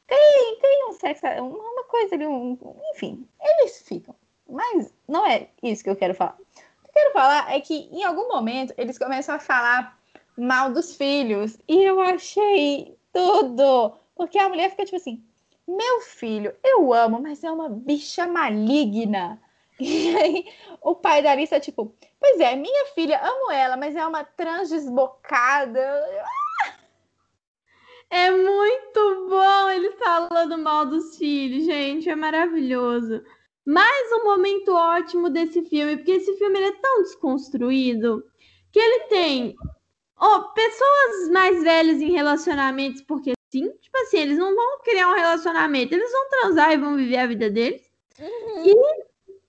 Aí, 0.07 0.57
tem 0.61 0.88
um 0.88 0.93
sexo, 0.93 1.26
uma 1.26 1.76
uma 1.76 1.84
coisa 1.86 2.15
ali, 2.15 2.28
um, 2.28 2.57
enfim, 2.93 3.28
eles 3.41 3.82
ficam. 3.88 4.15
Mas 4.47 4.93
não 5.07 5.26
é 5.26 5.47
isso 5.63 5.84
que 5.84 5.89
eu 5.89 5.95
quero 5.95 6.13
falar. 6.13 6.38
O 6.39 6.84
que 6.84 6.89
eu 6.89 6.93
quero 6.93 7.13
falar 7.13 7.51
é 7.53 7.59
que 7.59 7.89
em 7.91 8.03
algum 8.03 8.28
momento 8.28 8.73
eles 8.78 8.97
começam 8.97 9.36
a 9.36 9.39
falar 9.39 9.97
mal 10.38 10.71
dos 10.71 10.95
filhos 10.95 11.57
e 11.67 11.84
eu 11.84 11.99
achei 11.99 12.97
tudo. 13.11 13.93
Porque 14.15 14.38
a 14.38 14.49
mulher 14.49 14.69
fica 14.69 14.86
tipo 14.86 14.97
assim: 14.97 15.23
meu 15.67 16.01
filho, 16.01 16.53
eu 16.63 16.93
amo, 16.93 17.19
mas 17.19 17.43
é 17.43 17.51
uma 17.51 17.69
bicha 17.69 18.28
maligna. 18.28 19.41
E 19.80 20.15
aí 20.15 20.45
o 20.82 20.95
pai 20.95 21.21
da 21.21 21.32
Alice 21.32 21.53
é 21.53 21.59
tipo: 21.59 21.93
pois 22.19 22.39
é, 22.39 22.55
minha 22.55 22.86
filha, 22.93 23.19
amo 23.21 23.51
ela, 23.51 23.76
mas 23.76 23.95
é 23.95 24.05
uma 24.05 24.23
trans 24.23 24.69
desbocada. 24.69 25.80
É 28.09 28.32
muito 28.32 29.28
bom 29.30 29.69
ele 29.69 29.91
falando 29.93 30.57
mal 30.57 30.86
dos 30.86 31.17
filhos, 31.17 31.65
gente. 31.65 32.09
É 32.09 32.15
maravilhoso. 32.15 33.21
Mais 33.65 34.11
um 34.13 34.23
momento 34.26 34.73
ótimo 34.73 35.30
desse 35.30 35.63
filme, 35.63 35.97
porque 35.97 36.11
esse 36.11 36.38
filme 36.38 36.61
é 36.61 36.71
tão 36.71 37.01
desconstruído 37.01 38.23
que 38.71 38.80
ele 38.80 38.99
tem 39.05 39.55
ó, 40.17 40.41
pessoas 40.53 41.30
mais 41.32 41.63
velhas 41.63 41.99
em 41.99 42.11
relacionamentos, 42.11 43.01
porque 43.01 43.34
sim, 43.51 43.69
tipo 43.82 43.97
assim, 43.97 44.19
eles 44.19 44.38
não 44.38 44.55
vão 44.55 44.80
criar 44.84 45.09
um 45.09 45.15
relacionamento, 45.15 45.93
eles 45.93 46.11
vão 46.11 46.30
transar 46.30 46.71
e 46.71 46.78
vão 46.78 46.95
viver 46.95 47.17
a 47.17 47.28
vida 47.28 47.49
deles. 47.49 47.82
E 48.19 48.76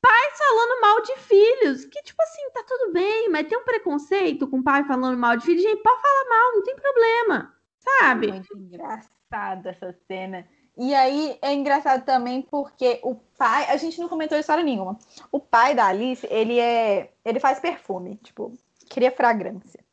pais 0.06 0.38
falando 0.38 0.80
mal 0.80 1.02
de 1.02 1.16
filhos, 1.16 1.84
que 1.84 2.02
tipo 2.02 2.22
assim, 2.22 2.50
tá 2.52 2.62
tudo 2.66 2.92
bem, 2.92 3.28
mas 3.28 3.48
tem 3.48 3.58
um 3.58 3.64
preconceito 3.64 4.46
com 4.46 4.62
pai 4.62 4.84
falando 4.84 5.18
mal 5.18 5.36
de 5.36 5.44
filhos, 5.44 5.62
gente, 5.62 5.82
pode 5.82 6.00
falar 6.00 6.28
mal, 6.28 6.52
não 6.54 6.62
tem 6.62 6.76
problema, 6.76 7.54
sabe? 7.78 8.28
Muito 8.28 8.56
engraçada 8.56 9.70
essa 9.70 9.92
cena. 10.06 10.46
E 10.78 10.94
aí 10.94 11.38
é 11.42 11.52
engraçado 11.54 12.04
também 12.04 12.42
porque 12.42 13.00
o 13.02 13.14
pai, 13.14 13.64
a 13.68 13.76
gente 13.76 13.98
não 13.98 14.08
comentou 14.08 14.38
história 14.38 14.62
nenhuma. 14.62 14.98
O 15.32 15.40
pai 15.40 15.74
da 15.74 15.86
Alice, 15.86 16.26
ele 16.30 16.60
é, 16.60 17.12
ele 17.24 17.40
faz 17.40 17.58
perfume, 17.58 18.16
tipo, 18.22 18.52
cria 18.88 19.10
fragrância. 19.10 19.84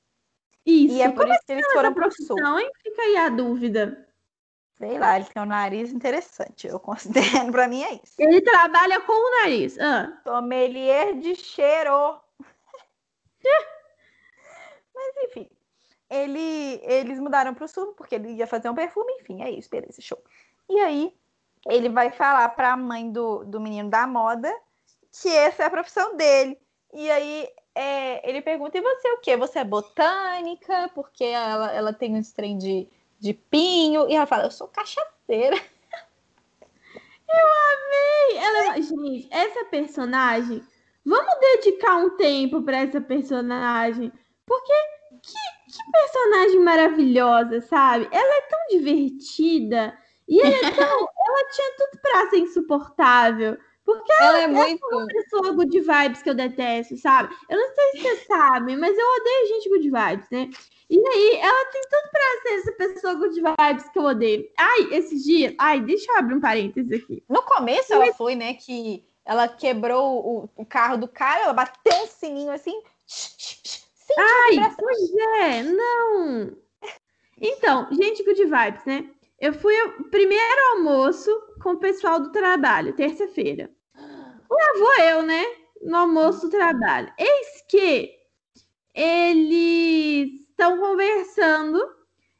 Isso. 0.66 0.96
E 0.96 1.02
é 1.02 1.10
por 1.10 1.26
Como 1.26 1.34
isso 1.34 1.44
que 1.46 1.54
eles 1.54 1.66
essa 1.66 1.74
foram 1.74 1.94
pro 1.94 2.12
sul. 2.12 2.36
profissão, 2.38 2.60
hein? 2.60 2.70
Fica 2.84 3.02
aí 3.02 3.18
a 3.18 3.30
dúvida. 3.30 4.03
Sei 4.84 5.00
lá, 5.00 5.16
ele 5.16 5.26
tem 5.26 5.42
um 5.42 5.46
nariz 5.46 5.94
interessante. 5.94 6.68
Eu 6.68 6.78
considero, 6.78 7.24
pra 7.54 7.70
mim 7.70 7.84
é 7.84 7.94
isso. 7.94 8.16
Ele 8.20 8.42
trabalha 8.42 9.00
com 9.00 9.14
o 9.14 9.42
nariz. 9.42 9.80
Ah, 9.80 10.20
Sommelier 10.24 11.14
de 11.16 11.36
cheiro. 11.36 12.20
Mas 14.94 15.16
enfim, 15.24 15.50
ele, 16.10 16.82
eles 16.84 17.18
mudaram 17.18 17.54
pro 17.54 17.66
sul 17.68 17.94
porque 17.94 18.16
ele 18.16 18.34
ia 18.34 18.46
fazer 18.46 18.70
um 18.70 18.76
perfume, 18.76 19.12
enfim, 19.22 19.42
é 19.42 19.50
isso, 19.50 19.70
beleza, 19.70 20.02
show. 20.02 20.22
E 20.70 20.78
aí 20.82 21.16
ele 21.66 21.88
vai 21.88 22.12
falar 22.12 22.50
pra 22.50 22.76
mãe 22.76 23.10
do, 23.10 23.46
do 23.46 23.62
menino 23.62 23.90
da 23.90 24.06
moda 24.06 24.54
que 25.22 25.30
essa 25.30 25.64
é 25.64 25.66
a 25.66 25.72
profissão 25.72 26.18
dele. 26.18 26.60
E 26.94 27.10
aí 27.10 27.48
é, 27.74 28.30
ele 28.30 28.42
pergunta: 28.42 28.78
e 28.78 28.82
você 28.82 29.08
o 29.14 29.22
quê? 29.22 29.38
Você 29.38 29.60
é 29.60 29.64
botânica? 29.64 30.92
Porque 30.94 31.24
ela, 31.24 31.72
ela 31.72 31.94
tem 31.94 32.16
um 32.16 32.22
trem 32.22 32.58
de, 32.58 32.88
de 33.24 33.34
pinho. 33.34 34.08
E 34.10 34.16
ela 34.16 34.26
fala: 34.26 34.44
eu 34.44 34.52
sou 34.52 34.68
cachaceira. 34.68 35.56
Ei, 37.36 38.38
ela 38.38 38.76
é... 38.76 38.82
Gente, 38.82 39.28
essa 39.32 39.66
personagem. 39.66 40.62
Vamos 41.06 41.34
dedicar 41.40 41.98
um 41.98 42.12
tempo 42.12 42.62
pra 42.62 42.78
essa 42.78 43.02
personagem. 43.02 44.12
Porque 44.46 44.74
que, 45.22 45.34
que 45.72 45.92
personagem 45.92 46.60
maravilhosa, 46.60 47.62
sabe? 47.62 48.08
Ela 48.12 48.38
é 48.38 48.42
tão 48.42 48.60
divertida. 48.70 49.98
E 50.28 50.40
ela 50.42 50.68
é 50.68 50.72
tão. 50.72 51.08
ela 51.28 51.50
tinha 51.52 51.78
tudo 51.78 52.02
pra 52.02 52.30
ser 52.30 52.38
insuportável. 52.38 53.58
Porque 53.86 54.14
Ela 54.22 54.44
é 54.44 54.48
muito. 54.48 54.86
uma 54.92 55.06
pessoa 55.08 55.52
good 55.52 55.78
vibes 55.82 56.22
que 56.22 56.30
eu 56.30 56.34
detesto, 56.34 56.96
sabe? 56.98 57.36
Eu 57.50 57.58
não 57.58 57.76
sei 57.76 57.92
se 57.92 57.98
vocês 58.02 58.28
sabem, 58.28 58.78
mas 58.78 58.98
eu 58.98 59.06
odeio 59.06 59.48
gente 59.48 59.70
good 59.70 59.90
vibes, 59.90 60.30
né? 60.32 60.50
E 60.94 61.08
aí, 61.08 61.40
ela 61.42 61.66
tem 61.72 61.82
tudo 61.90 62.12
pra 62.12 62.42
ser 62.44 62.54
essa 62.60 62.72
pessoa 62.74 63.16
good 63.16 63.34
vibes 63.34 63.90
que 63.90 63.98
eu 63.98 64.04
odeio. 64.04 64.48
Ai, 64.56 64.90
esses 64.92 65.24
dias. 65.24 65.56
Ai, 65.58 65.82
deixa 65.82 66.12
eu 66.12 66.18
abrir 66.20 66.36
um 66.36 66.40
parênteses 66.40 67.02
aqui. 67.02 67.24
No 67.28 67.42
começo 67.42 67.92
ela 67.92 68.14
foi, 68.14 68.36
né, 68.36 68.54
que 68.54 69.04
ela 69.26 69.48
quebrou 69.48 70.24
o, 70.24 70.50
o 70.56 70.64
carro 70.64 70.98
do 70.98 71.08
cara, 71.08 71.46
ela 71.46 71.54
bateu 71.54 71.96
um 71.96 72.06
sininho 72.06 72.52
assim. 72.52 72.80
Sente 73.08 74.20
a 74.20 74.24
Ai, 74.24 74.52
vibração. 74.52 74.78
pois 74.78 75.16
é, 75.16 75.64
não. 75.64 76.58
Então, 77.42 77.88
gente 77.92 78.24
good 78.24 78.46
vibes, 78.46 78.86
né? 78.86 79.10
Eu 79.40 79.52
fui 79.52 79.76
o 79.82 80.04
primeiro 80.12 80.62
almoço 80.74 81.32
com 81.64 81.72
o 81.72 81.80
pessoal 81.80 82.20
do 82.20 82.32
trabalho, 82.32 82.96
terça-feira. 82.96 83.72
Lá 83.98 84.74
vou 84.78 85.04
eu, 85.06 85.24
né? 85.24 85.44
No 85.82 85.98
almoço 85.98 86.42
do 86.42 86.52
trabalho. 86.52 87.12
Eis 87.18 87.64
que 87.68 88.14
eles 88.94 90.43
estão 90.54 90.80
conversando 90.80 91.80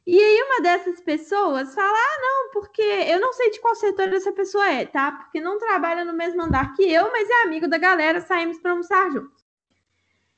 e 0.06 0.20
aí 0.20 0.42
uma 0.42 0.60
dessas 0.60 1.00
pessoas 1.00 1.74
fala: 1.74 1.96
Ah, 1.96 2.18
não, 2.20 2.50
porque 2.52 2.82
eu 2.82 3.18
não 3.20 3.32
sei 3.32 3.50
de 3.50 3.60
qual 3.60 3.74
setor 3.74 4.12
essa 4.12 4.32
pessoa 4.32 4.70
é, 4.70 4.84
tá? 4.84 5.12
Porque 5.12 5.40
não 5.40 5.58
trabalha 5.58 6.04
no 6.04 6.12
mesmo 6.12 6.42
andar 6.42 6.74
que 6.74 6.82
eu, 6.82 7.10
mas 7.10 7.28
é 7.28 7.42
amigo 7.42 7.66
da 7.68 7.78
galera, 7.78 8.20
saímos 8.20 8.58
para 8.58 8.72
almoçar 8.72 9.10
juntos. 9.10 9.42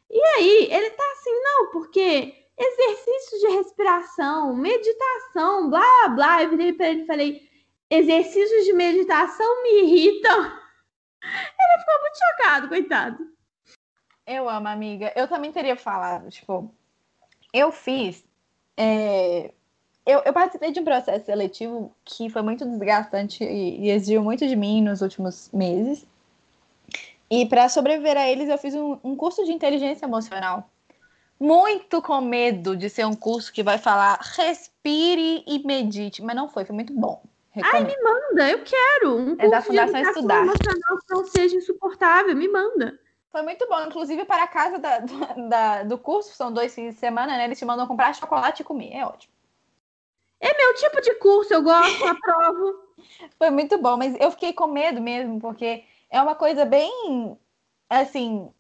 E 0.09 0.21
aí 0.37 0.69
ele 0.71 0.91
tá 0.91 1.03
assim, 1.13 1.43
não, 1.43 1.71
porque 1.73 2.33
exercícios 2.57 3.41
de 3.41 3.49
respiração, 3.57 4.55
meditação, 4.55 5.69
blá 5.69 6.09
blá. 6.15 6.45
Eu 6.45 6.51
virei 6.51 6.73
para 6.73 6.89
ele 6.89 7.03
e 7.03 7.07
falei: 7.07 7.51
exercícios 7.91 8.65
de 8.65 8.73
meditação 8.73 9.63
me 9.65 9.83
irritam. 9.83 10.45
Ele 11.27 11.81
ficou 11.81 12.01
muito 12.01 12.19
chocado, 12.19 12.69
coitado. 12.69 13.27
Eu 14.25 14.49
amo, 14.49 14.69
amiga. 14.69 15.13
Eu 15.17 15.27
também 15.27 15.51
teria 15.51 15.77
falado, 15.77 16.31
tipo, 16.31 16.73
eu 17.53 17.73
fiz 17.73 18.25
é, 18.77 19.51
eu, 20.07 20.23
eu, 20.25 20.33
participei 20.33 20.71
de 20.71 20.79
um 20.79 20.85
processo 20.85 21.27
seletivo 21.27 21.93
que 22.05 22.31
foi 22.31 22.41
muito 22.41 22.65
desgastante 22.65 23.43
e, 23.43 23.87
e 23.87 23.91
exigiu 23.91 24.23
muito 24.23 24.47
de 24.47 24.55
mim 24.55 24.81
nos 24.81 25.01
últimos 25.03 25.51
meses. 25.53 26.07
E 27.29 27.45
para 27.47 27.69
sobreviver 27.69 28.17
a 28.17 28.29
eles, 28.29 28.49
eu 28.49 28.57
fiz 28.57 28.73
um, 28.75 28.99
um, 29.03 29.17
curso 29.17 29.45
de 29.45 29.51
inteligência 29.51 30.07
emocional. 30.07 30.71
Muito 31.41 32.01
com 32.01 32.21
medo 32.21 32.77
de 32.77 32.89
ser 32.89 33.05
um 33.05 33.17
curso 33.17 33.53
que 33.53 33.65
vai 33.65 33.79
falar 33.79 34.21
respire 34.21 35.43
e 35.45 35.67
medite, 35.67 36.23
mas 36.23 36.37
não 36.37 36.49
foi, 36.49 36.65
foi 36.65 36.75
muito 36.75 36.93
bom. 36.93 37.21
Recomendo. 37.51 37.75
Ai, 37.75 37.97
me 37.97 38.03
manda, 38.03 38.51
eu 38.51 38.63
quero. 38.63 39.17
Um 39.17 39.37
é 39.39 39.49
da 39.49 39.61
Fundação 39.61 40.01
de 40.01 40.09
Estudar. 40.09 40.43
emocional 40.43 40.99
que 40.99 41.15
não 41.15 41.25
seja 41.27 41.57
insuportável, 41.57 42.37
me 42.37 42.47
manda. 42.47 42.99
Foi 43.37 43.43
muito 43.43 43.69
bom. 43.69 43.83
Inclusive, 43.85 44.25
para 44.25 44.45
a 44.45 44.49
casa 44.49 44.79
da, 44.79 44.99
da, 45.51 45.83
do 45.83 45.99
curso, 45.99 46.35
são 46.35 46.51
dois 46.51 46.75
fins 46.75 46.95
de 46.95 46.99
semana, 47.01 47.37
né? 47.37 47.45
Eles 47.45 47.59
te 47.59 47.67
mandam 47.67 47.87
comprar 47.87 48.15
chocolate 48.15 48.63
e 48.63 48.65
comer. 48.65 48.95
É 48.95 49.05
ótimo. 49.05 49.31
É 50.41 50.57
meu 50.57 50.75
tipo 50.77 51.03
de 51.03 51.15
curso, 51.17 51.53
eu 51.53 51.63
gosto, 51.63 52.03
aprovo. 52.09 52.79
Foi 53.37 53.51
muito 53.51 53.77
bom, 53.77 53.99
mas 53.99 54.17
eu 54.19 54.31
fiquei 54.31 54.55
com 54.55 54.67
medo 54.67 55.03
mesmo, 55.03 55.39
porque 55.39 55.85
é 56.09 56.23
uma 56.23 56.35
coisa 56.35 56.65
bem, 56.65 57.39
assim, 57.91 58.51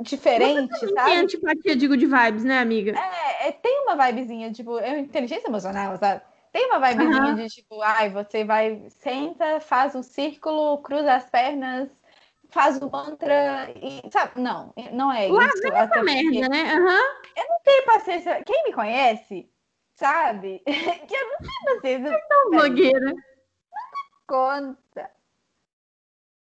diferente, 0.00 0.78
Você 0.78 0.88
sabe? 0.90 1.10
Tem 1.10 1.18
antipatia, 1.18 1.74
digo, 1.74 1.96
de 1.96 2.06
vibes, 2.06 2.44
né, 2.44 2.60
amiga? 2.60 2.96
É, 2.96 3.48
é, 3.48 3.52
tem 3.52 3.82
uma 3.82 3.96
vibezinha, 4.06 4.52
tipo, 4.52 4.78
é 4.78 5.00
inteligência 5.00 5.48
emocional, 5.48 5.96
sabe? 5.96 6.22
Tem 6.52 6.66
uma 6.66 6.78
vibezinha 6.78 7.24
uhum. 7.24 7.34
de, 7.34 7.48
tipo, 7.48 7.82
ai, 7.82 8.08
você 8.08 8.44
vai, 8.44 8.84
senta, 8.88 9.58
faz 9.58 9.96
um 9.96 10.02
círculo, 10.02 10.78
cruza 10.78 11.12
as 11.12 11.28
pernas, 11.28 11.88
faz 12.52 12.78
o 12.78 12.90
mantra 12.90 13.72
e, 13.76 14.02
sabe? 14.10 14.40
Não, 14.40 14.72
não 14.92 15.10
é 15.10 15.26
Lá 15.28 15.46
isso. 15.46 15.62
Vem 15.62 15.72
essa 15.72 16.02
merda, 16.02 16.48
né? 16.48 16.74
Uhum. 16.74 17.22
Eu 17.36 17.48
não 17.48 17.60
tenho 17.64 17.84
paciência. 17.86 18.44
Quem 18.44 18.64
me 18.64 18.72
conhece, 18.72 19.50
sabe? 19.94 20.62
que 20.64 21.16
eu 21.16 21.28
não 21.28 21.38
tenho 21.38 21.74
paciência. 21.74 22.08
É 22.08 22.20
tão 22.28 22.50
blogueira. 22.50 23.14
Conta. 24.26 25.10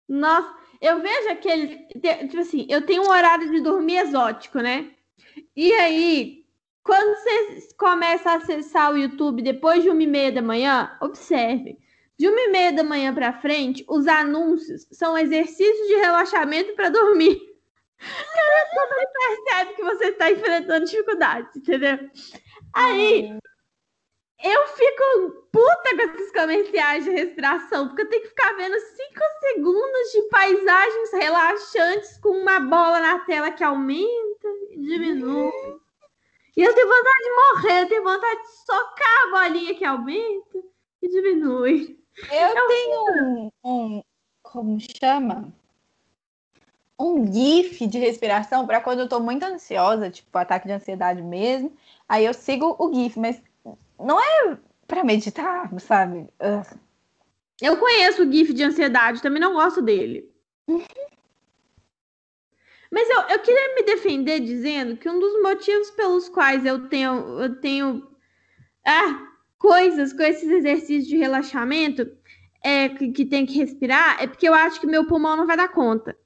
Nossa, 0.09 0.55
eu 0.80 1.00
vejo 1.00 1.28
aquele. 1.30 1.86
Tipo 1.86 2.40
assim, 2.40 2.66
eu 2.68 2.84
tenho 2.84 3.05
um 3.05 3.11
horário 3.11 3.50
de 3.50 3.61
dormir 3.61 3.98
exótico, 3.98 4.59
né? 4.59 4.90
E 5.57 5.72
aí, 5.74 6.44
quando 6.82 7.16
você 7.16 7.74
começa 7.78 8.30
a 8.30 8.34
acessar 8.34 8.92
o 8.92 8.98
YouTube 8.98 9.40
depois 9.40 9.82
de 9.82 9.88
uma 9.88 10.03
e 10.03 10.07
meia 10.07 10.32
da 10.32 10.42
manhã, 10.42 10.96
observe. 11.00 11.78
De 12.22 12.28
uma 12.28 12.40
e 12.40 12.48
meia 12.50 12.72
da 12.72 12.84
manhã 12.84 13.12
para 13.12 13.40
frente, 13.40 13.84
os 13.88 14.06
anúncios 14.06 14.86
são 14.92 15.18
exercícios 15.18 15.88
de 15.88 15.94
relaxamento 15.96 16.72
para 16.76 16.88
dormir. 16.88 17.36
Cara, 17.98 18.70
todo 18.76 18.96
mundo 18.96 19.08
percebe 19.12 19.74
que 19.74 19.82
você 19.82 20.04
está 20.04 20.30
enfrentando 20.30 20.86
dificuldades, 20.86 21.56
entendeu? 21.56 21.98
Aí, 22.72 23.36
eu 24.40 24.66
fico 24.68 25.48
puta 25.50 25.96
com 25.96 26.02
esses 26.14 26.30
comerciais 26.30 27.02
de 27.02 27.10
respiração, 27.10 27.88
porque 27.88 28.02
eu 28.02 28.08
tenho 28.08 28.22
que 28.22 28.28
ficar 28.28 28.52
vendo 28.52 28.78
cinco 28.78 29.20
segundos 29.40 30.12
de 30.12 30.22
paisagens 30.28 31.12
relaxantes 31.14 32.18
com 32.18 32.40
uma 32.40 32.60
bola 32.60 33.00
na 33.00 33.18
tela 33.24 33.50
que 33.50 33.64
aumenta 33.64 34.48
e 34.70 34.78
diminui. 34.78 35.50
E 36.56 36.62
eu 36.62 36.72
tenho 36.72 36.86
vontade 36.86 37.24
de 37.24 37.30
morrer, 37.34 37.82
eu 37.82 37.88
tenho 37.88 38.04
vontade 38.04 38.42
de 38.42 38.64
socar 38.64 39.22
a 39.24 39.30
bolinha 39.32 39.74
que 39.74 39.84
aumenta 39.84 40.58
e 41.02 41.08
diminui. 41.08 42.01
Eu 42.16 42.68
tenho 42.68 43.04
um, 43.24 43.50
um, 43.64 44.02
como 44.42 44.78
chama? 44.80 45.52
Um 46.98 47.26
GIF 47.32 47.86
de 47.86 47.98
respiração 47.98 48.66
para 48.66 48.80
quando 48.80 49.00
eu 49.00 49.08
tô 49.08 49.18
muito 49.18 49.42
ansiosa, 49.44 50.10
tipo 50.10 50.36
ataque 50.36 50.66
de 50.66 50.72
ansiedade 50.72 51.22
mesmo. 51.22 51.76
Aí 52.08 52.24
eu 52.24 52.34
sigo 52.34 52.76
o 52.78 52.94
GIF, 52.94 53.18
mas 53.18 53.42
não 53.98 54.20
é 54.20 54.58
para 54.86 55.04
meditar, 55.04 55.70
sabe? 55.80 56.28
Uh. 56.40 56.78
Eu 57.60 57.76
conheço 57.78 58.22
o 58.22 58.32
GIF 58.32 58.52
de 58.52 58.64
ansiedade, 58.64 59.22
também 59.22 59.40
não 59.40 59.54
gosto 59.54 59.80
dele. 59.80 60.30
Mas 62.90 63.08
eu, 63.08 63.20
eu 63.22 63.38
queria 63.38 63.74
me 63.74 63.82
defender 63.84 64.40
dizendo 64.40 64.96
que 64.96 65.08
um 65.08 65.18
dos 65.18 65.42
motivos 65.42 65.90
pelos 65.92 66.28
quais 66.28 66.66
eu 66.66 66.88
tenho, 66.88 67.40
eu 67.40 67.58
tenho 67.60 68.06
ah, 68.84 69.31
coisas 69.62 70.12
com 70.12 70.22
esses 70.22 70.50
exercícios 70.50 71.06
de 71.06 71.16
relaxamento 71.16 72.04
é, 72.60 72.88
que, 72.88 73.12
que 73.12 73.24
tem 73.24 73.46
que 73.46 73.56
respirar, 73.56 74.20
é 74.20 74.26
porque 74.26 74.48
eu 74.48 74.52
acho 74.52 74.80
que 74.80 74.86
meu 74.88 75.06
pulmão 75.06 75.36
não 75.36 75.46
vai 75.46 75.56
dar 75.56 75.68
conta. 75.68 76.16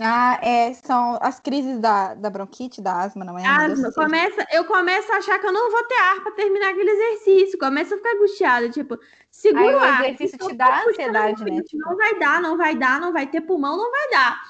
Ah, 0.00 0.38
é, 0.42 0.74
são 0.74 1.18
as 1.22 1.40
crises 1.40 1.78
da, 1.78 2.14
da 2.14 2.28
bronquite, 2.28 2.82
da 2.82 3.00
asma, 3.00 3.24
não 3.24 3.38
é? 3.38 3.46
Asma, 3.46 3.90
começa, 3.92 4.46
eu 4.52 4.64
começo 4.64 5.10
a 5.12 5.16
achar 5.16 5.38
que 5.38 5.46
eu 5.46 5.52
não 5.52 5.70
vou 5.70 5.84
ter 5.84 5.94
ar 5.94 6.22
para 6.22 6.32
terminar 6.32 6.70
aquele 6.70 6.90
exercício, 6.90 7.58
começa 7.58 7.94
a 7.94 7.98
ficar 7.98 8.12
angustiada, 8.14 8.68
tipo, 8.70 8.98
segura 9.30 9.68
Aí, 9.68 9.74
o 9.74 9.78
ar. 9.78 10.02
O 10.02 10.04
exercício 10.04 10.38
te 10.48 10.54
dá 10.54 10.84
ansiedade, 10.84 11.44
né? 11.44 11.62
Tipo... 11.62 11.82
Não 11.82 11.96
vai 11.96 12.18
dar, 12.18 12.40
não 12.42 12.56
vai 12.56 12.76
dar, 12.76 13.00
não 13.00 13.12
vai 13.12 13.26
ter 13.26 13.42
pulmão, 13.42 13.76
não 13.76 13.90
vai 13.90 14.10
dar. 14.10 14.42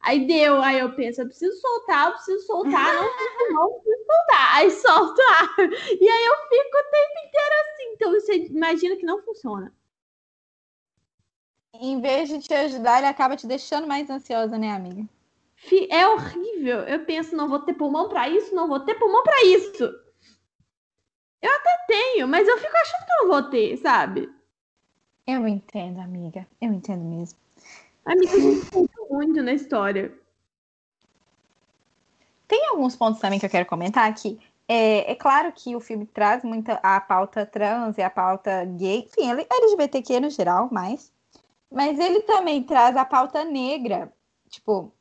Aí 0.00 0.26
deu, 0.26 0.62
aí 0.62 0.78
eu 0.78 0.94
penso, 0.94 1.20
eu 1.20 1.26
preciso 1.26 1.60
soltar, 1.60 2.06
eu 2.08 2.12
preciso 2.14 2.46
soltar, 2.46 2.94
não, 2.94 3.02
não, 3.50 3.70
não 3.70 3.80
preciso 3.80 4.06
soltar. 4.06 4.56
Aí 4.56 4.70
solto 4.70 5.20
ar. 5.20 5.54
E 6.00 6.08
aí 6.08 6.26
eu 6.26 6.36
fico 6.48 6.78
o 6.78 6.90
tempo 6.90 7.26
inteiro 7.26 7.54
assim. 7.60 7.92
Então 7.94 8.12
você 8.12 8.36
imagina 8.46 8.96
que 8.96 9.04
não 9.04 9.22
funciona. 9.22 9.72
Em 11.74 12.00
vez 12.00 12.28
de 12.28 12.40
te 12.40 12.54
ajudar, 12.54 12.98
ele 12.98 13.06
acaba 13.06 13.36
te 13.36 13.46
deixando 13.46 13.86
mais 13.86 14.08
ansiosa, 14.08 14.56
né, 14.56 14.72
amiga? 14.72 15.08
É 15.90 16.06
horrível. 16.06 16.80
Eu 16.80 17.04
penso, 17.04 17.36
não 17.36 17.48
vou 17.48 17.60
ter 17.60 17.74
pulmão 17.74 18.08
para 18.08 18.28
isso, 18.28 18.54
não 18.54 18.68
vou 18.68 18.80
ter 18.80 18.94
pulmão 18.94 19.22
para 19.22 19.44
isso. 19.44 19.84
Eu 21.42 21.50
até 21.52 21.84
tenho, 21.86 22.26
mas 22.26 22.48
eu 22.48 22.58
fico 22.58 22.76
achando 22.76 23.04
que 23.04 23.12
eu 23.12 23.22
não 23.22 23.28
vou 23.28 23.50
ter, 23.50 23.76
sabe? 23.78 24.28
Eu 25.26 25.46
entendo, 25.46 26.00
amiga. 26.00 26.46
Eu 26.60 26.72
entendo 26.72 27.04
mesmo. 27.04 27.38
Amiga, 28.04 28.32
muito 29.10 29.42
na 29.42 29.52
história. 29.52 30.12
Tem 32.46 32.66
alguns 32.68 32.96
pontos 32.96 33.20
também 33.20 33.38
que 33.38 33.46
eu 33.46 33.50
quero 33.50 33.66
comentar 33.66 34.08
aqui. 34.08 34.40
É, 34.66 35.12
é, 35.12 35.14
claro 35.14 35.50
que 35.52 35.74
o 35.74 35.80
filme 35.80 36.06
traz 36.06 36.42
muita 36.44 36.74
a 36.82 37.00
pauta 37.00 37.46
trans 37.46 37.96
e 37.96 38.02
a 38.02 38.10
pauta 38.10 38.64
gay, 38.64 39.06
enfim, 39.06 39.30
LGBTQ 39.30 40.20
no 40.20 40.30
geral, 40.30 40.68
mas, 40.70 41.10
mas 41.70 41.98
ele 41.98 42.20
também 42.20 42.62
traz 42.62 42.96
a 42.96 43.04
pauta 43.04 43.44
negra. 43.44 44.12
Tipo, 44.48 44.92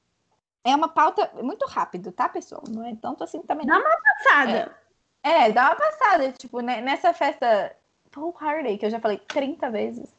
é 0.63 0.75
uma 0.75 0.89
pauta 0.89 1.31
muito 1.41 1.65
rápido, 1.65 2.11
tá, 2.11 2.29
pessoal? 2.29 2.63
Não 2.69 2.85
é 2.85 2.95
tanto 2.95 3.23
assim 3.23 3.41
também. 3.41 3.65
Dá 3.65 3.77
uma 3.77 3.97
passada. 4.01 4.75
É, 5.23 5.29
é 5.29 5.51
dá 5.51 5.67
uma 5.67 5.75
passada. 5.75 6.31
Tipo, 6.31 6.61
né, 6.61 6.81
nessa 6.81 7.13
festa 7.13 7.75
Paul 8.11 8.35
Hardy, 8.39 8.77
que 8.77 8.85
eu 8.85 8.89
já 8.89 8.99
falei 8.99 9.17
30 9.17 9.69
vezes. 9.69 10.09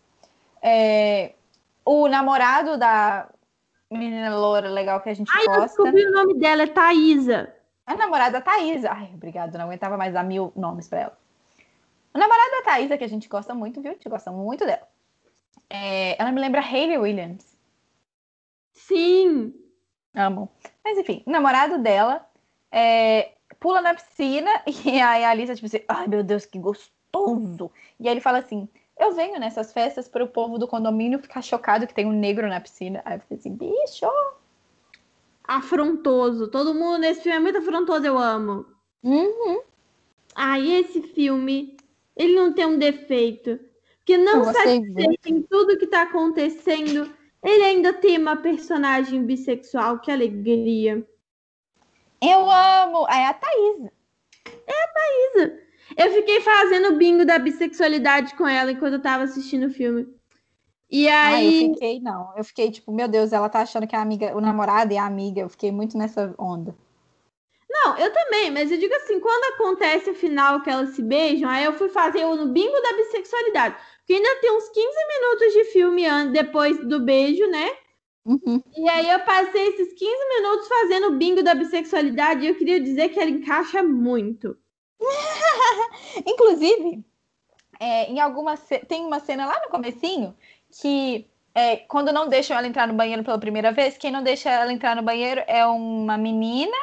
É, 0.63 1.35
o 1.85 2.07
namorado 2.09 2.77
da 2.77 3.29
menina 3.91 4.37
loura 4.37 4.69
legal 4.69 5.01
que 5.01 5.09
a 5.09 5.15
gente 5.15 5.31
Ai, 5.33 5.47
gosta. 5.47 5.61
eu 5.61 5.67
descobri 5.67 6.07
o 6.07 6.13
nome 6.13 6.35
dela, 6.35 6.63
é 6.63 6.67
Thaisa. 6.67 7.55
A 7.87 7.97
namorada 7.97 8.41
Thaisa. 8.41 8.91
Ai, 8.93 9.11
obrigado, 9.15 9.57
não 9.57 9.65
aguentava 9.65 9.97
mais 9.97 10.13
dar 10.13 10.23
mil 10.23 10.53
nomes 10.55 10.89
pra 10.89 11.01
ela. 11.01 11.19
O 12.13 12.19
namorado 12.19 12.51
da 12.51 12.63
Thaisa, 12.63 12.99
que 12.99 13.05
a 13.05 13.09
gente 13.09 13.29
gosta 13.29 13.55
muito, 13.55 13.81
viu? 13.81 13.91
A 13.91 13.95
gente 13.95 14.09
gosta 14.09 14.31
muito 14.31 14.67
dela. 14.67 14.87
É, 15.71 16.21
ela 16.21 16.33
me 16.33 16.41
lembra 16.41 16.61
Hayley 16.61 16.99
Williams. 16.99 17.57
Sim. 18.73 19.55
Amo. 20.15 20.51
Mas 20.85 20.99
enfim, 20.99 21.23
o 21.27 21.31
namorado 21.31 21.79
dela 21.79 22.27
é, 22.73 23.33
pula 23.61 23.81
na 23.81 23.95
piscina 23.95 24.51
e 24.67 25.01
aí 25.01 25.25
a 25.25 25.31
Alissa, 25.31 25.55
tipo 25.55 25.67
assim, 25.67 25.81
ai 25.89 26.07
meu 26.07 26.23
Deus, 26.23 26.47
que 26.47 26.59
gostoso. 26.59 27.71
E 27.99 28.09
aí 28.09 28.15
ele 28.15 28.21
fala 28.21 28.39
assim: 28.39 28.69
eu 28.99 29.13
venho 29.13 29.39
nessas 29.39 29.73
festas 29.73 30.09
para 30.09 30.25
o 30.25 30.29
povo 30.29 30.59
do 30.59 30.67
condomínio 30.67 31.19
ficar 31.19 31.43
chocado 31.43 31.87
que 31.87 31.95
tem 31.95 32.07
um 32.07 32.13
negro 32.13 32.49
na 32.49 32.61
piscina. 32.61 33.01
Aí 33.05 33.17
eu 33.17 33.21
falei 33.21 33.39
assim, 33.39 33.55
bicho! 33.55 34.07
Afrontoso. 35.45 36.49
Todo 36.49 36.75
mundo 36.75 36.99
nesse 36.99 37.23
filme 37.23 37.37
é 37.37 37.41
muito 37.41 37.59
afrontoso, 37.59 38.05
eu 38.05 38.19
amo. 38.19 38.67
Uhum. 39.03 39.63
Aí 40.35 40.75
esse 40.77 41.01
filme, 41.03 41.77
ele 42.17 42.35
não 42.35 42.53
tem 42.53 42.67
um 42.67 42.79
defeito. 42.79 43.59
Porque 43.99 44.17
não 44.17 44.45
satisfeito 44.45 45.27
em 45.27 45.43
tudo 45.43 45.79
que 45.79 45.87
tá 45.87 46.03
acontecendo, 46.03 47.13
ele 47.43 47.63
ainda 47.63 47.93
tem 47.93 48.19
uma 48.19 48.37
personagem 48.37 49.25
bissexual. 49.25 50.01
Que 50.01 50.11
alegria. 50.11 51.07
Eu 52.21 52.51
amo. 52.51 53.07
É 53.09 53.27
a 53.27 53.35
Thaisa. 53.35 53.93
É 54.67 54.85
a 54.85 54.89
Thaisa. 54.89 55.68
Eu 55.97 56.13
fiquei 56.13 56.41
fazendo 56.41 56.97
bingo 56.97 57.25
da 57.25 57.39
bissexualidade 57.39 58.35
com 58.35 58.47
ela 58.47 58.73
enquanto 58.73 58.95
eu 58.95 59.03
tava 59.03 59.25
assistindo 59.25 59.67
o 59.67 59.71
filme. 59.71 60.07
E 60.91 61.09
aí. 61.09 61.61
Ah, 61.61 61.63
eu 61.67 61.75
fiquei, 61.75 62.01
não. 62.01 62.33
Eu 62.37 62.45
fiquei 62.45 62.71
tipo, 62.71 62.93
meu 62.93 63.09
Deus, 63.09 63.33
ela 63.33 63.49
tá 63.49 63.61
achando 63.61 63.87
que 63.87 63.97
a 63.97 64.01
amiga, 64.01 64.37
o 64.37 64.41
namorado 64.41 64.93
é 64.93 64.99
a 64.99 65.07
amiga. 65.07 65.41
Eu 65.41 65.49
fiquei 65.49 65.71
muito 65.71 65.97
nessa 65.99 66.35
onda. 66.39 66.75
Não, 67.71 67.97
eu 67.99 68.11
também, 68.13 68.51
mas 68.51 68.73
eu 68.73 68.79
digo 68.79 68.95
assim, 68.95 69.21
quando 69.21 69.55
acontece 69.55 70.11
o 70.11 70.15
final 70.15 70.63
que 70.63 70.71
elas 70.71 70.91
se 70.91 71.03
beijam, 71.03 71.49
aí 71.49 71.65
eu 71.65 71.75
fui 71.75 71.91
fazer 71.91 72.25
o 72.25 72.47
bingo 72.47 72.81
da 72.81 72.93
bissexualidade. 72.95 73.77
Porque 73.99 74.15
ainda 74.15 74.41
tem 74.41 74.51
uns 74.51 74.69
15 74.71 74.87
minutos 75.07 75.53
de 75.53 75.65
filme 75.73 76.33
depois 76.33 76.79
do 76.87 77.01
beijo, 77.01 77.47
né? 77.49 77.69
Uhum. 78.25 78.63
E 78.77 78.89
aí 78.89 79.09
eu 79.11 79.21
passei 79.21 79.69
esses 79.69 79.93
15 79.93 80.13
minutos 80.37 80.69
fazendo 80.69 81.09
o 81.09 81.19
bingo 81.19 81.43
da 81.43 81.55
bissexualidade 81.55 82.45
e 82.45 82.49
eu 82.49 82.55
queria 82.55 82.81
dizer 82.81 83.11
que 83.11 83.21
ela 83.21 83.31
encaixa 83.31 83.83
muito. 83.83 84.57
Inclusive, 86.27 87.05
é, 87.79 88.11
em 88.11 88.21
alguma 88.21 88.57
tem 88.57 89.05
uma 89.05 89.21
cena 89.21 89.47
lá 89.47 89.61
no 89.63 89.71
comecinho 89.71 90.35
que 90.71 91.29
é, 91.55 91.77
quando 91.77 92.13
não 92.13 92.29
deixam 92.29 92.57
ela 92.57 92.67
entrar 92.67 92.87
no 92.87 92.95
banheiro 92.95 93.25
pela 93.25 93.39
primeira 93.39 93.73
vez, 93.73 93.97
quem 93.97 94.11
não 94.11 94.23
deixa 94.23 94.51
ela 94.51 94.73
entrar 94.73 94.95
no 94.95 95.03
banheiro 95.03 95.43
é 95.47 95.67
uma 95.67 96.17
menina 96.17 96.77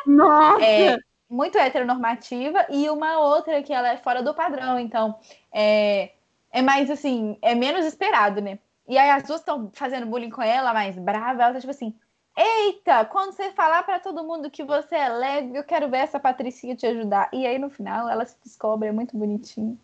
é, 0.61 0.97
muito 1.29 1.57
heteronormativa 1.57 2.65
e 2.69 2.89
uma 2.89 3.19
outra 3.19 3.61
que 3.63 3.73
ela 3.73 3.89
é 3.89 3.97
fora 3.97 4.21
do 4.21 4.33
padrão. 4.33 4.79
Então, 4.79 5.17
é, 5.53 6.11
é 6.51 6.61
mais 6.61 6.89
assim, 6.89 7.37
é 7.41 7.55
menos 7.55 7.85
esperado, 7.85 8.41
né? 8.41 8.59
E 8.87 8.97
aí 8.97 9.09
as 9.09 9.23
duas 9.23 9.39
estão 9.39 9.71
fazendo 9.73 10.05
bullying 10.05 10.29
com 10.29 10.41
ela, 10.41 10.73
mais 10.73 10.97
brava, 10.97 11.43
ela 11.43 11.53
tá 11.53 11.59
tipo 11.59 11.71
assim. 11.71 11.93
Eita, 12.37 13.05
quando 13.05 13.31
você 13.31 13.51
falar 13.51 13.83
para 13.83 13.99
todo 13.99 14.23
mundo 14.23 14.51
que 14.51 14.63
você 14.63 14.95
é 14.95 15.07
leve, 15.07 15.57
eu 15.57 15.63
quero 15.63 15.89
ver 15.89 15.99
essa 15.99 16.19
Patricinha 16.19 16.75
te 16.75 16.85
ajudar. 16.85 17.29
E 17.31 17.47
aí 17.47 17.57
no 17.57 17.69
final 17.69 18.09
ela 18.09 18.25
se 18.25 18.37
descobre, 18.43 18.89
é 18.89 18.91
muito 18.91 19.17
bonitinho. 19.17 19.79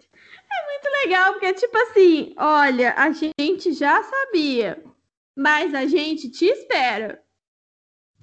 É 0.00 0.66
muito 0.66 0.88
legal, 1.02 1.32
porque, 1.32 1.52
tipo 1.54 1.76
assim, 1.78 2.34
olha, 2.36 2.94
a 2.96 3.10
gente 3.12 3.72
já 3.72 4.02
sabia, 4.02 4.82
mas 5.36 5.72
a 5.74 5.86
gente 5.86 6.30
te 6.30 6.46
espera. 6.46 7.22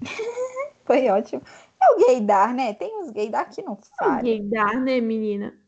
Foi 0.84 1.08
ótimo. 1.08 1.42
É 1.80 1.92
o 1.92 2.06
gaydar, 2.06 2.54
né? 2.54 2.74
Tem 2.74 2.96
uns 2.98 3.10
gaydar 3.10 3.48
que 3.48 3.62
não 3.62 3.78
sabem. 3.98 4.34
É 4.34 4.38
gaydar, 4.38 4.80
né, 4.80 5.00
menina? 5.00 5.58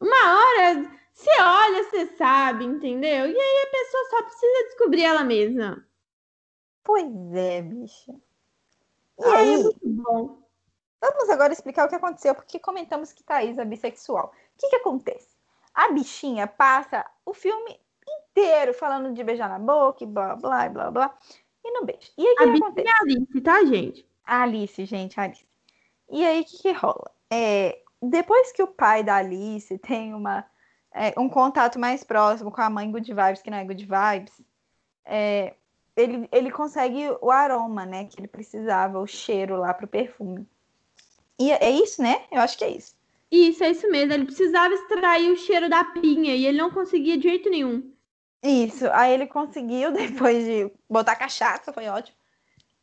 Uma 0.00 0.38
hora, 0.38 0.90
você 1.12 1.30
olha, 1.40 1.84
você 1.84 2.06
sabe, 2.16 2.64
entendeu? 2.64 3.26
E 3.26 3.36
aí 3.38 3.64
a 3.64 3.70
pessoa 3.70 4.04
só 4.10 4.22
precisa 4.22 4.64
descobrir 4.68 5.04
ela 5.04 5.22
mesma. 5.22 5.84
Pois 6.82 7.34
é, 7.34 7.62
bicha. 7.62 8.12
E 9.18 9.24
Ai, 9.24 9.36
aí? 9.36 9.54
É 9.54 9.58
muito 9.58 9.78
bom. 9.82 10.42
Vamos 11.00 11.30
agora 11.30 11.52
explicar 11.52 11.86
o 11.86 11.88
que 11.88 11.94
aconteceu, 11.94 12.34
porque 12.34 12.58
comentamos 12.58 13.12
que 13.12 13.22
Thaís 13.22 13.56
é 13.58 13.64
bissexual. 13.64 14.26
O 14.26 14.58
que, 14.58 14.68
que 14.68 14.76
acontece? 14.76 15.28
A 15.74 15.90
bichinha 15.92 16.46
passa 16.46 17.06
o 17.24 17.32
filme 17.32 17.80
inteiro 18.06 18.74
falando 18.74 19.12
de 19.14 19.24
beijar 19.24 19.48
na 19.48 19.58
boca 19.58 20.04
e 20.04 20.06
blá, 20.06 20.36
blá, 20.36 20.68
blá, 20.68 20.90
blá. 20.90 21.18
E 21.64 21.70
não 21.72 21.84
beija. 21.84 22.10
E 22.18 22.26
aí, 22.26 22.34
a 22.38 22.52
que 22.52 22.62
acontece? 22.62 22.88
É 22.88 22.92
a 22.92 23.00
Alice, 23.00 23.40
tá, 23.40 23.64
gente? 23.64 24.08
A 24.24 24.42
Alice, 24.42 24.84
gente, 24.84 25.20
a 25.20 25.22
Alice. 25.24 25.46
E 26.10 26.26
aí, 26.26 26.40
o 26.40 26.44
que, 26.44 26.58
que 26.58 26.72
rola? 26.72 27.10
É, 27.30 27.82
depois 28.02 28.52
que 28.52 28.62
o 28.62 28.66
pai 28.66 29.02
da 29.02 29.16
Alice 29.16 29.78
tem 29.78 30.12
uma, 30.14 30.44
é, 30.92 31.14
um 31.18 31.28
contato 31.28 31.78
mais 31.78 32.02
próximo 32.02 32.50
com 32.50 32.60
a 32.60 32.70
mãe 32.70 32.90
Good 32.90 33.12
Vibes, 33.12 33.42
que 33.42 33.50
não 33.50 33.58
é 33.58 33.64
Good 33.64 33.86
Vibes, 33.86 34.42
é, 35.04 35.54
ele, 35.96 36.28
ele 36.32 36.50
consegue 36.50 37.08
o 37.20 37.30
aroma, 37.30 37.84
né? 37.84 38.04
Que 38.04 38.20
ele 38.20 38.28
precisava, 38.28 38.98
o 38.98 39.06
cheiro 39.06 39.56
lá 39.56 39.74
pro 39.74 39.86
perfume. 39.86 40.46
E 41.38 41.50
é 41.52 41.70
isso, 41.70 42.02
né? 42.02 42.24
Eu 42.30 42.40
acho 42.40 42.58
que 42.58 42.64
é 42.64 42.70
isso. 42.70 42.94
Isso, 43.30 43.62
é 43.62 43.70
isso 43.70 43.90
mesmo. 43.90 44.12
Ele 44.12 44.24
precisava 44.24 44.74
extrair 44.74 45.30
o 45.30 45.36
cheiro 45.36 45.68
da 45.68 45.84
pinha 45.84 46.34
e 46.34 46.46
ele 46.46 46.58
não 46.58 46.70
conseguia 46.70 47.16
de 47.16 47.28
jeito 47.28 47.48
nenhum. 47.48 47.92
Isso, 48.42 48.88
aí 48.92 49.12
ele 49.12 49.26
conseguiu 49.26 49.92
depois 49.92 50.44
de 50.44 50.70
botar 50.88 51.16
cachaça, 51.16 51.72
foi 51.72 51.88
ótimo. 51.88 52.16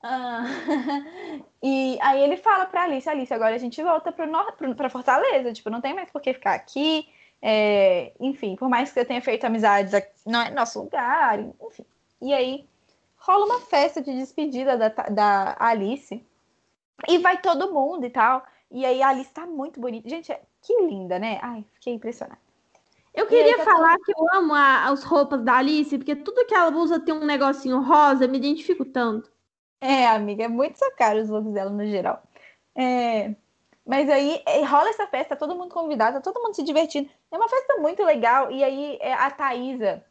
Ah, 0.02 0.46
e 1.62 1.98
aí 2.02 2.22
ele 2.22 2.38
fala 2.38 2.68
pra 2.68 2.84
Alice, 2.84 3.10
Alice, 3.10 3.34
agora 3.34 3.56
a 3.56 3.58
gente 3.58 3.82
volta 3.82 4.12
pro 4.12 4.28
nor 4.28 4.56
pra 4.76 4.90
Fortaleza, 4.90 5.52
tipo, 5.52 5.72
não 5.72 5.82
tem 5.82 5.94
mais 5.94 6.10
por 6.12 6.22
que 6.22 6.34
ficar 6.34 6.54
aqui. 6.54 7.08
É, 7.42 8.14
enfim, 8.20 8.56
por 8.56 8.70
mais 8.70 8.92
que 8.92 9.00
eu 9.00 9.06
tenha 9.06 9.22
feito 9.22 9.46
amizades, 9.46 9.94
não 10.26 10.42
é 10.42 10.52
nosso 10.52 10.82
lugar, 10.82 11.40
enfim. 11.40 11.86
E 12.22 12.34
aí 12.34 12.68
rola 13.28 13.46
uma 13.46 13.60
festa 13.60 14.02
de 14.02 14.14
despedida 14.14 14.78
da, 14.78 14.90
da 14.90 15.58
Alice. 15.60 16.26
E 17.08 17.18
vai 17.18 17.40
todo 17.42 17.74
mundo 17.74 18.06
e 18.06 18.10
tal. 18.10 18.44
E 18.72 18.86
aí 18.86 19.02
a 19.04 19.10
Alice 19.10 19.32
tá 19.32 19.46
muito 19.46 19.80
bonita. 19.80 20.10
Gente, 20.10 20.34
que 20.62 20.82
linda, 20.82 21.20
né? 21.20 21.40
Ai, 21.42 21.66
fiquei 21.74 21.94
impressionada. 21.94 22.40
Eu 23.14 23.28
queria 23.28 23.58
tá 23.58 23.64
falar 23.64 23.98
que 23.98 24.12
eu 24.12 24.34
amo 24.34 24.54
a, 24.54 24.86
as 24.86 25.04
roupas 25.04 25.44
da 25.44 25.58
Alice, 25.58 25.98
porque 25.98 26.16
tudo 26.16 26.46
que 26.46 26.54
ela 26.54 26.70
usa 26.76 27.00
tem 27.00 27.14
um 27.14 27.26
negocinho 27.26 27.82
rosa, 27.82 28.28
me 28.28 28.38
identifico 28.38 28.86
tanto. 28.86 29.32
É, 29.82 30.08
amiga, 30.08 30.44
é 30.44 30.48
muito 30.48 30.78
sua 30.78 30.92
cara 30.92 31.22
os 31.22 31.30
looks 31.30 31.52
dela 31.52 31.70
no 31.70 31.86
geral. 31.86 32.22
É, 32.76 33.36
mas 33.86 34.10
aí 34.10 34.42
é, 34.46 34.64
rola 34.64 34.90
essa 34.90 35.08
festa, 35.08 35.36
todo 35.36 35.56
mundo 35.56 35.74
convidado, 35.74 36.22
todo 36.22 36.42
mundo 36.42 36.56
se 36.56 36.64
divertindo. 36.64 37.10
É 37.32 37.38
uma 37.38 37.50
festa 37.50 37.78
muito 37.78 38.04
legal. 38.04 38.52
E 38.52 38.64
aí 38.64 38.98
é, 39.02 39.14
a 39.14 39.32
Thaisa 39.32 40.04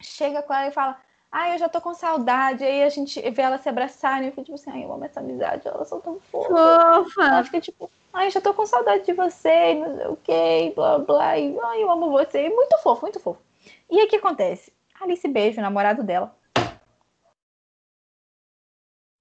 chega 0.00 0.42
com 0.42 0.54
ela 0.54 0.68
e 0.68 0.72
fala: 0.72 0.98
Ai, 1.32 1.54
eu 1.54 1.58
já 1.58 1.68
tô 1.68 1.80
com 1.80 1.94
saudade. 1.94 2.64
Aí 2.64 2.82
a 2.82 2.88
gente 2.88 3.20
vê 3.30 3.42
ela 3.42 3.58
se 3.58 3.68
abraçarem. 3.68 4.26
Eu 4.26 4.32
fico 4.32 4.44
tipo 4.44 4.54
assim, 4.54 4.70
ai, 4.70 4.84
eu 4.84 4.92
amo 4.92 5.04
essa 5.04 5.20
amizade, 5.20 5.66
elas 5.66 5.88
são 5.88 6.00
tão 6.00 6.18
fofas. 6.18 6.48
Fofa! 6.48 7.22
Ela 7.24 7.44
fica 7.44 7.60
tipo, 7.60 7.90
ai, 8.12 8.26
eu 8.26 8.30
já 8.30 8.40
tô 8.40 8.52
com 8.52 8.66
saudade 8.66 9.04
de 9.04 9.12
você, 9.12 9.74
não 9.74 9.96
sei 9.96 10.06
o 10.06 10.16
que, 10.16 10.72
blá 10.74 10.98
blá. 10.98 11.38
E, 11.38 11.56
ai, 11.60 11.82
eu 11.82 11.90
amo 11.90 12.10
você. 12.10 12.48
Muito 12.48 12.76
fofo, 12.78 13.02
muito 13.02 13.20
fofo. 13.20 13.40
E 13.88 13.98
aí 13.98 14.06
o 14.06 14.08
que 14.08 14.16
acontece? 14.16 14.72
Alice 15.00 15.26
beija 15.28 15.60
o 15.60 15.64
namorado 15.64 16.02
dela. 16.02 16.34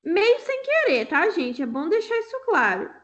Meio 0.03 0.39
sem 0.39 0.63
querer, 0.63 1.05
tá, 1.07 1.29
gente? 1.29 1.61
É 1.61 1.65
bom 1.65 1.87
deixar 1.87 2.17
isso 2.17 2.39
claro. 2.45 2.98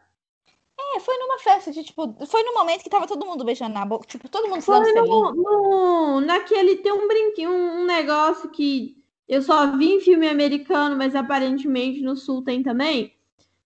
É, 0.93 0.99
foi 0.99 1.17
numa 1.17 1.39
festa 1.39 1.71
de, 1.71 1.83
tipo, 1.83 2.15
foi 2.25 2.43
no 2.43 2.53
momento 2.53 2.83
que 2.83 2.89
tava 2.89 3.07
todo 3.07 3.25
mundo 3.25 3.43
beijando 3.43 3.73
na 3.73 3.85
boca, 3.85 4.05
tipo, 4.05 4.29
todo 4.29 4.47
mundo 4.47 4.61
se 4.61 4.69
dando 4.69 5.05
no, 5.05 5.33
no, 5.33 6.21
Naquele, 6.21 6.77
tem 6.77 6.91
um 6.91 7.07
brinquinho, 7.07 7.51
um 7.51 7.85
negócio 7.85 8.49
que 8.49 8.95
eu 9.27 9.41
só 9.41 9.75
vi 9.75 9.93
em 9.93 9.99
filme 10.01 10.27
americano, 10.27 10.95
mas 10.95 11.15
aparentemente 11.15 12.01
no 12.01 12.15
sul 12.15 12.43
tem 12.43 12.61
também. 12.61 13.15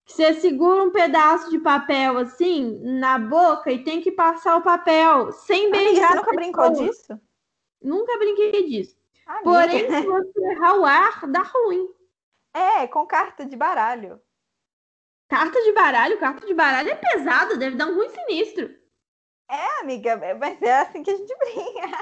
Que 0.06 0.14
você 0.14 0.34
segura 0.34 0.84
um 0.84 0.92
pedaço 0.92 1.50
de 1.52 1.60
papel 1.60 2.18
assim 2.18 2.80
na 2.82 3.20
boca 3.20 3.72
e 3.72 3.84
tem 3.84 4.02
que 4.02 4.12
passar 4.12 4.58
o 4.58 4.64
papel 4.64 5.32
sem 5.32 5.70
beijar. 5.70 6.10
Você 6.10 6.16
nunca 6.16 6.34
brincou 6.34 6.70
disso? 6.72 7.20
Nunca 7.82 8.18
brinquei 8.18 8.68
disso. 8.68 8.98
Amiga. 9.28 9.44
Porém, 9.44 9.92
se 9.92 10.08
você 10.08 10.52
errar 10.52 10.80
o 10.80 10.86
ar, 10.86 11.28
dá 11.28 11.44
ruim. 11.44 11.88
É, 12.54 12.88
com 12.88 13.06
carta 13.06 13.46
de 13.46 13.56
baralho. 13.56 14.20
Carta 15.30 15.62
de 15.62 15.72
baralho? 15.74 16.20
Carta 16.20 16.46
de 16.46 16.54
baralho 16.56 16.90
é 16.90 16.96
pesada, 16.96 17.56
deve 17.56 17.78
dar 17.78 17.86
um 17.86 17.96
ruim 17.96 18.10
sinistro. 18.10 18.76
É, 19.50 19.82
amiga, 19.82 20.18
mas 20.40 20.62
é 20.62 20.80
assim 20.80 21.04
que 21.04 21.12
a 21.12 21.16
gente 21.16 21.34
brinca. 21.38 21.98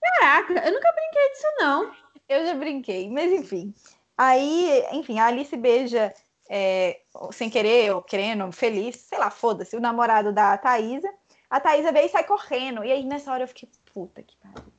Caraca, 0.00 0.52
eu 0.52 0.72
nunca 0.72 0.92
brinquei 0.92 1.30
disso, 1.30 1.46
não. 1.58 1.92
Eu 2.28 2.46
já 2.46 2.54
brinquei, 2.54 3.10
mas 3.10 3.32
enfim. 3.32 3.74
Aí, 4.16 4.84
enfim, 4.92 5.18
a 5.18 5.26
Alice 5.26 5.56
beija 5.56 6.14
é, 6.50 7.00
sem 7.32 7.48
querer 7.48 7.94
ou 7.94 8.02
querendo, 8.02 8.52
feliz, 8.52 8.96
sei 8.96 9.18
lá, 9.18 9.30
foda-se, 9.30 9.74
o 9.74 9.80
namorado 9.80 10.30
da 10.32 10.56
Thaisa. 10.58 11.10
A 11.48 11.58
Thaisa 11.58 11.90
veio 11.90 12.06
e 12.06 12.10
sai 12.10 12.24
correndo. 12.24 12.84
E 12.84 12.92
aí, 12.92 13.04
nessa 13.04 13.32
hora, 13.32 13.44
eu 13.44 13.48
fiquei, 13.48 13.70
puta 13.92 14.22
que 14.22 14.36
pariu. 14.36 14.72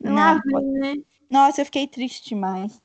Não, 0.00 0.40
não 0.44 0.72
né? 0.72 0.94
Nossa, 1.30 1.60
eu 1.60 1.66
fiquei 1.66 1.86
triste 1.86 2.28
demais. 2.28 2.80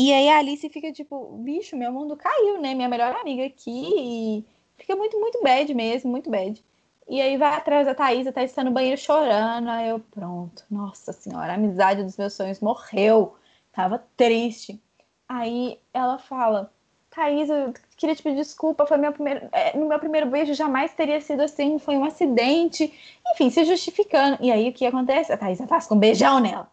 E 0.00 0.14
aí 0.14 0.30
a 0.30 0.38
Alice 0.38 0.66
fica 0.70 0.90
tipo, 0.90 1.36
bicho, 1.44 1.76
meu 1.76 1.92
mundo 1.92 2.16
caiu, 2.16 2.58
né? 2.58 2.72
Minha 2.74 2.88
melhor 2.88 3.14
amiga 3.16 3.44
aqui. 3.44 3.92
E 3.98 4.44
fica 4.78 4.96
muito, 4.96 5.20
muito 5.20 5.42
bad 5.42 5.74
mesmo, 5.74 6.10
muito 6.10 6.30
bad. 6.30 6.64
E 7.06 7.20
aí 7.20 7.36
vai 7.36 7.52
atrás 7.54 7.86
da 7.86 7.94
Thaís, 7.94 8.26
a 8.26 8.32
Thaís 8.32 8.50
tá 8.54 8.64
no 8.64 8.70
banheiro 8.70 8.98
chorando. 8.98 9.68
Aí 9.68 9.90
eu, 9.90 10.00
pronto, 10.00 10.64
nossa 10.70 11.12
senhora, 11.12 11.52
a 11.52 11.54
amizade 11.56 12.02
dos 12.02 12.16
meus 12.16 12.32
sonhos 12.32 12.60
morreu. 12.60 13.36
Tava 13.72 14.02
triste. 14.16 14.80
Aí 15.28 15.78
ela 15.92 16.16
fala, 16.18 16.72
Thaís, 17.10 17.50
eu 17.50 17.74
queria 17.94 18.16
te 18.16 18.22
pedir 18.22 18.36
desculpa, 18.36 18.86
foi 18.86 18.96
meu 18.96 19.12
primeiro, 19.12 19.48
é, 19.52 19.76
no 19.76 19.86
meu 19.86 19.98
primeiro 19.98 20.30
beijo 20.30 20.54
jamais 20.54 20.94
teria 20.94 21.20
sido 21.20 21.42
assim, 21.42 21.78
foi 21.78 21.98
um 21.98 22.04
acidente. 22.06 22.90
Enfim, 23.32 23.50
se 23.50 23.64
justificando. 23.66 24.38
E 24.40 24.50
aí 24.50 24.70
o 24.70 24.72
que 24.72 24.86
acontece? 24.86 25.30
A 25.30 25.36
Thaís 25.36 25.60
com 25.86 25.94
um 25.94 25.98
beijão 25.98 26.40
nela. 26.40 26.72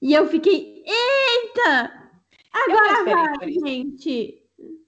E 0.00 0.14
eu 0.14 0.28
fiquei, 0.28 0.84
eita! 0.86 2.01
Agora 2.52 3.04
vai, 3.38 3.52
gente. 3.52 4.42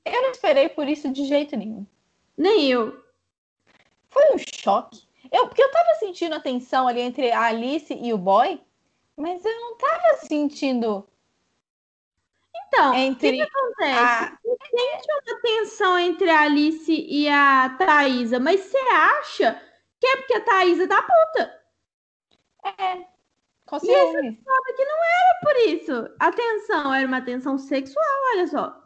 Eu 0.05 0.23
não 0.23 0.31
esperei 0.31 0.69
por 0.69 0.87
isso 0.89 1.11
de 1.13 1.25
jeito 1.27 1.57
nenhum. 1.57 1.87
Nem 2.37 2.71
eu. 2.71 3.03
Foi 4.09 4.23
um 4.35 4.39
choque. 4.39 5.03
Eu, 5.33 5.49
porque 5.49 5.63
eu 5.63 5.71
tava 5.71 5.95
sentindo 5.99 6.35
a 6.35 6.41
tensão 6.41 6.87
ali 6.87 7.01
entre 7.01 7.31
a 7.33 7.43
Alice 7.47 7.93
e 7.93 8.13
o 8.13 8.19
boy, 8.19 8.61
mas 9.17 9.45
eu 9.45 9.61
não 9.61 9.77
tava 9.77 10.17
sentindo. 10.27 11.07
Então, 12.69 12.95
entre 12.95 13.29
o 13.29 13.31
que, 13.33 13.37
que 13.37 13.43
acontece? 13.57 14.25
a- 14.25 14.39
Sente 14.71 15.07
uma 15.13 15.41
tensão 15.41 15.99
entre 15.99 16.31
a 16.31 16.41
Alice 16.43 16.93
e 16.93 17.29
a 17.29 17.71
Thaísa, 17.79 18.41
mas 18.41 18.61
você 18.61 18.79
acha 18.79 19.61
que 20.01 20.07
é 20.07 20.17
porque 20.17 20.35
a 20.35 20.41
Thaísa 20.41 20.89
tá 20.89 21.03
puta? 21.03 21.63
É, 22.65 23.07
com 23.67 23.77
E 23.77 23.81
ciúmes. 23.81 24.37
Sabe 24.45 24.73
que 24.77 24.85
não 24.85 25.05
era 25.05 25.41
por 25.43 25.57
isso. 25.69 26.15
A 26.19 26.33
tensão 26.33 26.95
era 26.95 27.07
uma 27.07 27.23
tensão 27.23 27.59
sexual, 27.59 28.05
olha 28.35 28.47
só. 28.47 28.85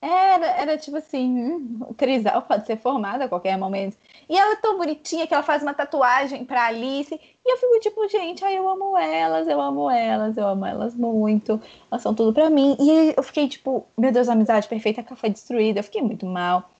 Era, 0.00 0.46
era 0.46 0.78
tipo 0.78 0.98
assim, 0.98 1.26
hum, 1.36 1.78
o 1.88 1.94
trisal 1.94 2.42
pode 2.42 2.66
ser 2.66 2.76
formado 2.76 3.22
a 3.22 3.28
qualquer 3.28 3.56
momento. 3.56 3.96
E 4.28 4.36
ela 4.36 4.52
é 4.52 4.56
tão 4.56 4.76
bonitinha 4.76 5.26
que 5.26 5.32
ela 5.32 5.42
faz 5.42 5.62
uma 5.62 5.72
tatuagem 5.72 6.44
pra 6.44 6.66
Alice. 6.66 7.14
E 7.14 7.52
eu 7.52 7.56
fico 7.56 7.80
tipo, 7.80 8.08
gente, 8.08 8.44
ai, 8.44 8.58
eu 8.58 8.68
amo 8.68 8.96
elas, 8.96 9.48
eu 9.48 9.60
amo 9.60 9.90
elas, 9.90 10.36
eu 10.36 10.46
amo 10.46 10.66
elas 10.66 10.94
muito. 10.94 11.60
Elas 11.90 12.02
são 12.02 12.14
tudo 12.14 12.32
pra 12.32 12.50
mim. 12.50 12.76
E 12.78 13.14
eu 13.16 13.22
fiquei 13.22 13.48
tipo, 13.48 13.86
meu 13.96 14.12
Deus, 14.12 14.28
a 14.28 14.32
amizade 14.32 14.68
perfeita 14.68 15.02
foi 15.16 15.30
destruída. 15.30 15.80
Eu 15.80 15.84
fiquei 15.84 16.02
muito 16.02 16.26
mal. 16.26 16.70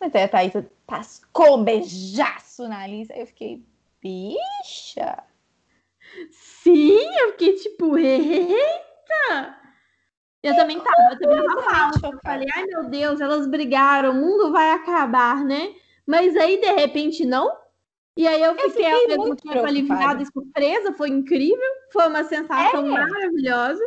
Mas 0.00 0.14
aí 0.14 0.24
a 0.24 0.28
Thaís 0.28 0.52
tascou 0.86 1.58
um 1.58 1.64
beijaço 1.64 2.68
na 2.68 2.80
Alice. 2.82 3.12
Aí 3.12 3.20
eu 3.20 3.26
fiquei, 3.26 3.62
bicha. 4.02 5.22
Sim, 6.30 6.98
eu 7.20 7.32
fiquei 7.32 7.54
tipo, 7.54 7.98
eita! 7.98 9.58
Eu 10.42 10.54
também 10.54 10.78
tava, 10.78 11.12
eu 11.12 11.18
também 11.18 11.42
tava 11.42 11.62
mal. 11.62 11.90
Eu 12.12 12.20
falei, 12.22 12.48
ai 12.54 12.64
meu 12.66 12.84
Deus, 12.84 13.20
elas 13.20 13.46
brigaram, 13.46 14.10
o 14.10 14.14
mundo 14.14 14.52
vai 14.52 14.72
acabar, 14.72 15.42
né? 15.42 15.74
Mas 16.06 16.36
aí, 16.36 16.60
de 16.60 16.70
repente, 16.72 17.24
não. 17.24 17.50
E 18.16 18.28
aí 18.28 18.42
eu 18.42 18.54
fiquei, 18.54 18.70
fiquei 18.70 18.92
ao 18.92 19.08
mesmo 19.08 19.36
tempo 19.36 19.66
aliviada 19.66 20.22
e 20.22 20.26
surpresa, 20.26 20.92
foi 20.92 21.08
incrível, 21.08 21.70
foi 21.90 22.06
uma 22.06 22.22
sensação 22.24 22.86
É. 22.86 22.90
maravilhosa. 22.90 23.82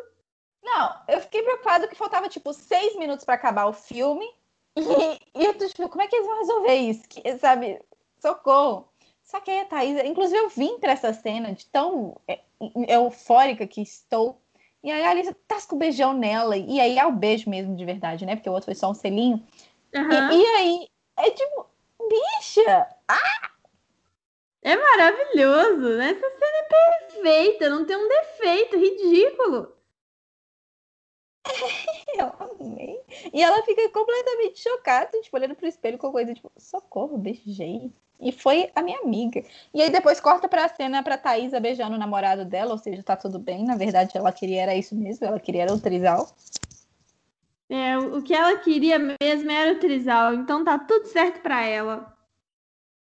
Não, 0.64 0.96
eu 1.08 1.22
fiquei 1.22 1.44
preocupada 1.44 1.88
que 1.88 1.96
faltava 1.96 2.28
tipo 2.28 2.52
seis 2.54 2.96
minutos 2.98 3.24
pra 3.24 3.36
acabar 3.36 3.68
o 3.68 3.74
filme. 3.74 4.28
E, 5.36 5.42
e 5.42 5.46
eu 5.46 5.54
tô 5.56 5.68
tipo, 5.68 5.90
como 5.90 6.04
é 6.04 6.08
que 6.08 6.16
eles 6.16 6.28
vão 6.28 6.38
resolver 6.38 6.76
isso? 6.76 7.08
Que, 7.10 7.38
sabe? 7.40 7.82
Socorro. 8.20 8.88
Só 9.28 9.42
que 9.42 9.52
aí 9.52 9.60
a 9.60 9.66
Thaís, 9.66 10.02
inclusive 10.06 10.38
eu 10.38 10.48
vim 10.48 10.80
pra 10.80 10.94
essa 10.94 11.12
cena 11.12 11.52
de 11.52 11.66
tão 11.66 12.16
é, 12.30 12.40
eufórica 12.88 13.68
que 13.68 13.82
estou. 13.82 14.42
E 14.82 14.90
aí 14.90 15.04
a 15.04 15.10
Alice 15.10 15.34
tasca 15.46 15.76
o 15.76 15.78
beijão 15.78 16.14
nela. 16.14 16.56
E 16.56 16.80
aí 16.80 16.98
é 16.98 17.06
o 17.06 17.12
beijo 17.12 17.50
mesmo 17.50 17.76
de 17.76 17.84
verdade, 17.84 18.26
né? 18.26 18.38
Porque 18.38 18.50
o 18.50 18.54
outro 18.54 18.68
foi 18.68 18.76
só 18.76 18.90
um 18.90 18.94
selinho. 18.94 19.46
E- 19.94 19.98
Aham. 19.98 20.32
E, 20.32 20.46
aí 20.46 20.88
é 21.18 21.32
tipo, 21.32 21.66
bicha! 22.08 22.88
É 24.62 24.78
maravilhoso, 24.78 25.98
né? 25.98 26.12
Essa 26.12 26.30
cena 26.30 26.58
é 26.58 27.08
perfeita, 27.10 27.70
não 27.70 27.86
tem 27.86 27.98
um 27.98 28.08
defeito, 28.08 28.78
ridículo. 28.78 29.74
Eu 32.18 32.32
amei. 32.40 33.02
E 33.34 33.44
ela 33.44 33.62
fica 33.64 33.90
completamente 33.90 34.62
chocada, 34.62 35.20
tipo, 35.22 35.36
olhando 35.36 35.56
pro 35.56 35.68
espelho 35.68 35.98
com 35.98 36.14
coisa 36.14 36.34
tipo, 36.34 36.50
socorro, 36.58 37.18
beijei. 37.18 37.92
E 38.20 38.32
foi 38.32 38.72
a 38.76 38.82
minha 38.82 39.00
amiga. 39.00 39.44
E 39.74 39.82
aí 39.82 39.90
depois 39.90 40.20
corta 40.20 40.48
pra 40.48 40.68
cena 40.70 41.04
pra 41.04 41.18
Thaísa 41.18 41.60
beijando 41.60 41.96
o 41.96 42.00
namorado 42.00 42.46
dela, 42.46 42.72
ou 42.72 42.78
seja, 42.78 43.04
tá 43.04 43.16
tudo 43.16 43.38
bem. 43.38 43.64
Na 43.64 43.76
verdade, 43.76 44.18
ela 44.18 44.32
queria 44.32 44.64
era 44.64 44.76
isso 44.76 44.96
mesmo, 44.96 45.26
ela 45.26 45.40
queria 45.40 45.64
era 45.64 45.74
o 45.74 45.80
trisal. 45.80 46.28
É, 47.70 47.98
o 47.98 48.22
que 48.22 48.34
ela 48.34 48.58
queria 48.58 48.98
mesmo 48.98 49.52
era 49.52 49.74
o 49.74 49.80
trisal, 49.80 50.34
então 50.34 50.64
tá 50.64 50.80
tudo 50.80 51.06
certo 51.08 51.42
pra 51.42 51.64
ela. 51.66 52.18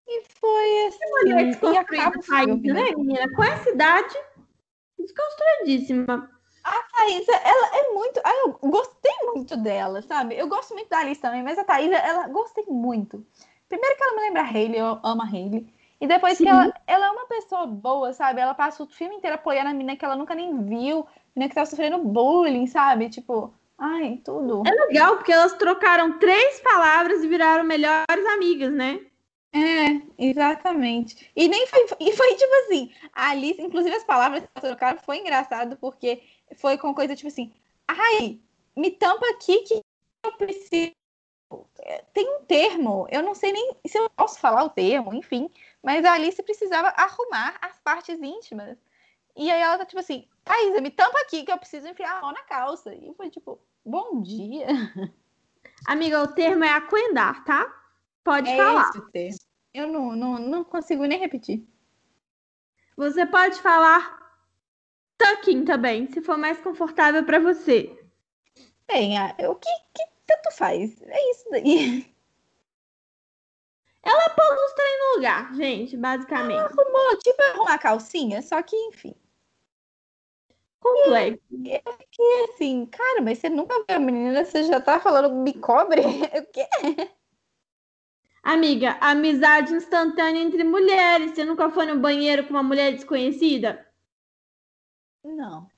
E 0.05 0.23
foi 0.39 0.87
assim. 0.87 1.09
Mulher 1.09 1.41
e 1.41 1.45
desconstruída, 1.47 1.81
acaba 1.81 2.19
Thaísa, 2.21 2.45
filme, 2.45 2.73
né, 2.73 2.95
menina? 2.95 3.35
Com 3.35 3.43
essa 3.43 3.69
idade, 3.69 4.15
desconstruidíssima. 4.97 6.29
A 6.63 6.83
Thaísa, 6.83 7.31
ela 7.31 7.77
é 7.77 7.93
muito. 7.93 8.19
Ah, 8.23 8.33
eu 8.45 8.59
gostei 8.69 9.13
muito 9.23 9.55
dela, 9.55 10.01
sabe? 10.01 10.35
Eu 10.37 10.47
gosto 10.47 10.73
muito 10.73 10.89
da 10.89 10.99
Alice 10.99 11.21
também, 11.21 11.41
mas 11.41 11.57
a 11.57 11.63
Thaísa, 11.63 11.95
ela 11.95 12.27
gostei 12.27 12.65
muito. 12.67 13.25
Primeiro 13.69 13.95
que 13.95 14.03
ela 14.03 14.15
me 14.15 14.21
lembra 14.21 14.41
a 14.41 14.45
Hailey, 14.45 14.79
eu 14.79 14.99
amo 15.03 15.21
a 15.21 15.25
Hailey. 15.25 15.71
E 16.01 16.07
depois 16.07 16.37
Sim. 16.37 16.45
que 16.45 16.49
ela, 16.49 16.73
ela 16.87 17.05
é 17.05 17.11
uma 17.11 17.27
pessoa 17.27 17.67
boa, 17.67 18.11
sabe? 18.13 18.41
Ela 18.41 18.53
passa 18.53 18.83
o 18.83 18.87
filme 18.87 19.15
inteiro 19.15 19.35
apoiando 19.35 19.69
a 19.69 19.73
menina 19.73 19.95
que 19.95 20.03
ela 20.03 20.15
nunca 20.15 20.33
nem 20.33 20.63
viu, 20.65 21.05
menina 21.35 21.49
que 21.49 21.55
tava 21.55 21.65
sofrendo 21.65 21.99
bullying, 21.99 22.67
sabe? 22.67 23.09
Tipo, 23.09 23.53
ai, 23.77 24.19
tudo. 24.23 24.63
É 24.65 24.71
legal 24.71 25.17
porque 25.17 25.31
elas 25.31 25.53
trocaram 25.53 26.17
três 26.17 26.59
palavras 26.61 27.23
e 27.23 27.27
viraram 27.27 27.63
melhores 27.63 28.25
amigas, 28.33 28.73
né? 28.73 29.01
É, 29.51 30.01
exatamente. 30.17 31.29
E 31.35 31.47
nem 31.47 31.65
foi, 31.67 31.85
e 31.99 32.11
foi 32.15 32.35
tipo 32.35 32.53
assim, 32.65 32.91
a 33.13 33.31
Alice, 33.31 33.61
inclusive 33.61 33.95
as 33.95 34.03
palavras 34.03 34.41
que 34.41 34.49
ela 34.55 34.69
trocaram 34.69 34.99
foi 34.99 35.17
engraçado, 35.17 35.75
porque 35.77 36.21
foi 36.55 36.77
com 36.77 36.93
coisa 36.93 37.15
tipo 37.15 37.27
assim, 37.27 37.51
ai, 37.87 38.39
me 38.75 38.91
tampa 38.91 39.27
aqui 39.31 39.59
que 39.63 39.81
eu 40.23 40.31
preciso. 40.33 40.91
Tem 42.13 42.29
um 42.37 42.43
termo, 42.45 43.07
eu 43.09 43.23
não 43.23 43.33
sei 43.33 43.51
nem 43.51 43.75
se 43.87 43.97
eu 43.97 44.09
posso 44.11 44.39
falar 44.39 44.63
o 44.63 44.69
termo, 44.69 45.13
enfim, 45.13 45.49
mas 45.81 46.05
a 46.05 46.13
Alice 46.13 46.41
precisava 46.43 46.89
arrumar 46.89 47.57
as 47.61 47.79
partes 47.79 48.21
íntimas. 48.21 48.77
E 49.35 49.49
aí 49.49 49.61
ela 49.61 49.77
tá 49.77 49.85
tipo 49.85 49.99
assim, 49.99 50.27
Thaisa, 50.43 50.81
me 50.81 50.91
tampa 50.91 51.19
aqui 51.21 51.43
que 51.43 51.51
eu 51.51 51.57
preciso 51.57 51.87
enfiar 51.87 52.17
a 52.17 52.21
mão 52.21 52.31
na 52.31 52.43
calça. 52.43 52.93
E 52.93 53.13
foi 53.15 53.29
tipo, 53.29 53.59
bom 53.85 54.21
dia. 54.21 54.67
Amiga, 55.87 56.21
o 56.21 56.27
termo 56.27 56.63
é 56.63 56.71
aquendar, 56.71 57.43
tá? 57.45 57.65
Pode 58.23 58.49
É 58.49 58.57
falar. 58.57 58.89
esse 58.89 58.99
o 58.99 59.09
termo. 59.09 59.37
Eu 59.73 59.87
não, 59.87 60.15
não, 60.15 60.39
não 60.39 60.63
consigo 60.63 61.05
nem 61.05 61.19
repetir. 61.19 61.65
Você 62.97 63.25
pode 63.25 63.61
falar 63.61 64.19
tucking 65.17 65.63
também, 65.63 66.07
se 66.07 66.21
for 66.21 66.37
mais 66.37 66.59
confortável 66.59 67.23
pra 67.23 67.39
você. 67.39 67.97
Bem, 68.87 69.15
o 69.47 69.55
que, 69.55 69.69
que 69.93 70.03
tanto 70.29 70.51
faz? 70.55 71.01
É 71.01 71.31
isso 71.31 71.49
daí. 71.49 72.15
Ela 74.03 74.29
pôs 74.29 74.61
os 74.65 74.73
trem 74.73 74.99
no 74.99 75.15
lugar, 75.15 75.55
gente, 75.55 75.97
basicamente. 75.97 76.59
Arrumou, 76.59 77.17
tipo, 77.17 77.41
arrumar 77.41 77.73
a 77.73 77.79
calcinha, 77.79 78.41
só 78.41 78.61
que, 78.61 78.75
enfim. 78.75 79.13
Complexo. 80.79 81.43
E 81.51 81.81
assim, 82.45 82.85
cara, 82.85 83.21
mas 83.21 83.39
você 83.39 83.49
nunca 83.49 83.75
viu 83.87 83.97
a 83.97 83.99
menina, 83.99 84.45
você 84.45 84.63
já 84.63 84.79
tá 84.79 84.99
falando 84.99 85.35
me 85.35 85.53
cobre? 85.53 86.01
O 86.39 86.45
quê? 86.51 86.67
Amiga, 88.41 88.97
amizade 89.01 89.73
instantânea 89.73 90.41
entre 90.41 90.63
mulheres. 90.63 91.31
Você 91.31 91.43
nunca 91.43 91.69
foi 91.69 91.85
no 91.85 91.99
banheiro 91.99 92.45
com 92.45 92.51
uma 92.51 92.63
mulher 92.63 92.93
desconhecida? 92.93 93.85
Não. 95.23 95.69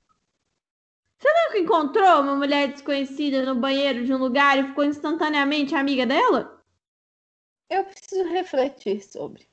Nunca 1.51 1.59
encontrou 1.59 2.22
uma 2.22 2.36
mulher 2.36 2.69
desconhecida 2.69 3.43
no 3.43 3.55
banheiro 3.55 4.05
de 4.05 4.13
um 4.13 4.17
lugar 4.17 4.57
e 4.57 4.67
ficou 4.67 4.86
instantaneamente 4.86 5.76
amiga 5.76 6.05
dela? 6.05 6.63
Eu 7.69 7.84
preciso 7.84 8.30
refletir 8.30 9.03
sobre. 9.03 9.45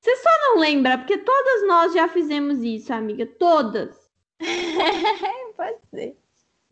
Você 0.00 0.16
só 0.16 0.30
não 0.40 0.58
lembra, 0.58 0.96
porque 0.96 1.18
todas 1.18 1.66
nós 1.66 1.92
já 1.92 2.08
fizemos 2.08 2.62
isso, 2.62 2.92
amiga. 2.92 3.26
Todas. 3.26 4.10
Pode 5.56 5.78
ser. 5.90 6.16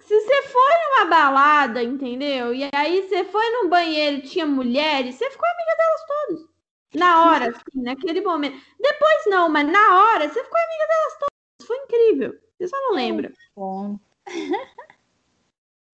Se 0.01 0.21
você 0.21 0.43
foi 0.43 0.73
numa 0.89 1.05
balada, 1.05 1.83
entendeu? 1.83 2.55
E 2.55 2.69
aí 2.75 3.07
você 3.07 3.23
foi 3.25 3.49
num 3.51 3.69
banheiro 3.69 4.17
e 4.17 4.23
tinha 4.23 4.47
mulheres, 4.47 5.15
você 5.15 5.31
ficou 5.31 5.47
amiga 5.47 5.77
delas 5.77 6.07
todas. 6.07 6.51
Na 6.95 7.31
hora, 7.31 7.51
assim, 7.55 7.83
naquele 7.83 8.23
momento. 8.23 8.61
Depois 8.81 9.27
não, 9.27 9.49
mas 9.49 9.69
na 9.69 10.01
hora 10.01 10.29
você 10.29 10.43
ficou 10.43 10.59
amiga 10.59 10.87
delas 10.89 11.19
todas. 11.19 11.67
Foi 11.67 11.77
incrível. 11.77 12.50
Você 12.61 12.69
só 12.69 12.77
não 12.77 12.93
lembra. 12.95 13.33
Bom. 13.57 13.99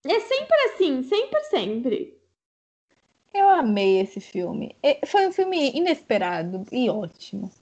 É 0.07 0.21
sempre 0.21 0.57
assim, 0.73 1.03
sempre, 1.03 1.43
sempre. 1.45 2.19
Eu 3.33 3.49
amei 3.49 4.01
esse 4.01 4.21
filme. 4.21 4.75
E- 4.83 4.99
Foi 5.07 5.29
um 5.29 5.33
filme 5.33 5.71
inesperado 5.77 6.67
e 6.73 6.91
ótimo. 6.91 7.53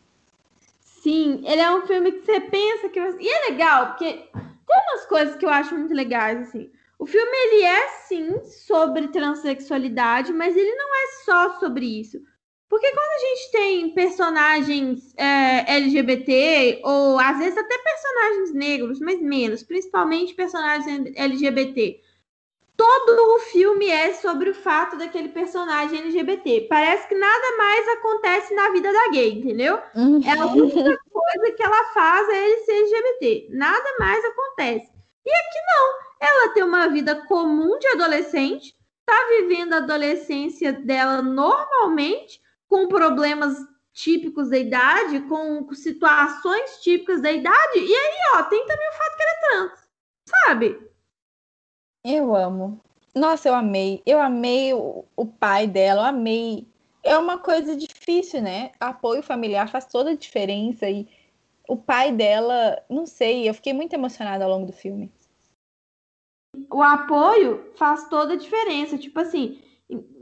Sim, 0.81 1.43
ele 1.47 1.61
é 1.61 1.71
um 1.71 1.87
filme 1.87 2.13
que 2.13 2.25
você 2.25 2.41
pensa 2.41 2.89
que. 2.89 2.99
E 2.99 3.29
é 3.29 3.51
legal, 3.51 3.89
porque 3.89 4.13
tem 4.13 4.83
umas 4.89 5.07
coisas 5.07 5.37
que 5.37 5.45
eu 5.45 5.51
acho 5.51 5.77
muito 5.77 5.93
legais, 5.95 6.49
assim. 6.49 6.71
O 6.99 7.07
filme, 7.07 7.31
ele 7.37 7.63
é, 7.65 7.89
sim, 8.07 8.45
sobre 8.45 9.09
transexualidade, 9.09 10.33
mas 10.33 10.57
ele 10.57 10.75
não 10.75 10.95
é 10.97 11.07
só 11.25 11.59
sobre 11.61 11.87
isso. 12.01 12.19
Porque 12.75 12.91
quando 12.91 13.09
a 13.09 13.19
gente 13.21 13.51
tem 13.53 13.91
personagens 13.91 15.15
é, 15.17 15.77
LGBT, 15.77 16.81
ou 16.83 17.21
às 17.21 17.39
vezes 17.39 17.57
até 17.57 17.79
personagens 17.79 18.53
negros, 18.53 18.99
mas 18.99 19.23
menos, 19.23 19.63
principalmente 19.63 20.35
personagens 20.35 21.13
LGBT, 21.15 22.01
todo 22.77 23.37
o 23.37 23.39
filme 23.39 23.89
é 23.89 24.15
sobre 24.15 24.51
o 24.51 24.55
fato 24.55 24.97
daquele 24.97 25.29
personagem 25.29 26.01
LGBT. 26.01 26.67
Parece 26.69 27.07
que 27.07 27.15
nada 27.15 27.57
mais 27.57 27.89
acontece 27.91 28.53
na 28.57 28.69
vida 28.71 28.93
da 28.93 29.09
gay, 29.11 29.39
entendeu? 29.39 29.79
É 30.27 30.33
a 30.33 30.47
única 30.47 30.99
coisa 31.13 31.53
que 31.57 31.63
ela 31.63 31.93
faz 31.93 32.29
é 32.29 32.45
ele 32.45 32.65
ser 32.65 32.73
LGBT. 32.73 33.47
Nada 33.51 33.95
mais 34.01 34.25
acontece. 34.25 34.91
E 35.25 35.31
aqui 35.31 35.59
não. 35.69 36.29
Ela 36.29 36.53
tem 36.53 36.65
uma 36.65 36.89
vida 36.89 37.15
comum 37.29 37.79
de 37.79 37.87
adolescente, 37.87 38.75
tá 39.07 39.29
vivendo 39.29 39.75
a 39.75 39.77
adolescência 39.77 40.73
dela 40.73 41.23
normalmente, 41.23 42.43
com 42.75 42.89
problemas 42.89 43.57
típicos 43.93 44.51
da 44.51 44.59
idade, 44.59 45.21
com 45.29 45.73
situações 45.73 46.83
típicas 46.83 47.23
da 47.23 47.31
idade. 47.31 47.79
E 47.79 47.95
aí, 47.95 48.15
ó, 48.35 48.43
tem 48.43 48.67
também 48.67 48.89
o 48.89 48.93
fato 48.93 49.17
que 49.17 49.23
ela 49.23 49.31
é 49.31 49.41
trans, 49.41 49.89
sabe? 50.29 50.91
Eu 52.05 52.35
amo. 52.35 52.81
Nossa, 53.15 53.49
eu 53.49 53.55
amei. 53.55 54.03
Eu 54.05 54.21
amei 54.21 54.75
o, 54.75 55.05
o 55.15 55.25
pai 55.25 55.69
dela, 55.69 56.01
eu 56.03 56.07
amei. 56.07 56.67
É 57.05 57.17
uma 57.17 57.39
coisa 57.39 57.77
difícil, 57.77 58.43
né? 58.43 58.73
Apoio 58.81 59.23
familiar 59.23 59.69
faz 59.69 59.87
toda 59.87 60.11
a 60.11 60.17
diferença. 60.17 60.91
E 60.91 61.09
o 61.69 61.77
pai 61.77 62.11
dela, 62.11 62.83
não 62.91 63.07
sei, 63.07 63.49
eu 63.49 63.55
fiquei 63.55 63.73
muito 63.73 63.93
emocionada 63.93 64.43
ao 64.43 64.51
longo 64.51 64.67
do 64.67 64.73
filme. 64.73 65.13
O 66.69 66.83
apoio 66.83 67.73
faz 67.77 68.09
toda 68.09 68.33
a 68.33 68.37
diferença. 68.37 68.99
Tipo 68.99 69.21
assim, 69.21 69.63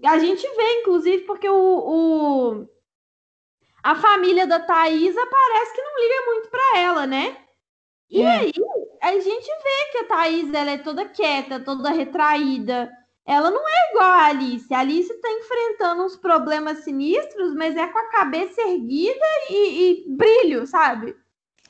a 0.05 0.18
gente 0.18 0.43
vê, 0.43 0.81
inclusive, 0.81 1.25
porque 1.25 1.49
o, 1.49 1.55
o 1.55 2.68
a 3.83 3.95
família 3.97 4.47
da 4.47 4.61
Thaisa 4.61 5.27
parece 5.27 5.75
que 5.75 5.83
não 5.83 6.01
liga 6.01 6.27
muito 6.27 6.49
para 6.49 6.79
ela, 6.79 7.07
né? 7.07 7.37
E 8.09 8.23
é. 8.23 8.29
aí 8.29 8.53
a 9.01 9.18
gente 9.18 9.47
vê 9.47 9.91
que 9.91 9.99
a 9.99 10.05
Thaís 10.05 10.55
ela 10.55 10.70
é 10.70 10.79
toda 10.79 11.09
quieta, 11.09 11.59
toda 11.59 11.91
retraída. 11.91 12.91
Ela 13.27 13.51
não 13.51 13.68
é 13.68 13.91
igual 13.91 14.05
a 14.05 14.27
Alice. 14.27 14.73
A 14.73 14.81
Alice 14.81 15.12
tá 15.20 15.31
enfrentando 15.31 16.05
uns 16.05 16.16
problemas 16.16 16.79
sinistros, 16.79 17.55
mas 17.55 17.77
é 17.77 17.87
com 17.87 17.99
a 17.99 18.11
cabeça 18.11 18.61
erguida 18.61 19.25
e, 19.51 19.91
e 19.91 20.05
brilho, 20.09 20.66
sabe? 20.66 21.16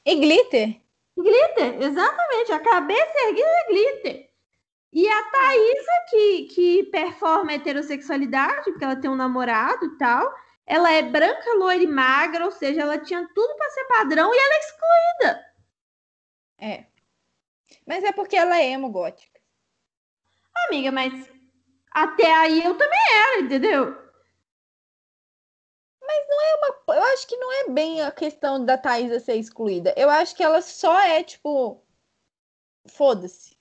E 0.05 0.14
glitter. 0.16 0.80
Glitter, 1.16 1.82
exatamente. 1.82 2.53
A 2.53 2.61
cabeça 2.61 3.28
erguida 3.28 3.48
é 3.48 3.66
glitter. 3.68 4.31
E 4.93 5.09
a 5.09 5.30
Thaisa, 5.30 5.93
que, 6.11 6.45
que 6.45 6.82
performa 6.84 7.53
heterossexualidade, 7.53 8.70
porque 8.70 8.84
ela 8.84 8.97
tem 8.97 9.11
um 9.11 9.16
namorado 9.16 9.86
e 9.86 9.97
tal, 9.97 10.34
ela 10.66 10.93
é 10.93 11.03
branca, 11.03 11.55
loira 11.55 11.82
e 11.82 11.86
magra, 11.86 12.45
ou 12.45 12.53
seja, 12.53 12.82
ela 12.82 12.99
tinha 12.99 13.26
tudo 13.34 13.57
para 13.57 13.70
ser 13.70 13.84
padrão 13.84 14.34
e 14.34 14.38
ela 14.38 14.55
é 14.55 14.59
excluída. 14.59 15.53
É. 16.59 16.86
Mas 17.86 18.05
é 18.05 18.12
porque 18.12 18.36
ela 18.36 18.59
é 18.59 18.70
emo 18.70 18.90
gótica. 18.90 19.40
Amiga, 20.68 20.93
mas 20.93 21.12
até 21.90 22.32
aí 22.34 22.62
eu 22.62 22.76
também 22.76 23.01
era, 23.14 23.40
entendeu? 23.40 24.03
Mas 26.01 26.28
não 26.28 26.40
é 26.43 26.55
uma. 26.57 26.97
Eu 26.97 27.03
acho 27.14 27.26
que 27.26 27.36
não 27.36 27.53
é 27.53 27.68
bem 27.70 28.03
a 28.03 28.11
questão 28.11 28.64
da 28.64 28.76
Thaisa 28.76 29.20
ser 29.20 29.36
excluída. 29.36 29.95
Eu 29.97 30.11
acho 30.11 30.34
que 30.36 30.43
ela 30.43 30.61
só 30.61 31.01
é, 31.01 31.22
tipo. 31.22 31.82
Foda-se. 32.88 33.57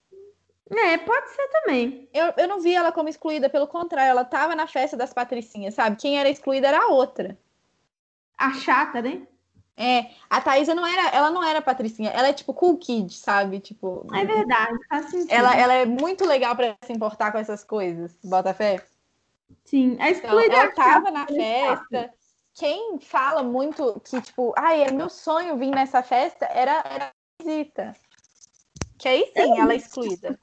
É, 0.71 0.97
pode 0.97 1.29
ser 1.31 1.47
também. 1.49 2.09
Eu, 2.13 2.33
eu 2.37 2.47
não 2.47 2.61
vi 2.61 2.73
ela 2.73 2.91
como 2.91 3.09
excluída, 3.09 3.49
pelo 3.49 3.67
contrário, 3.67 4.11
ela 4.11 4.23
tava 4.23 4.55
na 4.55 4.67
festa 4.67 4.95
das 4.95 5.13
patricinhas, 5.13 5.73
sabe? 5.73 5.97
Quem 5.97 6.17
era 6.17 6.29
excluída 6.29 6.67
era 6.67 6.85
a 6.85 6.87
outra. 6.87 7.37
A 8.37 8.53
chata, 8.53 9.01
né? 9.01 9.21
É, 9.75 10.11
a 10.29 10.39
Thaisa 10.39 10.75
não 10.75 10.85
era, 10.85 11.09
ela 11.09 11.31
não 11.31 11.43
era 11.43 11.61
patricinha, 11.61 12.11
ela 12.11 12.27
é 12.27 12.33
tipo 12.33 12.53
cool 12.53 12.77
kid, 12.77 13.13
sabe? 13.13 13.59
Tipo. 13.59 14.05
É 14.13 14.23
verdade, 14.25 14.77
faz 14.87 15.05
sentido. 15.09 15.31
Ela, 15.31 15.55
ela 15.55 15.73
é 15.73 15.85
muito 15.85 16.25
legal 16.25 16.55
para 16.55 16.77
se 16.83 16.93
importar 16.93 17.31
com 17.31 17.37
essas 17.37 17.63
coisas, 17.63 18.15
bota 18.23 18.53
fé? 18.53 18.83
Sim, 19.65 19.97
a 19.99 20.09
excluída. 20.09 20.45
Então, 20.45 20.59
ela 20.59 20.71
tava 20.71 21.11
na 21.11 21.25
festa. 21.27 22.13
Quem 22.53 22.99
fala 22.99 23.43
muito 23.43 23.99
que, 24.03 24.21
tipo, 24.21 24.53
ai, 24.57 24.83
é 24.83 24.91
meu 24.91 25.09
sonho 25.09 25.57
vir 25.57 25.71
nessa 25.71 26.03
festa, 26.03 26.45
era, 26.45 26.83
era 26.85 27.05
a 27.07 27.43
visita. 27.43 27.95
Que 29.01 29.07
aí 29.07 29.31
sim, 29.35 29.59
ela 29.59 29.73
é 29.73 29.77
excluída. 29.77 30.39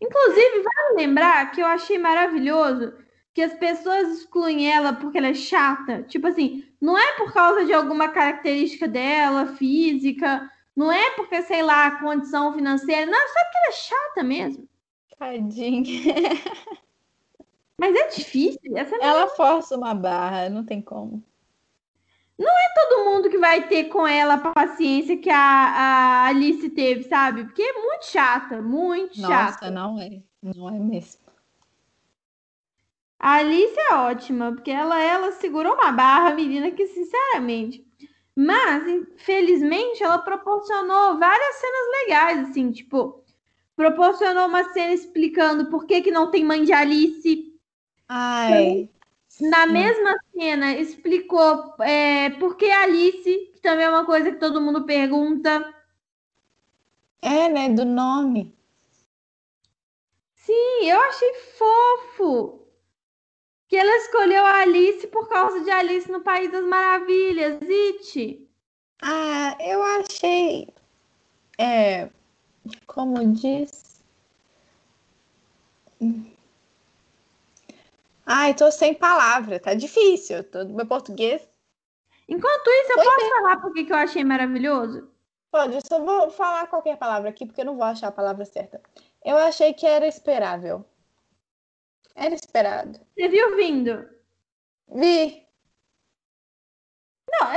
Inclusive, 0.00 0.62
vale 0.62 0.96
lembrar 0.96 1.50
que 1.52 1.60
eu 1.60 1.66
achei 1.66 1.98
maravilhoso 1.98 2.94
que 3.34 3.42
as 3.42 3.52
pessoas 3.54 4.08
excluem 4.08 4.72
ela 4.72 4.94
porque 4.94 5.18
ela 5.18 5.28
é 5.28 5.34
chata. 5.34 6.02
Tipo 6.04 6.28
assim, 6.28 6.64
não 6.80 6.98
é 6.98 7.12
por 7.16 7.32
causa 7.32 7.66
de 7.66 7.74
alguma 7.74 8.08
característica 8.08 8.88
dela, 8.88 9.54
física, 9.56 10.50
não 10.74 10.90
é 10.90 11.10
porque, 11.10 11.42
sei 11.42 11.62
lá, 11.62 11.98
condição 12.00 12.54
financeira, 12.54 13.04
não, 13.04 13.28
só 13.28 13.44
porque 13.44 13.58
ela 13.58 13.68
é 13.68 13.72
chata 13.72 14.22
mesmo. 14.22 14.68
Tadinha. 15.18 15.84
Mas 17.78 17.94
é 17.94 18.08
difícil. 18.08 18.76
Essa 18.76 18.96
ela 18.96 19.28
força 19.28 19.76
uma 19.76 19.94
barra, 19.94 20.48
não 20.48 20.64
tem 20.64 20.80
como. 20.80 21.22
Não 22.42 22.50
é 22.50 22.74
todo 22.74 23.04
mundo 23.04 23.30
que 23.30 23.38
vai 23.38 23.68
ter 23.68 23.84
com 23.84 24.04
ela 24.04 24.34
a 24.34 24.52
paciência 24.52 25.16
que 25.16 25.30
a, 25.30 25.36
a 25.38 26.26
Alice 26.26 26.68
teve, 26.70 27.04
sabe? 27.04 27.44
Porque 27.44 27.62
é 27.62 27.72
muito 27.74 28.06
chata, 28.06 28.60
muito 28.60 29.20
Nossa, 29.20 29.32
chata. 29.32 29.70
Nossa, 29.70 29.70
não 29.70 30.00
é. 30.00 30.20
Não 30.42 30.68
é 30.68 30.78
mesmo. 30.78 31.22
A 33.20 33.34
Alice 33.34 33.78
é 33.78 33.94
ótima, 33.94 34.50
porque 34.50 34.72
ela, 34.72 35.00
ela 35.00 35.30
segurou 35.30 35.74
uma 35.74 35.92
barra, 35.92 36.34
menina, 36.34 36.72
que 36.72 36.88
sinceramente. 36.88 37.86
Mas, 38.34 38.88
infelizmente, 38.88 40.02
ela 40.02 40.18
proporcionou 40.18 41.18
várias 41.20 41.54
cenas 41.56 42.00
legais, 42.00 42.48
assim, 42.48 42.72
tipo, 42.72 43.22
proporcionou 43.76 44.48
uma 44.48 44.72
cena 44.72 44.92
explicando 44.92 45.66
por 45.66 45.86
que, 45.86 46.02
que 46.02 46.10
não 46.10 46.32
tem 46.32 46.44
mãe 46.44 46.64
de 46.64 46.72
Alice. 46.72 47.54
Ai. 48.08 48.90
Na 49.40 49.66
mesma 49.66 50.14
cena, 50.32 50.74
explicou 50.74 51.74
é, 51.80 52.30
por 52.30 52.56
que 52.56 52.70
Alice, 52.70 53.50
que 53.54 53.60
também 53.60 53.86
é 53.86 53.88
uma 53.88 54.04
coisa 54.04 54.30
que 54.30 54.38
todo 54.38 54.60
mundo 54.60 54.84
pergunta. 54.84 55.74
É, 57.22 57.48
né? 57.48 57.68
Do 57.70 57.84
nome. 57.84 58.54
Sim, 60.34 60.84
eu 60.84 61.00
achei 61.00 61.34
fofo. 61.34 62.60
Que 63.68 63.76
ela 63.76 63.96
escolheu 63.96 64.44
a 64.44 64.60
Alice 64.60 65.06
por 65.06 65.28
causa 65.28 65.60
de 65.60 65.70
Alice 65.70 66.10
no 66.10 66.20
País 66.20 66.50
das 66.52 66.64
Maravilhas, 66.64 67.58
It. 67.62 68.48
Ah, 69.00 69.56
eu 69.60 69.82
achei. 69.82 70.68
É. 71.58 72.10
Como 72.86 73.32
diz. 73.32 74.02
Ai, 78.24 78.54
tô 78.54 78.70
sem 78.70 78.94
palavra, 78.94 79.58
tá 79.58 79.74
difícil. 79.74 80.44
Tô... 80.44 80.64
Meu 80.66 80.86
português. 80.86 81.46
Enquanto 82.28 82.68
isso, 82.68 82.92
eu 82.92 82.96
pois 82.96 83.08
posso 83.08 83.26
é. 83.26 83.28
falar 83.28 83.56
por 83.60 83.72
que 83.72 83.92
eu 83.92 83.96
achei 83.96 84.24
maravilhoso? 84.24 85.10
Pode, 85.50 85.74
eu 85.74 85.80
só 85.86 86.02
vou 86.02 86.30
falar 86.30 86.66
qualquer 86.66 86.96
palavra 86.96 87.28
aqui, 87.28 87.44
porque 87.44 87.60
eu 87.60 87.66
não 87.66 87.76
vou 87.76 87.84
achar 87.84 88.08
a 88.08 88.12
palavra 88.12 88.44
certa. 88.44 88.80
Eu 89.22 89.36
achei 89.36 89.74
que 89.74 89.86
era 89.86 90.06
esperável. 90.06 90.84
Era 92.14 92.34
esperado. 92.34 92.98
Você 93.14 93.28
viu 93.28 93.56
vindo? 93.56 94.08
Vi. 94.88 95.46
Não, 97.30 97.48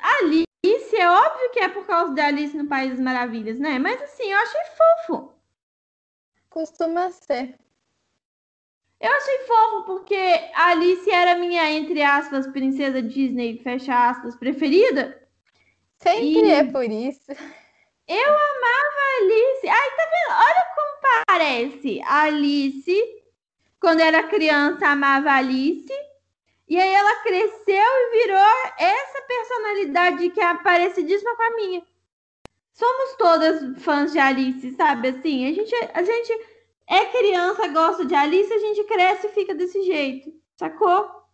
Alice, 0.00 0.96
é 0.96 1.10
óbvio 1.10 1.50
que 1.50 1.60
é 1.60 1.68
por 1.68 1.86
causa 1.86 2.14
da 2.14 2.26
Alice 2.26 2.56
no 2.56 2.68
País 2.68 2.90
das 2.90 3.00
Maravilhas, 3.00 3.58
né? 3.58 3.78
Mas 3.78 4.00
assim, 4.02 4.32
eu 4.32 4.38
achei 4.38 4.60
fofo. 4.76 5.32
Costuma 6.48 7.10
ser. 7.10 7.58
Eu 9.04 9.12
achei 9.12 9.38
fofo 9.40 9.82
porque 9.84 10.16
a 10.54 10.68
Alice 10.68 11.10
era 11.10 11.34
minha, 11.34 11.70
entre 11.70 12.02
aspas, 12.02 12.46
princesa 12.46 13.02
Disney, 13.02 13.58
fecha 13.58 14.08
aspas, 14.08 14.34
preferida. 14.34 15.20
Sempre 15.98 16.48
e... 16.48 16.50
é 16.50 16.64
por 16.64 16.84
isso. 16.84 17.30
Eu 18.08 18.28
amava 18.32 19.00
a 19.02 19.20
Alice. 19.20 19.68
Ai, 19.68 19.90
tá 19.90 20.04
vendo? 20.10 20.38
Olha 20.38 20.66
como 20.74 21.24
parece. 21.26 22.00
A 22.00 22.22
Alice, 22.22 22.96
quando 23.78 24.00
era 24.00 24.22
criança, 24.22 24.88
amava 24.88 25.32
a 25.32 25.36
Alice. 25.36 25.92
E 26.66 26.80
aí 26.80 26.94
ela 26.94 27.16
cresceu 27.16 27.76
e 27.76 28.22
virou 28.22 28.72
essa 28.78 29.20
personalidade 29.28 30.30
que 30.30 30.40
é 30.40 30.54
parecidíssima 30.54 31.36
com 31.36 31.42
a 31.42 31.56
minha. 31.56 31.82
Somos 32.72 33.16
todas 33.18 33.82
fãs 33.82 34.12
de 34.12 34.18
Alice, 34.18 34.70
sabe? 34.76 35.08
Assim, 35.08 35.46
a 35.46 35.52
gente, 35.52 35.74
a 35.92 36.02
gente 36.02 36.53
é 36.86 37.06
criança, 37.06 37.68
gosta 37.68 38.04
de 38.04 38.14
Alice, 38.14 38.52
a 38.52 38.58
gente 38.58 38.84
cresce 38.84 39.26
e 39.26 39.30
fica 39.30 39.54
desse 39.54 39.82
jeito, 39.82 40.32
sacou? 40.56 41.24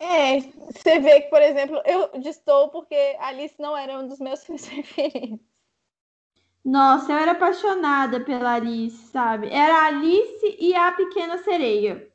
É, 0.00 0.40
você 0.40 1.00
vê 1.00 1.22
que, 1.22 1.28
por 1.28 1.42
exemplo, 1.42 1.82
eu 1.84 2.10
estou 2.22 2.68
porque 2.68 3.16
Alice 3.18 3.56
não 3.58 3.76
era 3.76 3.98
um 3.98 4.06
dos 4.06 4.20
meus 4.20 4.44
filmes 4.44 4.66
preferidos. 4.68 5.40
Nossa, 6.64 7.12
eu 7.12 7.16
era 7.18 7.32
apaixonada 7.32 8.20
pela 8.20 8.54
Alice, 8.54 9.08
sabe? 9.08 9.48
Era 9.48 9.86
Alice 9.86 10.56
e 10.60 10.74
a 10.74 10.92
Pequena 10.92 11.38
Sereia. 11.38 12.08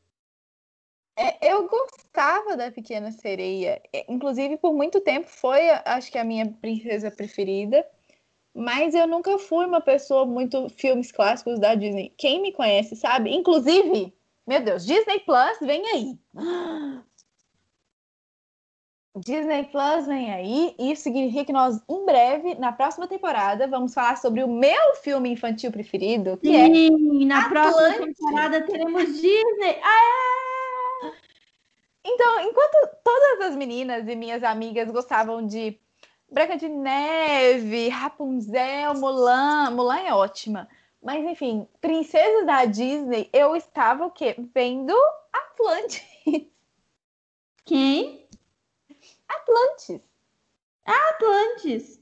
É, 1.16 1.54
eu 1.54 1.68
gostava 1.68 2.56
da 2.58 2.72
Pequena 2.72 3.12
Sereia. 3.12 3.82
É, 3.92 4.06
inclusive, 4.12 4.58
por 4.58 4.74
muito 4.74 5.02
tempo 5.02 5.28
foi, 5.28 5.70
acho 5.86 6.12
que, 6.12 6.18
a 6.18 6.24
minha 6.24 6.52
princesa 6.52 7.12
preferida. 7.12 7.86
Mas 8.54 8.94
eu 8.94 9.08
nunca 9.08 9.40
fui 9.40 9.66
uma 9.66 9.82
pessoa 9.82 10.26
muito 10.26 10.70
filmes 10.70 11.12
clássicos 11.12 11.60
da 11.60 11.74
Disney. 11.74 12.14
Quem 12.18 12.42
me 12.42 12.52
conhece 12.52 12.96
sabe. 12.96 13.34
Inclusive, 13.34 14.14
meu 14.46 14.62
Deus, 14.64 14.86
Disney 14.86 15.20
Plus 15.22 15.58
vem 15.62 15.88
aí. 15.88 16.20
Disney 19.16 19.66
Plus 19.66 20.08
vem 20.08 20.32
aí. 20.32 20.76
Isso 20.80 21.04
significa 21.04 21.46
que 21.46 21.54
nós, 21.54 21.80
em 21.88 22.06
breve, 22.06 22.56
na 22.56 22.72
próxima 22.72 23.08
temporada, 23.08 23.68
vamos 23.68 23.94
falar 23.94 24.18
sobre 24.18 24.44
o 24.44 24.48
meu 24.48 24.96
filme 24.96 25.30
infantil 25.30 25.72
preferido, 25.72 26.38
que 26.38 26.48
Sim, 26.48 27.22
é. 27.24 27.26
na 27.26 27.46
Atlante. 27.46 27.74
próxima 27.74 28.06
temporada 28.08 28.62
teremos 28.66 29.06
Disney. 29.14 29.80
Ah! 29.84 31.12
Então, 32.06 32.40
enquanto 32.42 32.98
todas 33.04 33.50
as 33.50 33.56
meninas 33.56 34.08
e 34.08 34.16
minhas 34.16 34.44
amigas 34.44 34.90
gostavam 34.92 35.46
de 35.46 35.80
Branca 36.34 36.58
de 36.58 36.68
Neve, 36.68 37.90
Rapunzel, 37.90 38.96
Mulan, 38.96 39.70
Mulan 39.70 40.00
é 40.00 40.14
ótima. 40.16 40.68
Mas 41.00 41.24
enfim, 41.24 41.68
princesas 41.80 42.44
da 42.48 42.66
Disney, 42.66 43.30
eu 43.32 43.56
estava 43.56 44.08
o 44.08 44.10
quê? 44.10 44.36
Vendo 44.52 44.96
Atlantis. 45.32 46.02
Quem? 47.64 48.28
Atlantis. 49.28 50.02
Atlantis. 50.84 52.02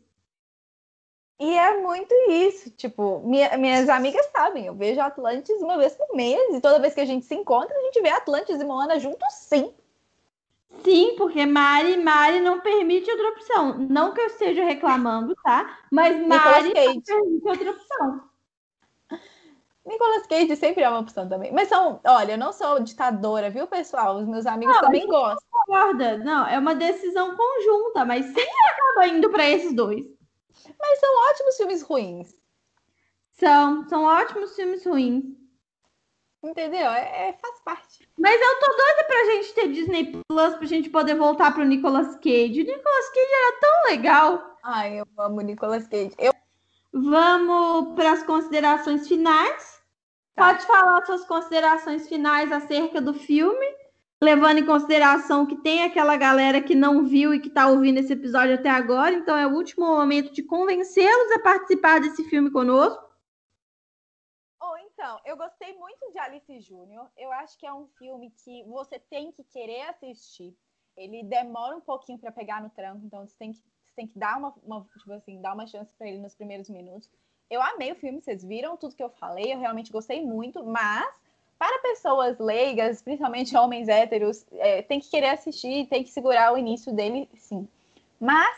E 1.38 1.58
é 1.58 1.82
muito 1.82 2.16
isso, 2.30 2.70
tipo, 2.70 3.20
minha, 3.26 3.58
minhas 3.58 3.90
amigas 3.90 4.26
sabem, 4.28 4.68
eu 4.68 4.76
vejo 4.76 5.02
Atlantis 5.02 5.62
uma 5.62 5.78
vez 5.78 5.94
por 5.96 6.16
mês, 6.16 6.56
e 6.56 6.62
toda 6.62 6.80
vez 6.80 6.94
que 6.94 7.02
a 7.02 7.06
gente 7.06 7.26
se 7.26 7.36
encontra, 7.36 7.76
a 7.76 7.82
gente 7.82 8.02
vê 8.02 8.10
Atlantis 8.10 8.62
e 8.62 8.64
Moana 8.64 8.98
juntos, 8.98 9.34
sim. 9.34 9.74
Sim, 10.84 11.16
porque 11.18 11.46
Mari, 11.46 11.98
Mari 11.98 12.40
não 12.40 12.60
permite 12.60 13.10
outra 13.12 13.30
opção. 13.30 13.78
Não 13.78 14.14
que 14.14 14.22
eu 14.22 14.26
esteja 14.26 14.64
reclamando, 14.64 15.36
tá? 15.44 15.80
Mas 15.92 16.16
Mari 16.28 16.66
não 16.66 16.74
permite 16.74 17.14
outra 17.44 17.72
opção. 17.72 18.32
Nicolas 19.86 20.28
Cage 20.28 20.56
sempre 20.56 20.84
é 20.84 20.90
uma 20.90 21.00
opção 21.00 21.28
também. 21.28 21.52
Mas 21.52 21.68
são, 21.68 22.00
olha, 22.06 22.34
eu 22.34 22.38
não 22.38 22.54
sou 22.54 22.80
ditadora, 22.80 23.50
viu, 23.50 23.68
pessoal? 23.68 24.18
Os 24.18 24.28
meus 24.28 24.46
amigos 24.46 24.76
não, 24.76 24.82
também 24.82 25.08
gostam. 25.08 25.44
Concorda. 25.52 26.18
Não, 26.20 26.48
é 26.48 26.58
uma 26.58 26.76
decisão 26.76 27.36
conjunta, 27.36 28.06
mas 28.06 28.26
sempre 28.26 28.44
acaba 28.70 29.08
indo 29.08 29.30
para 29.30 29.50
esses 29.50 29.74
dois. 29.74 30.06
Mas 30.80 31.00
são 31.00 31.30
ótimos 31.30 31.58
filmes 31.58 31.82
ruins. 31.82 32.36
São, 33.32 33.88
são 33.90 34.04
ótimos 34.04 34.56
filmes 34.56 34.86
ruins. 34.86 35.41
Entendeu? 36.44 36.90
É, 36.90 37.30
é, 37.30 37.34
faz 37.34 37.60
parte. 37.64 38.10
Mas 38.18 38.42
eu 38.42 38.60
tô 38.60 38.68
doida 38.68 39.04
pra 39.06 39.26
gente 39.26 39.54
ter 39.54 39.68
Disney 39.72 40.24
Plus 40.28 40.56
pra 40.56 40.66
gente 40.66 40.90
poder 40.90 41.14
voltar 41.14 41.54
pro 41.54 41.64
Nicolas 41.64 42.16
Cage. 42.16 42.62
O 42.62 42.66
Nicolas 42.66 43.10
Cage 43.10 43.32
era 43.32 43.60
tão 43.60 43.92
legal. 43.92 44.58
Ai, 44.64 45.00
eu 45.00 45.08
amo 45.20 45.42
Nicolas 45.42 45.88
Cage. 45.88 46.16
Eu... 46.18 46.34
Vamos 46.94 47.96
para 47.96 48.14
as 48.14 48.24
considerações 48.24 49.08
finais. 49.08 49.82
Tá. 50.36 50.48
Pode 50.48 50.66
falar 50.66 51.06
suas 51.06 51.26
considerações 51.26 52.10
finais 52.10 52.52
acerca 52.52 53.00
do 53.00 53.14
filme, 53.14 53.66
levando 54.22 54.58
em 54.58 54.66
consideração 54.66 55.46
que 55.46 55.58
tem 55.58 55.84
aquela 55.84 56.18
galera 56.18 56.60
que 56.60 56.74
não 56.74 57.06
viu 57.06 57.34
e 57.34 57.40
que 57.40 57.50
está 57.50 57.68
ouvindo 57.68 58.00
esse 58.00 58.14
episódio 58.14 58.56
até 58.56 58.70
agora, 58.70 59.14
então 59.14 59.38
é 59.38 59.46
o 59.46 59.54
último 59.54 59.86
momento 59.86 60.34
de 60.34 60.44
convencê-los 60.44 61.32
a 61.34 61.40
participar 61.40 62.00
desse 62.00 62.24
filme 62.24 62.50
conosco. 62.50 63.11
Então, 65.02 65.20
eu 65.26 65.36
gostei 65.36 65.76
muito 65.80 66.12
de 66.12 66.20
Alice 66.20 66.60
Júnior. 66.60 67.08
Eu 67.18 67.32
acho 67.32 67.58
que 67.58 67.66
é 67.66 67.74
um 67.74 67.88
filme 67.98 68.32
que 68.44 68.64
você 68.66 69.00
tem 69.00 69.32
que 69.32 69.44
querer 69.46 69.90
assistir. 69.90 70.56
Ele 70.96 71.24
demora 71.24 71.76
um 71.76 71.82
pouquinho 71.82 72.20
para 72.20 72.32
pegar 72.32 72.62
no 72.62 72.70
tranco, 72.70 73.04
então 73.04 73.26
você 73.26 73.36
tem 73.36 73.52
que, 73.52 73.58
você 73.58 73.96
tem 73.96 74.06
que 74.06 74.20
dar 74.20 74.38
uma, 74.38 74.54
uma 74.62 74.88
tipo 75.00 75.12
assim, 75.14 75.42
dar 75.42 75.56
uma 75.56 75.66
chance 75.66 75.92
para 75.98 76.08
ele 76.08 76.20
nos 76.20 76.36
primeiros 76.36 76.70
minutos. 76.70 77.10
Eu 77.50 77.64
amei 77.64 77.92
o 77.92 77.96
filme, 77.96 78.22
vocês 78.22 78.44
viram 78.44 78.78
tudo 78.78 78.96
que 78.96 79.02
eu 79.02 79.10
falei, 79.10 79.52
eu 79.52 79.60
realmente 79.60 79.92
gostei 79.92 80.24
muito, 80.24 80.64
mas 80.64 81.12
para 81.58 81.80
pessoas 81.80 82.38
leigas, 82.38 83.02
principalmente 83.02 83.58
homens 83.58 83.88
héteros, 83.90 84.46
é, 84.52 84.84
tem 84.84 85.00
que 85.00 85.10
querer 85.10 85.30
assistir, 85.30 85.88
tem 85.88 86.04
que 86.04 86.12
segurar 86.12 86.54
o 86.54 86.60
início 86.60 86.94
dele, 86.94 87.28
sim. 87.38 87.68
Mas 88.20 88.56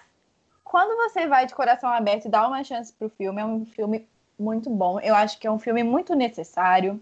quando 0.62 0.94
você 0.98 1.26
vai 1.26 1.46
de 1.46 1.56
coração 1.56 1.90
aberto 1.90 2.26
e 2.26 2.30
dá 2.30 2.46
uma 2.46 2.66
chance 2.66 2.92
pro 2.92 3.08
filme, 3.08 3.42
é 3.42 3.46
um 3.46 3.66
filme 3.66 4.06
muito 4.38 4.70
bom. 4.70 5.00
Eu 5.00 5.16
acho 5.16 5.40
que 5.40 5.48
é 5.48 5.52
um 5.52 5.60
filme 5.60 5.84
muito 5.84 6.16
necessário. 6.16 7.02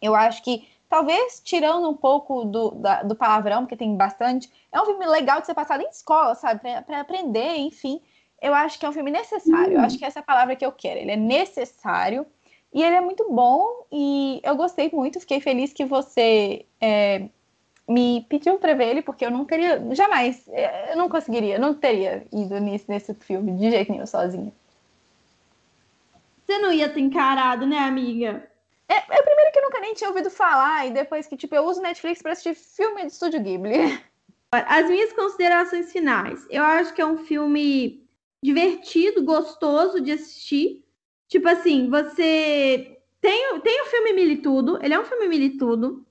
Eu 0.00 0.14
acho 0.14 0.42
que, 0.42 0.68
talvez 0.88 1.40
tirando 1.44 1.88
um 1.88 1.94
pouco 1.94 2.44
do, 2.44 2.70
da, 2.72 3.02
do 3.02 3.14
palavrão, 3.14 3.62
porque 3.62 3.76
tem 3.76 3.96
bastante, 3.96 4.50
é 4.70 4.80
um 4.80 4.86
filme 4.86 5.06
legal 5.06 5.40
de 5.40 5.46
ser 5.46 5.54
passado 5.54 5.82
em 5.82 5.88
escola, 5.88 6.34
sabe? 6.34 6.60
Para 6.86 7.00
aprender, 7.00 7.56
enfim. 7.56 8.00
Eu 8.40 8.54
acho 8.54 8.78
que 8.78 8.84
é 8.84 8.88
um 8.88 8.92
filme 8.92 9.10
necessário. 9.10 9.74
Eu 9.74 9.80
acho 9.80 9.98
que 9.98 10.04
essa 10.04 10.18
é 10.18 10.22
a 10.22 10.24
palavra 10.24 10.54
que 10.54 10.64
eu 10.64 10.72
quero. 10.72 11.00
Ele 11.00 11.12
é 11.12 11.16
necessário. 11.16 12.26
E 12.72 12.82
ele 12.82 12.94
é 12.94 13.00
muito 13.00 13.30
bom. 13.30 13.86
E 13.90 14.40
eu 14.42 14.54
gostei 14.56 14.90
muito. 14.92 15.20
Fiquei 15.20 15.40
feliz 15.40 15.72
que 15.72 15.84
você 15.84 16.66
é, 16.80 17.28
me 17.88 18.26
pediu 18.28 18.58
para 18.58 18.74
ver 18.74 18.88
ele, 18.88 19.02
porque 19.02 19.24
eu 19.24 19.30
não 19.30 19.46
teria. 19.46 19.82
Jamais. 19.94 20.46
É, 20.48 20.92
eu 20.92 20.96
não 20.96 21.08
conseguiria. 21.08 21.58
Não 21.58 21.74
teria 21.74 22.26
ido 22.30 22.60
nesse, 22.60 22.88
nesse 22.88 23.14
filme 23.14 23.52
de 23.52 23.70
jeito 23.70 23.90
nenhum 23.90 24.06
sozinha. 24.06 24.52
Você 26.46 26.58
não 26.58 26.72
ia 26.72 26.88
ter 26.88 27.00
encarado, 27.00 27.66
né, 27.66 27.78
amiga? 27.78 28.48
É, 28.88 28.94
é 28.94 29.22
primeiro 29.22 29.52
que 29.52 29.58
eu 29.58 29.62
nunca 29.64 29.80
nem 29.80 29.94
tinha 29.94 30.08
ouvido 30.08 30.30
falar, 30.30 30.86
e 30.86 30.92
depois 30.92 31.26
que, 31.26 31.36
tipo, 31.36 31.54
eu 31.56 31.64
uso 31.64 31.82
Netflix 31.82 32.22
para 32.22 32.32
assistir 32.32 32.54
filme 32.54 33.02
de 33.02 33.12
Estúdio 33.12 33.42
Ghibli. 33.42 34.00
As 34.52 34.88
minhas 34.88 35.12
considerações 35.12 35.90
finais. 35.90 36.46
Eu 36.48 36.62
acho 36.62 36.94
que 36.94 37.02
é 37.02 37.06
um 37.06 37.18
filme 37.18 38.06
divertido, 38.40 39.24
gostoso 39.24 40.00
de 40.00 40.12
assistir. 40.12 40.84
Tipo 41.26 41.48
assim, 41.48 41.90
você 41.90 42.96
tem, 43.20 43.60
tem 43.60 43.82
o 43.82 43.86
filme 43.86 44.12
Militudo, 44.12 44.78
ele 44.80 44.94
é 44.94 45.00
um 45.00 45.04
filme 45.04 45.26
Militudo, 45.26 46.06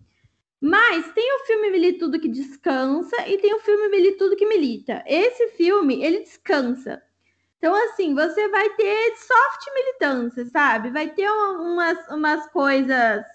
mas 0.59 1.13
tem 1.13 1.33
o 1.33 1.45
filme 1.45 1.71
Militudo 1.71 2.19
que 2.19 2.27
descansa 2.27 3.15
e 3.25 3.37
tem 3.37 3.53
o 3.53 3.59
filme 3.59 3.87
Militudo 3.87 4.35
que 4.35 4.45
milita. 4.45 5.01
Esse 5.07 5.47
filme, 5.49 6.03
ele 6.03 6.19
descansa. 6.19 7.01
Então, 7.65 7.73
assim, 7.85 8.13
você 8.13 8.47
vai 8.49 8.69
ter 8.75 9.15
soft 9.17 9.73
militância, 9.73 10.45
sabe? 10.45 10.91
Vai 10.91 11.09
ter 11.09 11.27
umas, 11.27 11.97
umas 12.09 12.47
coisas 12.51 13.25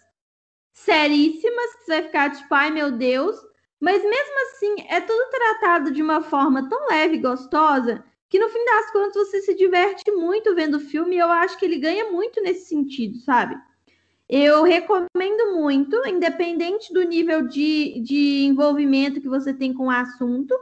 seríssimas 0.72 1.74
que 1.74 1.83
você 1.83 1.93
vai 1.95 2.03
ficar 2.05 2.31
tipo, 2.31 2.55
ai 2.55 2.70
meu 2.70 2.93
Deus. 2.93 3.35
Mas 3.81 4.01
mesmo 4.01 4.41
assim, 4.43 4.87
é 4.89 5.01
tudo 5.01 5.31
tratado 5.31 5.91
de 5.91 6.01
uma 6.01 6.22
forma 6.22 6.68
tão 6.68 6.87
leve 6.87 7.16
e 7.16 7.20
gostosa 7.20 8.05
que 8.28 8.39
no 8.39 8.49
fim 8.49 8.64
das 8.66 8.93
contas 8.93 9.14
você 9.14 9.41
se 9.41 9.53
diverte 9.57 10.09
muito 10.12 10.55
vendo 10.55 10.76
o 10.76 10.81
filme 10.81 11.16
e 11.16 11.18
eu 11.18 11.28
acho 11.28 11.59
que 11.59 11.64
ele 11.64 11.81
ganha 11.81 12.12
muito 12.12 12.41
nesse 12.41 12.68
sentido, 12.68 13.18
sabe? 13.18 13.57
Eu 14.28 14.62
recomendo 14.62 15.57
muito, 15.57 16.07
independente 16.07 16.95
do 16.95 17.03
nível 17.03 17.49
de, 17.49 18.01
de 18.01 18.45
envolvimento 18.45 19.20
que 19.20 19.28
você 19.28 19.53
tem 19.53 19.74
com 19.74 19.87
o 19.87 19.91
assunto, 19.91 20.57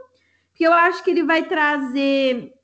porque 0.49 0.65
eu 0.65 0.73
acho 0.73 1.03
que 1.03 1.11
ele 1.11 1.21
vai 1.21 1.47
trazer 1.47 2.58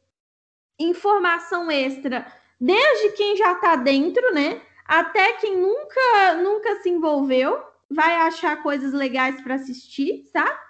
informação 0.80 1.70
extra 1.72 2.26
desde 2.60 3.10
quem 3.16 3.36
já 3.36 3.54
está 3.54 3.76
dentro, 3.76 4.34
né? 4.34 4.62
Até 4.86 5.34
quem 5.34 5.58
nunca 5.58 6.36
nunca 6.42 6.82
se 6.82 6.90
envolveu 6.90 7.60
vai 7.90 8.16
achar 8.16 8.62
coisas 8.62 8.94
legais 8.94 9.42
para 9.42 9.56
assistir, 9.56 10.30
tá? 10.32 10.62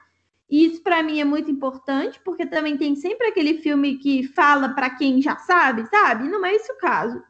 E 0.49 0.65
isso 0.65 0.81
para 0.81 1.01
mim 1.01 1.19
é 1.19 1.25
muito 1.25 1.49
importante, 1.49 2.19
porque 2.23 2.45
também 2.45 2.77
tem 2.77 2.95
sempre 2.95 3.27
aquele 3.27 3.55
filme 3.55 3.97
que 3.97 4.27
fala 4.27 4.69
para 4.69 4.91
quem 4.91 5.21
já 5.21 5.37
sabe, 5.37 5.85
sabe? 5.87 6.29
Não 6.29 6.45
é 6.45 6.53
esse 6.53 6.71
o 6.71 6.77
caso. 6.77 7.21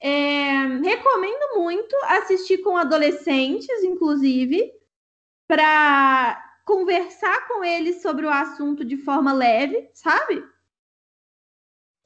É, 0.00 0.66
recomendo 0.82 1.56
muito 1.56 1.94
assistir 2.04 2.58
com 2.58 2.76
adolescentes, 2.76 3.82
inclusive, 3.82 4.72
para 5.46 6.42
conversar 6.64 7.48
com 7.48 7.64
eles 7.64 8.00
sobre 8.00 8.24
o 8.24 8.30
assunto 8.30 8.84
de 8.84 8.96
forma 8.96 9.32
leve, 9.32 9.90
sabe? 9.92 10.42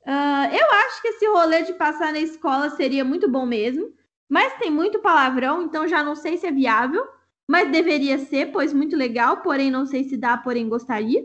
Uh, 0.06 0.54
eu 0.54 0.70
acho 0.70 1.00
que 1.00 1.08
esse 1.08 1.26
rolê 1.26 1.62
de 1.62 1.72
passar 1.72 2.12
na 2.12 2.20
escola 2.20 2.68
seria 2.70 3.02
muito 3.04 3.26
bom 3.26 3.46
mesmo, 3.46 3.90
mas 4.28 4.52
tem 4.58 4.70
muito 4.70 4.98
palavrão, 4.98 5.62
então 5.62 5.88
já 5.88 6.04
não 6.04 6.14
sei 6.14 6.36
se 6.36 6.46
é 6.46 6.52
viável, 6.52 7.06
mas 7.48 7.70
deveria 7.70 8.18
ser, 8.18 8.52
pois 8.52 8.72
muito 8.74 8.96
legal, 8.96 9.38
porém 9.38 9.70
não 9.70 9.86
sei 9.86 10.04
se 10.04 10.16
dá, 10.16 10.36
porém 10.36 10.68
gostaria. 10.68 11.24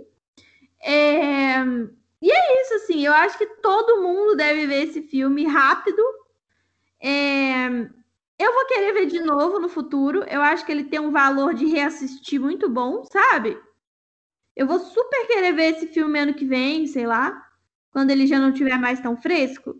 É... 0.81 1.57
E 2.21 2.31
é 2.31 2.61
isso, 2.61 2.73
assim, 2.75 3.05
eu 3.05 3.13
acho 3.13 3.37
que 3.37 3.45
todo 3.45 4.01
mundo 4.01 4.35
deve 4.35 4.67
ver 4.67 4.87
esse 4.87 5.01
filme 5.01 5.45
rápido. 5.45 6.01
É... 7.01 7.67
Eu 8.37 8.53
vou 8.53 8.65
querer 8.65 8.93
ver 8.93 9.07
de 9.07 9.19
novo 9.19 9.59
no 9.59 9.67
futuro, 9.67 10.23
eu 10.29 10.41
acho 10.41 10.65
que 10.65 10.71
ele 10.71 10.85
tem 10.85 11.01
um 11.01 11.11
valor 11.11 11.53
de 11.53 11.65
reassistir 11.65 12.39
muito 12.39 12.69
bom, 12.69 13.03
sabe? 13.03 13.57
Eu 14.55 14.65
vou 14.67 14.79
super 14.79 15.27
querer 15.27 15.53
ver 15.53 15.75
esse 15.75 15.87
filme 15.87 16.17
ano 16.19 16.33
que 16.33 16.45
vem, 16.45 16.87
sei 16.87 17.05
lá 17.05 17.48
quando 17.91 18.11
ele 18.11 18.27
já 18.27 18.39
não 18.39 18.53
tiver 18.53 18.77
mais 18.77 18.99
tão 18.99 19.17
fresco? 19.17 19.75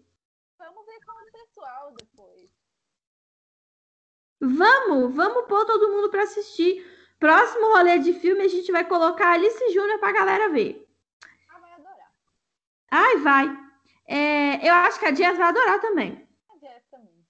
Vamos 0.58 0.86
ver 0.86 1.00
com 1.06 1.12
o 1.12 1.32
pessoal 1.32 1.94
depois. 1.98 2.50
Vamos, 4.42 5.16
vamos 5.16 5.46
pôr 5.48 5.66
todo 5.66 5.92
mundo 5.92 6.10
para 6.10 6.24
assistir. 6.24 6.86
Próximo 7.20 7.74
rolê 7.74 8.00
de 8.00 8.14
filme 8.14 8.44
a 8.44 8.48
gente 8.48 8.72
vai 8.72 8.86
colocar 8.86 9.34
Alice 9.34 9.74
Júnior 9.74 10.00
pra 10.00 10.14
galera 10.14 10.50
ver. 10.50 10.88
Ah, 11.50 11.60
vai 11.60 11.74
adorar. 11.74 12.14
Ai, 12.90 13.18
vai. 13.18 13.70
É, 14.08 14.68
eu 14.68 14.74
acho 14.74 15.00
que 15.00 15.06
a 15.06 15.12
Dias 15.12 15.38
vai 15.38 15.50
adorar 15.50 15.82
também. 15.82 16.28
A 16.50 16.58
Dias 16.58 16.84
também. 16.90 17.28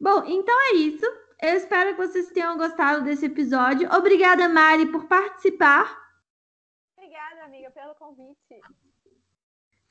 Bom, 0.00 0.24
então 0.26 0.54
é 0.62 0.72
isso. 0.74 1.06
Eu 1.40 1.54
espero 1.54 1.90
que 1.94 2.06
vocês 2.06 2.30
tenham 2.30 2.56
gostado 2.56 3.04
desse 3.04 3.26
episódio. 3.26 3.88
Obrigada, 3.94 4.48
Mari, 4.48 4.86
por 4.90 5.06
participar. 5.06 6.04
Obrigada, 6.96 7.44
amiga, 7.44 7.70
pelo 7.70 7.94
convite. 7.94 8.60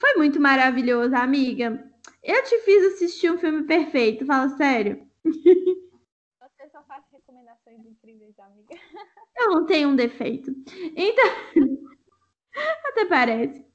Foi 0.06 0.14
muito 0.18 0.40
maravilhoso, 0.40 1.16
amiga. 1.16 1.84
Eu 2.24 2.44
te 2.44 2.60
fiz 2.60 2.94
assistir 2.94 3.32
um 3.32 3.40
filme 3.40 3.64
perfeito, 3.64 4.24
fala 4.24 4.50
sério. 4.50 5.04
Você 5.24 6.70
só 6.72 6.84
faz 6.84 7.04
recomendações 7.12 7.84
incríveis, 7.84 8.38
amiga. 8.38 8.76
Eu 9.36 9.50
não 9.50 9.66
tenho 9.66 9.90
um 9.90 9.96
defeito. 9.96 10.52
Então, 10.96 11.26
até 12.86 13.06
parece. 13.06 13.66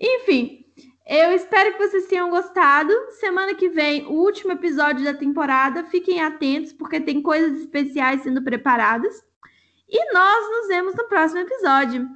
Enfim, 0.00 0.64
eu 1.04 1.32
espero 1.32 1.72
que 1.72 1.88
vocês 1.88 2.06
tenham 2.06 2.30
gostado. 2.30 2.92
Semana 3.18 3.52
que 3.52 3.68
vem, 3.68 4.06
o 4.06 4.12
último 4.12 4.52
episódio 4.52 5.04
da 5.04 5.14
temporada. 5.14 5.82
Fiquem 5.84 6.22
atentos, 6.22 6.72
porque 6.72 7.00
tem 7.00 7.20
coisas 7.20 7.58
especiais 7.58 8.22
sendo 8.22 8.42
preparadas. 8.44 9.20
E 9.88 10.12
nós 10.12 10.48
nos 10.48 10.68
vemos 10.68 10.94
no 10.94 11.08
próximo 11.08 11.40
episódio. 11.40 12.08